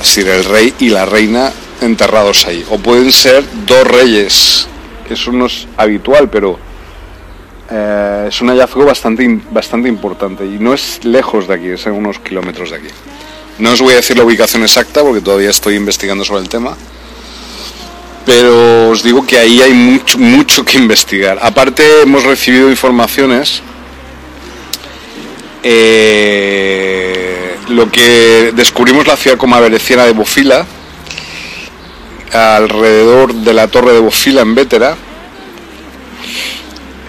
Es 0.00 0.06
decir, 0.06 0.28
el 0.28 0.44
rey 0.44 0.74
y 0.78 0.88
la 0.90 1.04
reina 1.04 1.52
enterrados 1.80 2.46
ahí. 2.46 2.64
O 2.70 2.78
pueden 2.78 3.12
ser 3.12 3.44
dos 3.66 3.86
reyes. 3.86 4.68
Eso 5.10 5.32
no 5.32 5.46
es 5.46 5.66
habitual, 5.76 6.28
pero 6.30 6.58
eh, 7.70 8.26
es 8.28 8.40
un 8.40 8.48
hallazgo 8.48 8.84
bastante, 8.84 9.40
bastante 9.50 9.88
importante 9.88 10.44
y 10.44 10.58
no 10.58 10.72
es 10.72 11.04
lejos 11.04 11.48
de 11.48 11.54
aquí, 11.54 11.68
es 11.68 11.86
a 11.86 11.92
unos 11.92 12.18
kilómetros 12.18 12.70
de 12.70 12.76
aquí. 12.76 12.88
No 13.58 13.72
os 13.72 13.80
voy 13.80 13.92
a 13.94 13.96
decir 13.96 14.16
la 14.16 14.24
ubicación 14.24 14.62
exacta 14.62 15.02
porque 15.02 15.20
todavía 15.20 15.50
estoy 15.50 15.74
investigando 15.74 16.24
sobre 16.24 16.42
el 16.42 16.48
tema, 16.48 16.76
pero 18.24 18.90
os 18.90 19.02
digo 19.02 19.26
que 19.26 19.38
ahí 19.38 19.60
hay 19.60 19.72
mucho, 19.72 20.18
mucho 20.18 20.64
que 20.64 20.78
investigar. 20.78 21.38
Aparte 21.42 22.02
hemos 22.02 22.22
recibido 22.24 22.70
informaciones, 22.70 23.62
eh, 25.62 27.56
lo 27.68 27.90
que 27.90 28.52
descubrimos 28.54 29.06
la 29.06 29.16
ciudad 29.16 29.36
comavereciana 29.36 30.04
de 30.04 30.12
Bofila, 30.12 30.64
alrededor 32.32 33.34
de 33.34 33.52
la 33.54 33.66
torre 33.68 33.92
de 33.92 33.98
Bofila 34.00 34.42
en 34.42 34.54
Vétera, 34.54 34.96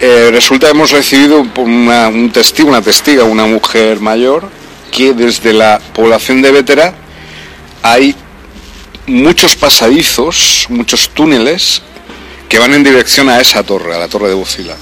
eh, 0.00 0.30
resulta 0.32 0.66
que 0.66 0.72
hemos 0.72 0.90
recibido 0.90 1.46
una- 1.58 2.08
un 2.08 2.32
testigo, 2.32 2.68
una 2.70 2.82
testiga, 2.82 3.22
una 3.24 3.46
mujer 3.46 4.00
mayor, 4.00 4.48
que 4.90 5.12
desde 5.14 5.52
la 5.52 5.80
población 5.94 6.42
de 6.42 6.50
Vétera 6.50 6.94
hay 7.82 8.14
muchos 9.06 9.56
pasadizos, 9.56 10.66
muchos 10.68 11.08
túneles 11.10 11.82
que 12.48 12.58
van 12.58 12.74
en 12.74 12.84
dirección 12.84 13.28
a 13.28 13.40
esa 13.40 13.62
torre, 13.62 13.94
a 13.94 13.98
la 13.98 14.08
torre 14.08 14.28
de 14.28 14.34
Bofila. 14.34 14.76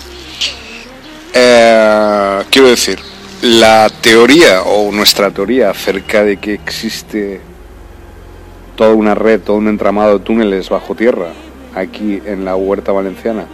Eh, 1.32 2.42
quiero 2.50 2.68
decir, 2.68 2.98
la 3.42 3.90
teoría 4.00 4.62
o 4.62 4.90
nuestra 4.90 5.30
teoría 5.30 5.70
acerca 5.70 6.24
de 6.24 6.38
que 6.38 6.54
existe 6.54 7.40
toda 8.74 8.94
una 8.94 9.14
red, 9.14 9.40
todo 9.40 9.56
un 9.56 9.68
entramado 9.68 10.18
de 10.18 10.24
túneles 10.24 10.68
bajo 10.68 10.94
tierra 10.94 11.32
aquí 11.74 12.20
en 12.24 12.44
la 12.44 12.56
huerta 12.56 12.92
valenciana, 12.92 13.46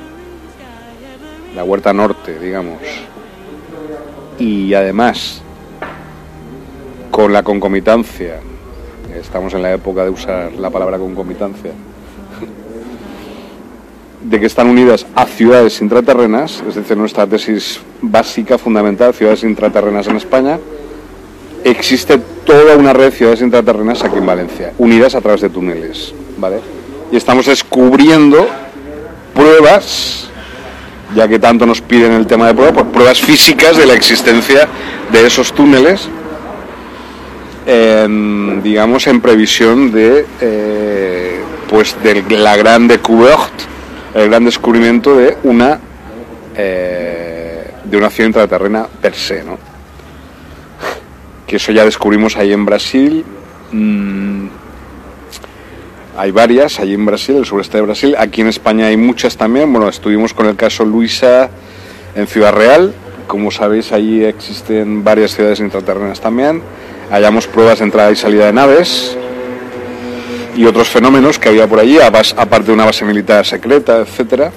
la 1.55 1.65
huerta 1.65 1.93
norte, 1.93 2.39
digamos, 2.39 2.79
y 4.39 4.75
además 4.75 5.43
con 7.15 7.33
la 7.33 7.45
concomitancia, 7.45 8.41
estamos 9.15 9.55
en 9.55 9.63
la 9.63 9.73
época 9.73 10.03
de 10.03 10.11
usar 10.11 10.53
la 10.55 10.69
palabra 10.69 10.99
concomitancia, 10.99 11.71
de 14.21 14.41
que 14.41 14.47
están 14.47 14.67
unidas 14.67 15.07
a 15.15 15.25
ciudades 15.25 15.81
intraterrenas, 15.81 16.65
es 16.69 16.75
decir, 16.75 16.97
nuestra 16.97 17.25
tesis 17.25 17.79
básica, 18.03 18.59
fundamental, 18.59 19.15
ciudades 19.15 19.45
intraterrenas 19.45 20.09
en 20.09 20.17
España, 20.17 20.59
existe 21.63 22.19
toda 22.45 22.77
una 22.77 22.93
red 22.93 23.05
de 23.05 23.11
ciudades 23.13 23.43
intraterrenas 23.43 24.03
aquí 24.03 24.19
en 24.19 24.27
Valencia, 24.27 24.73
unidas 24.79 25.15
a 25.15 25.21
través 25.21 25.41
de 25.41 25.51
túneles, 25.51 26.13
¿vale? 26.37 26.59
Y 27.13 27.17
estamos 27.17 27.47
descubriendo 27.47 28.45
pruebas 29.33 30.31
ya 31.15 31.29
que 31.29 31.39
tanto 31.39 31.65
nos 31.65 31.81
piden 31.81 32.11
el 32.11 32.27
tema 32.27 32.49
de 32.49 32.55
pruebas, 32.55 32.75
pues 32.75 32.87
pruebas 32.87 33.21
físicas 33.21 33.77
de 33.77 33.87
la 33.87 33.95
existencia 33.95 34.67
de 35.13 35.25
esos 35.25 35.53
túneles, 35.53 36.09
en, 37.67 38.63
digamos, 38.63 39.07
en 39.07 39.21
previsión 39.21 39.93
de, 39.93 40.27
eh, 40.41 41.41
pues 41.69 41.97
de 42.03 42.23
la 42.37 42.57
gran 42.57 42.89
découverte, 42.89 43.65
el 44.15 44.29
gran 44.29 44.45
descubrimiento 44.45 45.17
de 45.17 45.37
una, 45.45 45.81
eh, 46.57 47.71
de 47.85 47.97
una 47.97 48.11
ciudad 48.11 48.29
intraterrena 48.29 48.87
per 49.01 49.15
se, 49.15 49.43
¿no? 49.43 49.59
Que 51.47 51.57
eso 51.57 51.73
ya 51.73 51.85
descubrimos 51.85 52.37
ahí 52.37 52.53
en 52.53 52.65
Brasil. 52.65 53.25
mm, 53.73 54.47
hay 56.17 56.31
varias 56.31 56.79
allí 56.79 56.95
en 56.95 57.05
Brasil, 57.05 57.37
el 57.37 57.45
sureste 57.45 57.79
de 57.79 57.83
Brasil. 57.83 58.15
Aquí 58.17 58.41
en 58.41 58.47
España 58.47 58.87
hay 58.87 58.97
muchas 58.97 59.37
también. 59.37 59.73
Bueno, 59.73 59.89
estuvimos 59.89 60.33
con 60.33 60.47
el 60.47 60.55
caso 60.55 60.85
Luisa 60.85 61.51
en 62.15 62.29
Ciudad 62.29 62.53
Real. 62.53 62.95
Como 63.27 63.51
sabéis, 63.51 63.91
allí 63.91 64.23
existen 64.23 65.03
varias 65.03 65.35
ciudades 65.35 65.59
intraterrenas 65.59 66.21
también. 66.21 66.63
Hallamos 67.11 67.47
pruebas 67.47 67.79
de 67.79 67.85
entrada 67.85 68.11
y 68.11 68.17
salida 68.17 68.47
de 68.47 68.53
naves 68.53 69.17
y 70.57 70.65
otros 70.67 70.89
fenómenos 70.89 71.39
que 71.39 71.49
había 71.49 71.67
por 71.67 71.81
allí, 71.81 71.99
aparte 72.01 72.67
de 72.67 72.73
una 72.73 72.85
base 72.85 73.05
militar 73.05 73.45
secreta, 73.45 73.99
etcétera. 73.99 74.53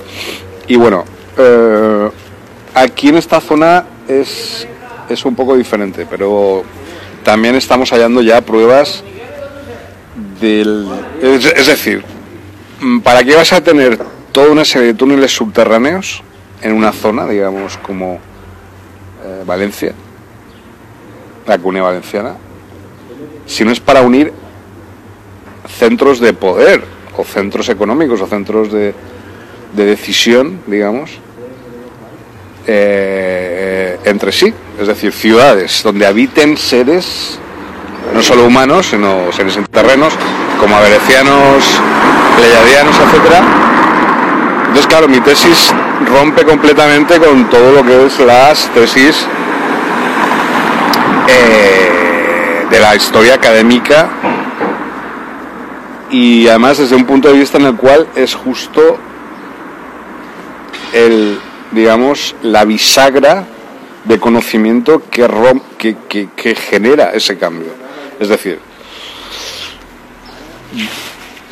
Y 0.68 0.76
bueno, 0.76 1.06
eh, 1.38 2.10
aquí 2.74 3.10
en 3.10 3.18
esta 3.18 3.40
zona 3.42 3.86
es, 4.08 4.68
es 5.10 5.26
un 5.26 5.36
poco 5.36 5.56
diferente, 5.56 6.06
pero 6.10 6.64
también 7.24 7.56
estamos 7.56 7.90
hallando 7.92 8.22
ya 8.22 8.42
pruebas 8.42 9.04
del... 10.40 10.88
Es, 11.22 11.46
es 11.46 11.68
decir, 11.68 12.04
mm, 12.80 13.00
¿para 13.00 13.24
qué 13.24 13.36
vas 13.36 13.54
a 13.54 13.62
tener 13.62 13.98
toda 14.32 14.52
una 14.52 14.66
serie 14.66 14.90
de 14.90 14.94
túneles 14.94 15.36
subterráneos 15.36 16.22
en 16.62 16.74
una 16.74 16.92
zona, 16.92 17.26
digamos, 17.28 17.78
como 17.78 18.20
eh, 19.24 19.44
Valencia, 19.46 19.94
la 21.48 21.58
comunidad 21.58 21.86
valenciana, 21.86 22.36
si 23.46 23.64
no 23.64 23.72
es 23.72 23.80
para 23.80 24.02
unir 24.02 24.34
centros 25.80 26.20
de 26.20 26.34
poder 26.34 26.84
o 27.16 27.24
centros 27.24 27.70
económicos 27.70 28.22
o 28.22 28.28
centros 28.28 28.72
de, 28.72 28.94
de 29.74 29.86
decisión, 29.86 30.60
digamos, 30.68 31.20
eh, 32.68 33.98
entre 34.04 34.32
sí, 34.32 34.54
es 34.80 34.88
decir, 34.88 35.14
ciudades 35.14 35.82
donde 35.84 36.06
habiten 36.06 36.58
seres 36.58 37.40
no 38.14 38.22
solo 38.22 38.46
humanos, 38.46 38.88
sino 38.88 39.32
seres 39.32 39.58
terrenos, 39.72 40.14
como 40.60 40.76
aberecianos, 40.76 41.64
pleiadianos, 42.38 42.96
etcétera. 42.96 43.42
Entonces, 44.60 44.88
claro, 44.88 45.08
mi 45.08 45.20
tesis 45.22 45.74
rompe 46.06 46.44
completamente 46.46 47.20
con 47.20 47.50
todo 47.50 47.72
lo 47.72 47.84
que 47.84 48.06
es 48.06 48.20
las 48.20 48.70
tesis 48.74 49.26
eh, 51.28 52.66
de 52.70 52.80
la 52.80 52.96
historia 52.96 53.36
académica 53.36 54.10
y 56.10 56.48
además 56.48 56.78
desde 56.78 56.96
un 56.96 57.06
punto 57.06 57.28
de 57.28 57.38
vista 57.40 57.58
en 57.58 57.66
el 57.66 57.76
cual 57.76 58.08
es 58.16 58.34
justo 58.36 58.98
el, 60.94 61.40
digamos, 61.72 62.36
la 62.44 62.64
bisagra 62.66 63.46
de 64.06 64.20
conocimiento 64.20 65.04
que, 65.12 65.28
rom- 65.28 65.62
que, 65.78 65.98
que- 66.08 66.30
que 66.36 66.56
genera 66.56 67.12
ese 67.12 67.38
cambio. 67.38 67.70
Es 68.20 68.30
decir, 68.30 68.60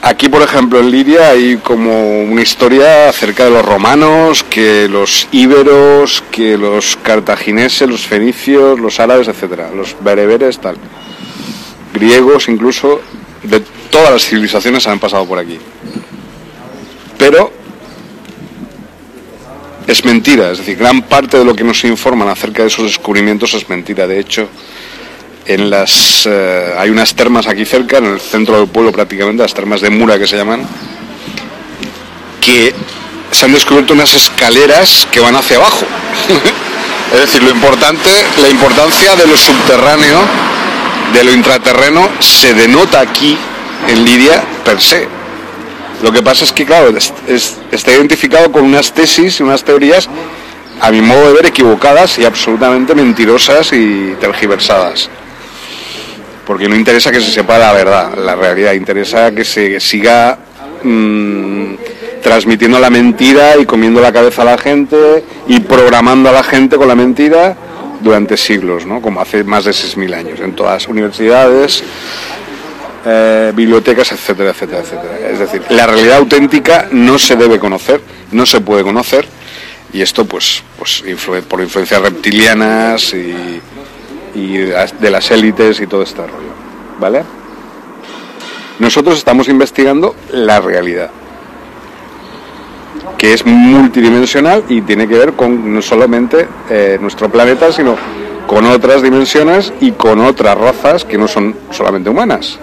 aquí 0.05 0.29
por 0.29 0.43
ejemplo 0.43 0.79
en 0.79 0.91
Lidia 0.91 1.29
hay 1.29 1.57
como 1.57 2.21
una 2.21 2.41
historia 2.41 3.09
acerca 3.09 3.45
de 3.45 3.49
los 3.49 3.65
romanos, 3.65 4.43
que 4.43 4.87
los 4.87 5.27
íberos, 5.31 6.23
que 6.31 6.57
los 6.57 6.95
cartagineses, 6.97 7.89
los 7.89 8.05
fenicios, 8.05 8.79
los 8.79 8.99
árabes, 8.99 9.27
etcétera, 9.27 9.71
los 9.75 9.95
bereberes, 9.99 10.59
tal, 10.59 10.77
griegos 11.91 12.47
incluso, 12.47 13.01
de 13.41 13.61
todas 13.89 14.11
las 14.11 14.25
civilizaciones 14.25 14.85
han 14.87 14.99
pasado 14.99 15.25
por 15.25 15.39
aquí. 15.39 15.57
Pero 17.17 17.51
es 19.87 20.05
mentira, 20.05 20.51
es 20.51 20.59
decir, 20.59 20.77
gran 20.77 21.01
parte 21.01 21.39
de 21.39 21.45
lo 21.45 21.55
que 21.55 21.63
nos 21.63 21.83
informan 21.83 22.27
acerca 22.27 22.61
de 22.61 22.67
esos 22.67 22.85
descubrimientos 22.85 23.55
es 23.55 23.67
mentira. 23.69 24.05
De 24.05 24.19
hecho, 24.19 24.49
en 25.45 25.69
las 25.69 26.25
eh, 26.29 26.73
hay 26.77 26.89
unas 26.89 27.13
termas 27.15 27.47
aquí 27.47 27.65
cerca, 27.65 27.97
en 27.97 28.05
el 28.05 28.19
centro 28.19 28.57
del 28.57 28.67
pueblo 28.67 28.91
prácticamente, 28.91 29.43
las 29.43 29.53
termas 29.53 29.81
de 29.81 29.89
Mura 29.89 30.17
que 30.17 30.27
se 30.27 30.37
llaman, 30.37 30.65
que 32.41 32.73
se 33.31 33.45
han 33.45 33.53
descubierto 33.53 33.93
unas 33.93 34.13
escaleras 34.13 35.07
que 35.11 35.19
van 35.19 35.35
hacia 35.35 35.57
abajo. 35.57 35.85
es 37.13 37.19
decir, 37.21 37.43
lo 37.43 37.49
importante, 37.51 38.09
la 38.41 38.49
importancia 38.49 39.15
de 39.15 39.27
lo 39.27 39.37
subterráneo, 39.37 40.19
de 41.13 41.23
lo 41.23 41.31
intraterreno, 41.33 42.09
se 42.19 42.53
denota 42.53 42.99
aquí 43.01 43.37
en 43.87 44.03
Lidia 44.05 44.43
per 44.63 44.81
se. 44.81 45.07
Lo 46.01 46.11
que 46.11 46.21
pasa 46.21 46.43
es 46.43 46.51
que, 46.51 46.65
claro, 46.65 46.89
es- 46.95 47.13
es- 47.27 47.55
está 47.71 47.91
identificado 47.93 48.51
con 48.51 48.63
unas 48.63 48.91
tesis 48.93 49.39
y 49.39 49.43
unas 49.43 49.63
teorías, 49.63 50.09
a 50.81 50.91
mi 50.91 51.01
modo 51.01 51.27
de 51.27 51.33
ver, 51.33 51.45
equivocadas 51.45 52.17
y 52.19 52.25
absolutamente 52.25 52.93
mentirosas 52.95 53.71
y 53.73 54.13
tergiversadas. 54.19 55.09
Porque 56.45 56.67
no 56.67 56.75
interesa 56.75 57.11
que 57.11 57.21
se 57.21 57.31
sepa 57.31 57.57
la 57.57 57.73
verdad, 57.73 58.15
la 58.17 58.35
realidad, 58.35 58.73
interesa 58.73 59.33
que 59.33 59.43
se 59.43 59.79
siga 59.79 60.37
mm, 60.83 61.73
transmitiendo 62.21 62.79
la 62.79 62.89
mentira 62.89 63.57
y 63.57 63.65
comiendo 63.65 64.01
la 64.01 64.11
cabeza 64.11 64.41
a 64.43 64.45
la 64.45 64.57
gente 64.57 65.23
y 65.47 65.59
programando 65.61 66.29
a 66.29 66.31
la 66.31 66.43
gente 66.43 66.77
con 66.77 66.87
la 66.87 66.95
mentira 66.95 67.55
durante 68.01 68.37
siglos, 68.37 68.85
¿no? 68.85 69.01
como 69.01 69.21
hace 69.21 69.43
más 69.43 69.65
de 69.65 69.71
6.000 69.71 70.13
años, 70.15 70.39
en 70.39 70.55
todas 70.55 70.73
las 70.73 70.87
universidades, 70.87 71.83
eh, 73.05 73.51
bibliotecas, 73.55 74.11
etcétera, 74.11 74.51
etcétera, 74.51 74.81
etcétera. 74.81 75.29
Es 75.31 75.39
decir, 75.39 75.61
la 75.69 75.85
realidad 75.87 76.17
auténtica 76.17 76.87
no 76.91 77.19
se 77.19 77.35
debe 77.35 77.59
conocer, 77.59 78.01
no 78.31 78.45
se 78.45 78.61
puede 78.61 78.83
conocer, 78.83 79.27
y 79.93 80.01
esto 80.01 80.25
pues, 80.25 80.63
pues 80.77 81.03
por 81.47 81.61
influencias 81.61 82.01
reptilianas 82.01 83.13
y, 83.13 83.61
y 84.35 84.57
de 84.57 85.09
las- 85.09 85.31
élites 85.31 85.79
y 85.79 85.87
todo 85.87 86.03
este 86.03 86.21
rollo, 86.21 86.53
¿vale? 86.99 87.23
Nosotros 88.79 89.17
estamos 89.17 89.47
investigando 89.47 90.15
la 90.31 90.59
realidad, 90.59 91.09
que 93.17 93.33
es 93.33 93.45
multidimensional 93.45 94.63
y 94.69 94.81
tiene 94.81 95.07
que 95.07 95.17
ver 95.17 95.33
con 95.33 95.73
no 95.73 95.81
solamente 95.81 96.47
eh, 96.69 96.97
nuestro 97.01 97.29
planeta, 97.29 97.71
sino 97.71 97.95
con 98.47 98.65
otras 98.65 99.01
dimensiones 99.01 99.71
y 99.79 99.91
con 99.93 100.19
otras 100.19 100.57
razas 100.57 101.05
que 101.05 101.17
no 101.17 101.27
son 101.27 101.55
solamente 101.71 102.09
humanas. 102.09 102.59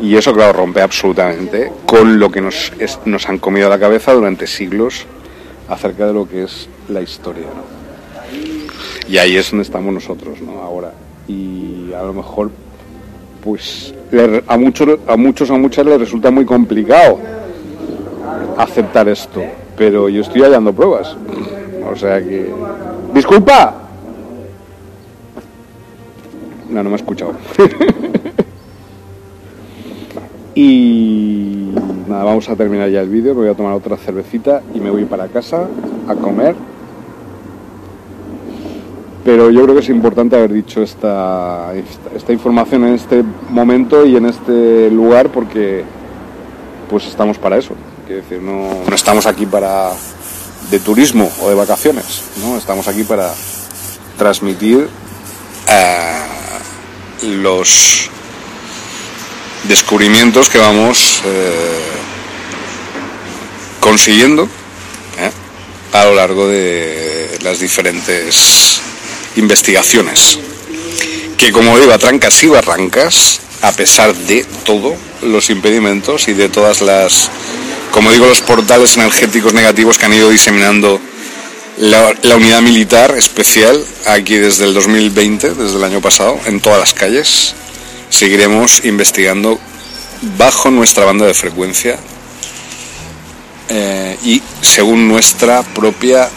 Y 0.00 0.16
eso, 0.16 0.32
claro, 0.32 0.54
rompe 0.54 0.80
absolutamente 0.80 1.70
con 1.84 2.18
lo 2.18 2.30
que 2.30 2.40
nos, 2.40 2.72
es- 2.78 2.98
nos 3.04 3.28
han 3.28 3.38
comido 3.38 3.68
la 3.68 3.78
cabeza 3.78 4.14
durante 4.14 4.46
siglos 4.46 5.04
acerca 5.68 6.06
de 6.06 6.14
lo 6.14 6.26
que 6.26 6.44
es 6.44 6.68
la 6.88 7.02
historia. 7.02 7.44
Y 9.10 9.18
ahí 9.18 9.36
es 9.36 9.50
donde 9.50 9.64
estamos 9.64 9.92
nosotros, 9.92 10.40
¿no? 10.40 10.62
Ahora. 10.62 10.92
Y 11.26 11.92
a 11.92 12.02
lo 12.02 12.12
mejor, 12.12 12.50
pues, 13.42 13.92
a 14.46 14.56
muchos, 14.56 15.00
a 15.06 15.16
muchos, 15.16 15.50
a 15.50 15.56
muchas 15.56 15.84
les 15.84 15.98
resulta 15.98 16.30
muy 16.30 16.44
complicado 16.44 17.18
aceptar 18.56 19.08
esto. 19.08 19.42
Pero 19.76 20.08
yo 20.08 20.22
estoy 20.22 20.42
hallando 20.42 20.72
pruebas. 20.72 21.16
O 21.90 21.96
sea 21.96 22.20
que. 22.20 22.52
¡Disculpa! 23.12 23.74
No, 26.68 26.82
no 26.82 26.90
me 26.90 26.94
ha 26.94 26.96
escuchado. 26.96 27.34
Y 30.52 31.70
nada, 32.08 32.24
vamos 32.24 32.48
a 32.50 32.56
terminar 32.56 32.90
ya 32.90 33.00
el 33.00 33.08
vídeo, 33.08 33.34
me 33.34 33.42
voy 33.42 33.50
a 33.50 33.54
tomar 33.54 33.72
otra 33.72 33.96
cervecita 33.96 34.60
y 34.74 34.80
me 34.80 34.90
voy 34.90 35.06
para 35.06 35.28
casa 35.28 35.66
a 36.06 36.14
comer. 36.16 36.54
Pero 39.24 39.50
yo 39.50 39.62
creo 39.64 39.74
que 39.74 39.82
es 39.82 39.88
importante 39.90 40.36
haber 40.36 40.52
dicho 40.52 40.82
esta, 40.82 41.72
esta, 42.14 42.32
información 42.32 42.86
en 42.86 42.94
este 42.94 43.22
momento 43.50 44.06
y 44.06 44.16
en 44.16 44.26
este 44.26 44.90
lugar 44.90 45.28
porque 45.30 45.84
pues 46.88 47.06
estamos 47.06 47.36
para 47.38 47.58
eso. 47.58 47.74
Quiero 48.06 48.22
decir, 48.22 48.40
no, 48.40 48.82
no 48.88 48.94
estamos 48.94 49.26
aquí 49.26 49.44
para 49.44 49.90
de 50.70 50.78
turismo 50.78 51.30
o 51.42 51.48
de 51.48 51.54
vacaciones, 51.54 52.22
¿no? 52.40 52.56
Estamos 52.56 52.88
aquí 52.88 53.04
para 53.04 53.30
transmitir 54.16 54.88
eh, 55.68 56.20
los 57.22 58.08
descubrimientos 59.64 60.48
que 60.48 60.58
vamos 60.58 61.22
eh, 61.24 61.80
consiguiendo 63.80 64.44
¿eh? 64.44 65.30
a 65.92 66.04
lo 66.04 66.14
largo 66.14 66.48
de 66.48 67.38
las 67.42 67.60
diferentes 67.60 68.80
investigaciones. 69.36 70.38
Que 71.36 71.52
como 71.52 71.78
digo, 71.78 71.92
a 71.92 71.98
trancas 71.98 72.42
y 72.42 72.48
barrancas, 72.48 73.40
a 73.62 73.72
pesar 73.72 74.14
de 74.14 74.44
todos 74.64 74.94
los 75.22 75.50
impedimentos 75.50 76.28
y 76.28 76.32
de 76.32 76.48
todas 76.48 76.82
las, 76.82 77.30
como 77.90 78.10
digo, 78.10 78.26
los 78.26 78.42
portales 78.42 78.96
energéticos 78.96 79.52
negativos 79.52 79.98
que 79.98 80.06
han 80.06 80.14
ido 80.14 80.30
diseminando 80.30 81.00
la, 81.78 82.14
la 82.22 82.36
unidad 82.36 82.60
militar 82.60 83.14
especial 83.16 83.82
aquí 84.06 84.36
desde 84.36 84.64
el 84.64 84.74
2020, 84.74 85.54
desde 85.54 85.76
el 85.76 85.84
año 85.84 86.00
pasado, 86.00 86.38
en 86.46 86.60
todas 86.60 86.78
las 86.78 86.94
calles. 86.94 87.54
Seguiremos 88.10 88.84
investigando 88.84 89.58
bajo 90.36 90.70
nuestra 90.70 91.04
banda 91.04 91.26
de 91.26 91.34
frecuencia 91.34 91.98
eh, 93.68 94.18
y 94.24 94.42
según 94.60 95.08
nuestra 95.08 95.62
propia 95.62 96.28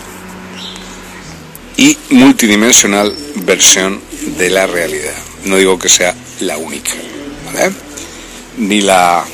y 1.78 1.98
multidimensional 2.12 3.16
versión 3.36 4.00
de 4.38 4.50
la 4.50 4.68
realidad. 4.68 5.16
No 5.46 5.58
digo 5.58 5.78
que 5.80 5.90
sea 5.90 6.16
la 6.40 6.58
única, 6.58 6.92
¿vale? 7.46 7.74
Ni 8.58 8.82
la 8.82 9.26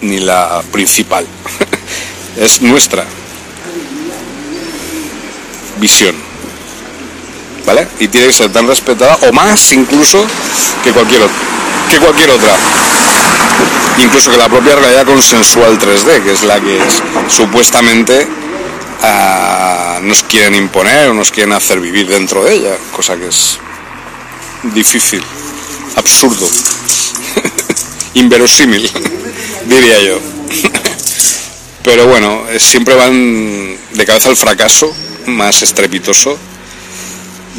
ni 0.00 0.18
la 0.18 0.62
principal. 0.70 1.26
es 2.36 2.62
nuestra 2.62 3.04
visión. 5.80 6.14
¿Vale? 7.66 7.88
Y 7.98 8.08
tiene 8.08 8.26
que 8.26 8.32
ser 8.32 8.52
tan 8.52 8.66
respetada 8.66 9.16
o 9.28 9.32
más 9.32 9.72
incluso 9.72 10.24
que 10.82 10.92
cualquier 10.92 11.22
que 11.90 11.98
cualquier 11.98 12.30
otra. 12.30 12.54
Incluso 13.98 14.30
que 14.30 14.36
la 14.36 14.48
propia 14.48 14.74
realidad 14.74 15.06
consensual 15.06 15.78
3D, 15.78 16.24
que 16.24 16.32
es 16.32 16.42
la 16.42 16.60
que 16.60 16.76
es, 16.76 17.02
supuestamente 17.28 18.26
nos 20.02 20.22
quieren 20.24 20.54
imponer 20.54 21.08
o 21.08 21.14
nos 21.14 21.30
quieren 21.30 21.52
hacer 21.52 21.80
vivir 21.80 22.06
dentro 22.06 22.44
de 22.44 22.54
ella, 22.54 22.76
cosa 22.92 23.16
que 23.16 23.28
es 23.28 23.58
difícil, 24.74 25.22
absurdo, 25.96 26.48
inverosímil, 28.14 28.90
diría 29.66 30.02
yo. 30.02 30.20
Pero 31.82 32.06
bueno, 32.06 32.44
eh, 32.48 32.58
siempre 32.58 32.94
van 32.94 33.76
de 33.92 34.06
cabeza 34.06 34.30
al 34.30 34.36
fracaso 34.36 34.94
más 35.26 35.62
estrepitoso. 35.62 36.38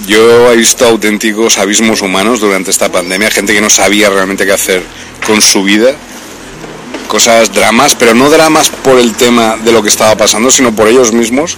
Yo 0.08 0.52
he 0.52 0.56
visto 0.58 0.86
auténticos 0.86 1.58
abismos 1.58 2.02
humanos 2.02 2.42
durante 2.42 2.72
esta 2.72 2.92
pandemia, 2.92 3.32
gente 3.32 3.54
que 3.54 3.62
no 3.62 3.70
sabía 3.70 4.10
realmente 4.10 4.46
qué 4.46 4.52
hacer 4.52 4.84
con 5.26 5.42
su 5.42 5.64
vida, 5.64 5.96
cosas, 7.16 7.54
dramas, 7.54 7.96
pero 7.96 8.14
no 8.14 8.30
dramas 8.30 8.70
por 8.70 9.00
el 9.00 9.14
tema 9.14 9.56
de 9.64 9.72
lo 9.72 9.82
que 9.82 9.88
estaba 9.88 10.18
pasando, 10.18 10.52
sino 10.52 10.76
por 10.76 10.90
ellos 10.90 11.14
mismos 11.14 11.58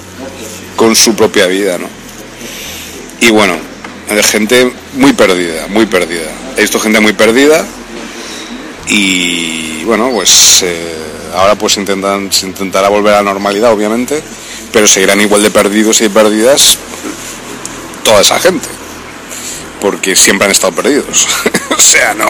con 0.76 0.96
su 0.96 1.16
propia 1.16 1.48
vida, 1.48 1.80
¿no? 1.80 1.88
Y 3.22 3.32
bueno, 3.32 3.58
gente 4.22 4.72
muy 4.94 5.14
perdida, 5.14 5.66
muy 5.70 5.88
perdida. 5.88 6.30
He 6.58 6.62
visto 6.62 6.80
gente 6.80 7.00
muy 7.00 7.14
perdida 7.14 7.66
y 8.88 9.84
bueno, 9.86 10.12
pues 10.12 10.62
eh, 10.62 10.96
ahora 11.34 11.56
pues 11.56 11.78
intentan, 11.78 12.32
se 12.32 12.46
intentará 12.46 12.90
volver 12.90 13.16
a 13.16 13.24
la 13.24 13.32
normalidad, 13.32 13.72
obviamente, 13.72 14.22
pero 14.72 14.86
seguirán 14.86 15.20
igual 15.22 15.42
de 15.42 15.50
perdidos 15.50 16.02
y 16.02 16.10
perdidas 16.10 16.78
toda 18.04 18.22
esa 18.22 18.40
gente, 18.40 18.68
porque 19.82 20.16
siempre 20.16 20.46
han 20.46 20.52
estado 20.52 20.74
perdidos. 20.74 21.28
o 21.76 21.82
sea, 21.82 22.14
no, 22.14 22.30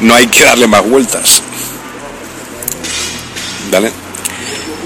no 0.00 0.16
hay 0.16 0.26
que 0.26 0.42
darle 0.42 0.66
más 0.66 0.82
vueltas. 0.82 1.44
¿Vale? 3.70 3.90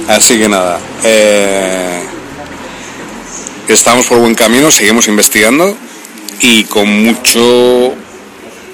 Así 0.09 0.39
que 0.39 0.49
nada, 0.49 0.79
eh, 1.05 2.03
estamos 3.69 4.07
por 4.07 4.19
buen 4.19 4.35
camino, 4.35 4.71
seguimos 4.71 5.09
investigando 5.09 5.75
y 6.41 6.65
con 6.65 6.89
mucho, 7.05 7.95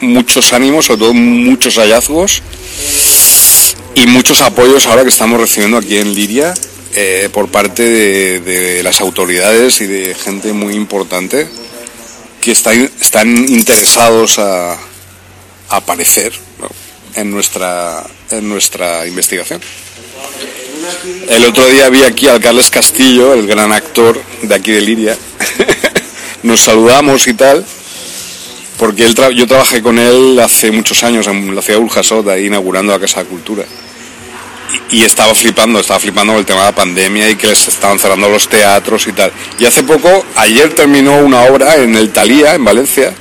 muchos 0.00 0.52
ánimos, 0.52 0.86
sobre 0.86 1.00
todo 1.00 1.14
muchos 1.14 1.76
hallazgos 1.76 2.42
y 3.94 4.06
muchos 4.06 4.40
apoyos 4.40 4.86
ahora 4.86 5.02
que 5.02 5.10
estamos 5.10 5.40
recibiendo 5.40 5.78
aquí 5.78 5.98
en 5.98 6.14
Liria 6.14 6.52
eh, 6.96 7.28
por 7.32 7.48
parte 7.48 7.84
de, 8.40 8.82
las 8.82 9.00
autoridades 9.00 9.80
y 9.80 9.86
de 9.86 10.14
gente 10.16 10.52
muy 10.52 10.74
importante 10.74 11.46
que 12.40 12.50
está, 12.50 12.72
están 12.72 13.28
interesados 13.48 14.40
a, 14.40 14.76
aparecer 15.68 16.32
en, 17.14 17.30
nuestra, 17.30 18.04
en 18.30 18.48
nuestra 18.48 19.06
investigación. 19.06 19.60
El 21.28 21.44
otro 21.44 21.66
día 21.66 21.88
vi 21.88 22.02
aquí 22.02 22.28
al 22.28 22.40
Carles 22.40 22.70
Castillo, 22.70 23.34
el 23.34 23.46
gran 23.46 23.72
actor 23.72 24.20
de 24.42 24.54
aquí 24.54 24.72
de 24.72 24.80
Liria. 24.80 25.16
Nos 26.42 26.60
saludamos 26.60 27.26
y 27.26 27.34
tal, 27.34 27.64
porque 28.78 29.04
él 29.04 29.14
yo 29.34 29.46
trabajé 29.46 29.82
con 29.82 29.98
él 29.98 30.38
hace 30.40 30.70
muchos 30.70 31.02
años 31.04 31.26
en 31.26 31.54
la 31.54 31.62
ciudad 31.62 31.80
de 31.80 32.42
inaugurando 32.42 32.92
la 32.92 32.98
Casa 32.98 33.22
de 33.22 33.28
Cultura 33.28 33.64
y 34.90 35.02
estaba 35.02 35.34
flipando, 35.34 35.80
estaba 35.80 36.00
flipando 36.00 36.32
con 36.32 36.40
el 36.40 36.46
tema 36.46 36.60
de 36.60 36.66
la 36.66 36.74
pandemia 36.74 37.30
y 37.30 37.36
que 37.36 37.46
les 37.46 37.68
estaban 37.68 37.98
cerrando 37.98 38.28
los 38.28 38.48
teatros 38.48 39.06
y 39.06 39.12
tal. 39.12 39.32
Y 39.58 39.64
hace 39.64 39.82
poco, 39.82 40.24
ayer 40.36 40.74
terminó 40.74 41.18
una 41.18 41.44
obra 41.44 41.76
en 41.76 41.94
el 41.94 42.10
Talía, 42.10 42.54
en 42.54 42.64
Valencia, 42.64 43.14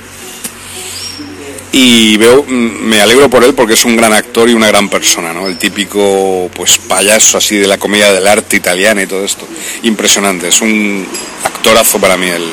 y 1.72 2.16
veo, 2.16 2.44
me 2.44 3.00
alegro 3.00 3.30
por 3.30 3.44
él 3.44 3.54
porque 3.54 3.74
es 3.74 3.84
un 3.84 3.96
gran 3.96 4.12
actor 4.12 4.48
y 4.50 4.54
una 4.54 4.66
gran 4.66 4.88
persona, 4.88 5.32
¿no? 5.32 5.46
El 5.46 5.56
típico, 5.56 6.50
pues, 6.54 6.78
payaso 6.78 7.38
así 7.38 7.56
de 7.56 7.68
la 7.68 7.78
comedia 7.78 8.12
del 8.12 8.26
arte 8.26 8.56
italiana 8.56 9.02
y 9.02 9.06
todo 9.06 9.24
esto. 9.24 9.46
Impresionante, 9.84 10.48
es 10.48 10.60
un 10.60 11.06
actorazo 11.44 12.00
para 12.00 12.16
mí 12.16 12.26
el, 12.26 12.44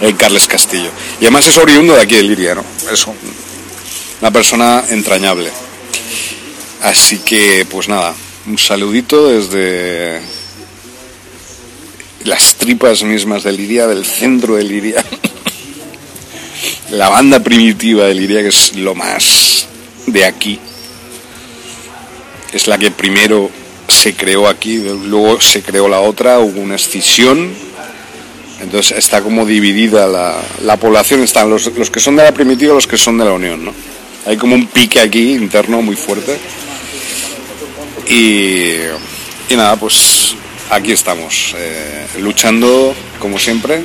el 0.00 0.16
Carles 0.16 0.48
Castillo. 0.48 0.90
Y 1.20 1.24
además 1.24 1.46
es 1.46 1.56
oriundo 1.56 1.94
de 1.94 2.02
aquí 2.02 2.16
de 2.16 2.24
Liria, 2.24 2.56
¿no? 2.56 2.64
Es 2.90 3.06
una 4.20 4.30
persona 4.32 4.82
entrañable. 4.90 5.50
Así 6.82 7.18
que, 7.18 7.66
pues 7.70 7.88
nada, 7.88 8.14
un 8.46 8.58
saludito 8.58 9.28
desde 9.28 10.20
las 12.24 12.56
tripas 12.56 13.02
mismas 13.04 13.44
de 13.44 13.52
Liria, 13.52 13.86
del 13.86 14.04
centro 14.04 14.56
de 14.56 14.64
Liria. 14.64 15.04
La 16.90 17.08
banda 17.08 17.40
primitiva 17.40 18.06
de 18.06 18.14
Liria, 18.14 18.42
que 18.42 18.48
es 18.48 18.76
lo 18.76 18.94
más 18.94 19.66
de 20.06 20.24
aquí. 20.24 20.58
Es 22.52 22.66
la 22.68 22.78
que 22.78 22.90
primero 22.90 23.50
se 23.88 24.14
creó 24.14 24.48
aquí, 24.48 24.76
luego 24.78 25.40
se 25.40 25.62
creó 25.62 25.88
la 25.88 26.00
otra, 26.00 26.38
hubo 26.38 26.60
una 26.60 26.76
escisión. 26.76 27.52
Entonces 28.60 28.96
está 28.96 29.22
como 29.22 29.44
dividida 29.44 30.06
la, 30.06 30.40
la 30.62 30.76
población, 30.76 31.22
están 31.22 31.50
los, 31.50 31.66
los 31.76 31.90
que 31.90 32.00
son 32.00 32.16
de 32.16 32.22
la 32.22 32.32
primitiva 32.32 32.72
y 32.72 32.74
los 32.76 32.86
que 32.86 32.96
son 32.96 33.18
de 33.18 33.24
la 33.24 33.32
unión, 33.32 33.64
¿no? 33.64 33.74
Hay 34.26 34.36
como 34.36 34.54
un 34.54 34.66
pique 34.66 35.00
aquí 35.00 35.32
interno 35.32 35.82
muy 35.82 35.96
fuerte. 35.96 36.38
Y, 38.08 38.76
y 39.52 39.56
nada, 39.56 39.76
pues 39.76 40.34
aquí 40.70 40.92
estamos, 40.92 41.54
eh, 41.58 42.06
luchando 42.20 42.94
como 43.18 43.38
siempre 43.38 43.82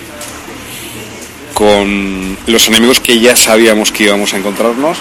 con 1.59 2.37
los 2.47 2.69
enemigos 2.69 3.01
que 3.01 3.19
ya 3.19 3.35
sabíamos 3.35 3.91
que 3.91 4.05
íbamos 4.05 4.33
a 4.33 4.37
encontrarnos, 4.37 4.97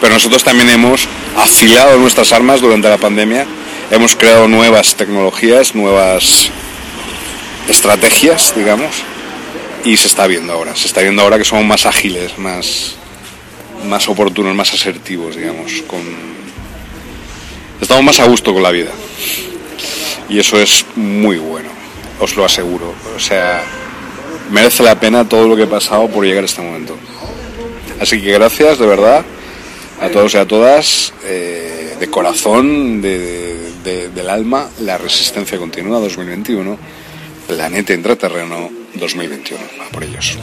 pero 0.00 0.14
nosotros 0.14 0.44
también 0.44 0.70
hemos 0.70 1.08
afilado 1.36 1.98
nuestras 1.98 2.32
armas 2.32 2.60
durante 2.60 2.88
la 2.88 2.96
pandemia, 2.96 3.44
hemos 3.90 4.14
creado 4.14 4.46
nuevas 4.46 4.94
tecnologías, 4.94 5.74
nuevas 5.74 6.50
estrategias, 7.68 8.54
digamos, 8.54 9.02
y 9.84 9.96
se 9.96 10.06
está 10.06 10.28
viendo 10.28 10.52
ahora, 10.52 10.76
se 10.76 10.86
está 10.86 11.00
viendo 11.00 11.22
ahora 11.22 11.38
que 11.38 11.44
somos 11.44 11.64
más 11.64 11.86
ágiles, 11.86 12.38
más, 12.38 12.94
más 13.84 14.08
oportunos, 14.08 14.54
más 14.54 14.72
asertivos, 14.72 15.34
digamos, 15.34 15.72
estamos 17.80 18.04
más 18.04 18.20
a 18.20 18.26
gusto 18.26 18.54
con 18.54 18.62
la 18.62 18.70
vida. 18.70 18.92
Y 20.28 20.38
eso 20.38 20.60
es 20.60 20.86
muy 20.94 21.38
bueno, 21.38 21.68
os 22.20 22.36
lo 22.36 22.44
aseguro. 22.44 22.94
O 23.16 23.18
sea, 23.20 23.64
merece 24.50 24.82
la 24.82 24.98
pena 24.98 25.28
todo 25.28 25.46
lo 25.48 25.56
que 25.56 25.62
he 25.62 25.66
pasado 25.66 26.08
por 26.08 26.24
llegar 26.24 26.42
a 26.42 26.46
este 26.46 26.62
momento. 26.62 26.96
Así 28.00 28.20
que 28.20 28.32
gracias, 28.32 28.78
de 28.78 28.86
verdad, 28.86 29.24
a 30.00 30.08
todos 30.08 30.34
y 30.34 30.36
a 30.36 30.46
todas, 30.46 31.12
eh, 31.24 31.96
de 31.98 32.10
corazón, 32.10 33.00
de, 33.00 33.72
de, 33.82 34.08
del 34.10 34.28
alma, 34.28 34.68
la 34.80 34.98
resistencia 34.98 35.58
continua 35.58 35.98
2021, 36.00 36.78
planeta 37.46 37.94
intraterreno 37.94 38.70
2021. 38.94 39.62
A 39.86 39.90
por 39.90 40.04
ellos. 40.04 40.38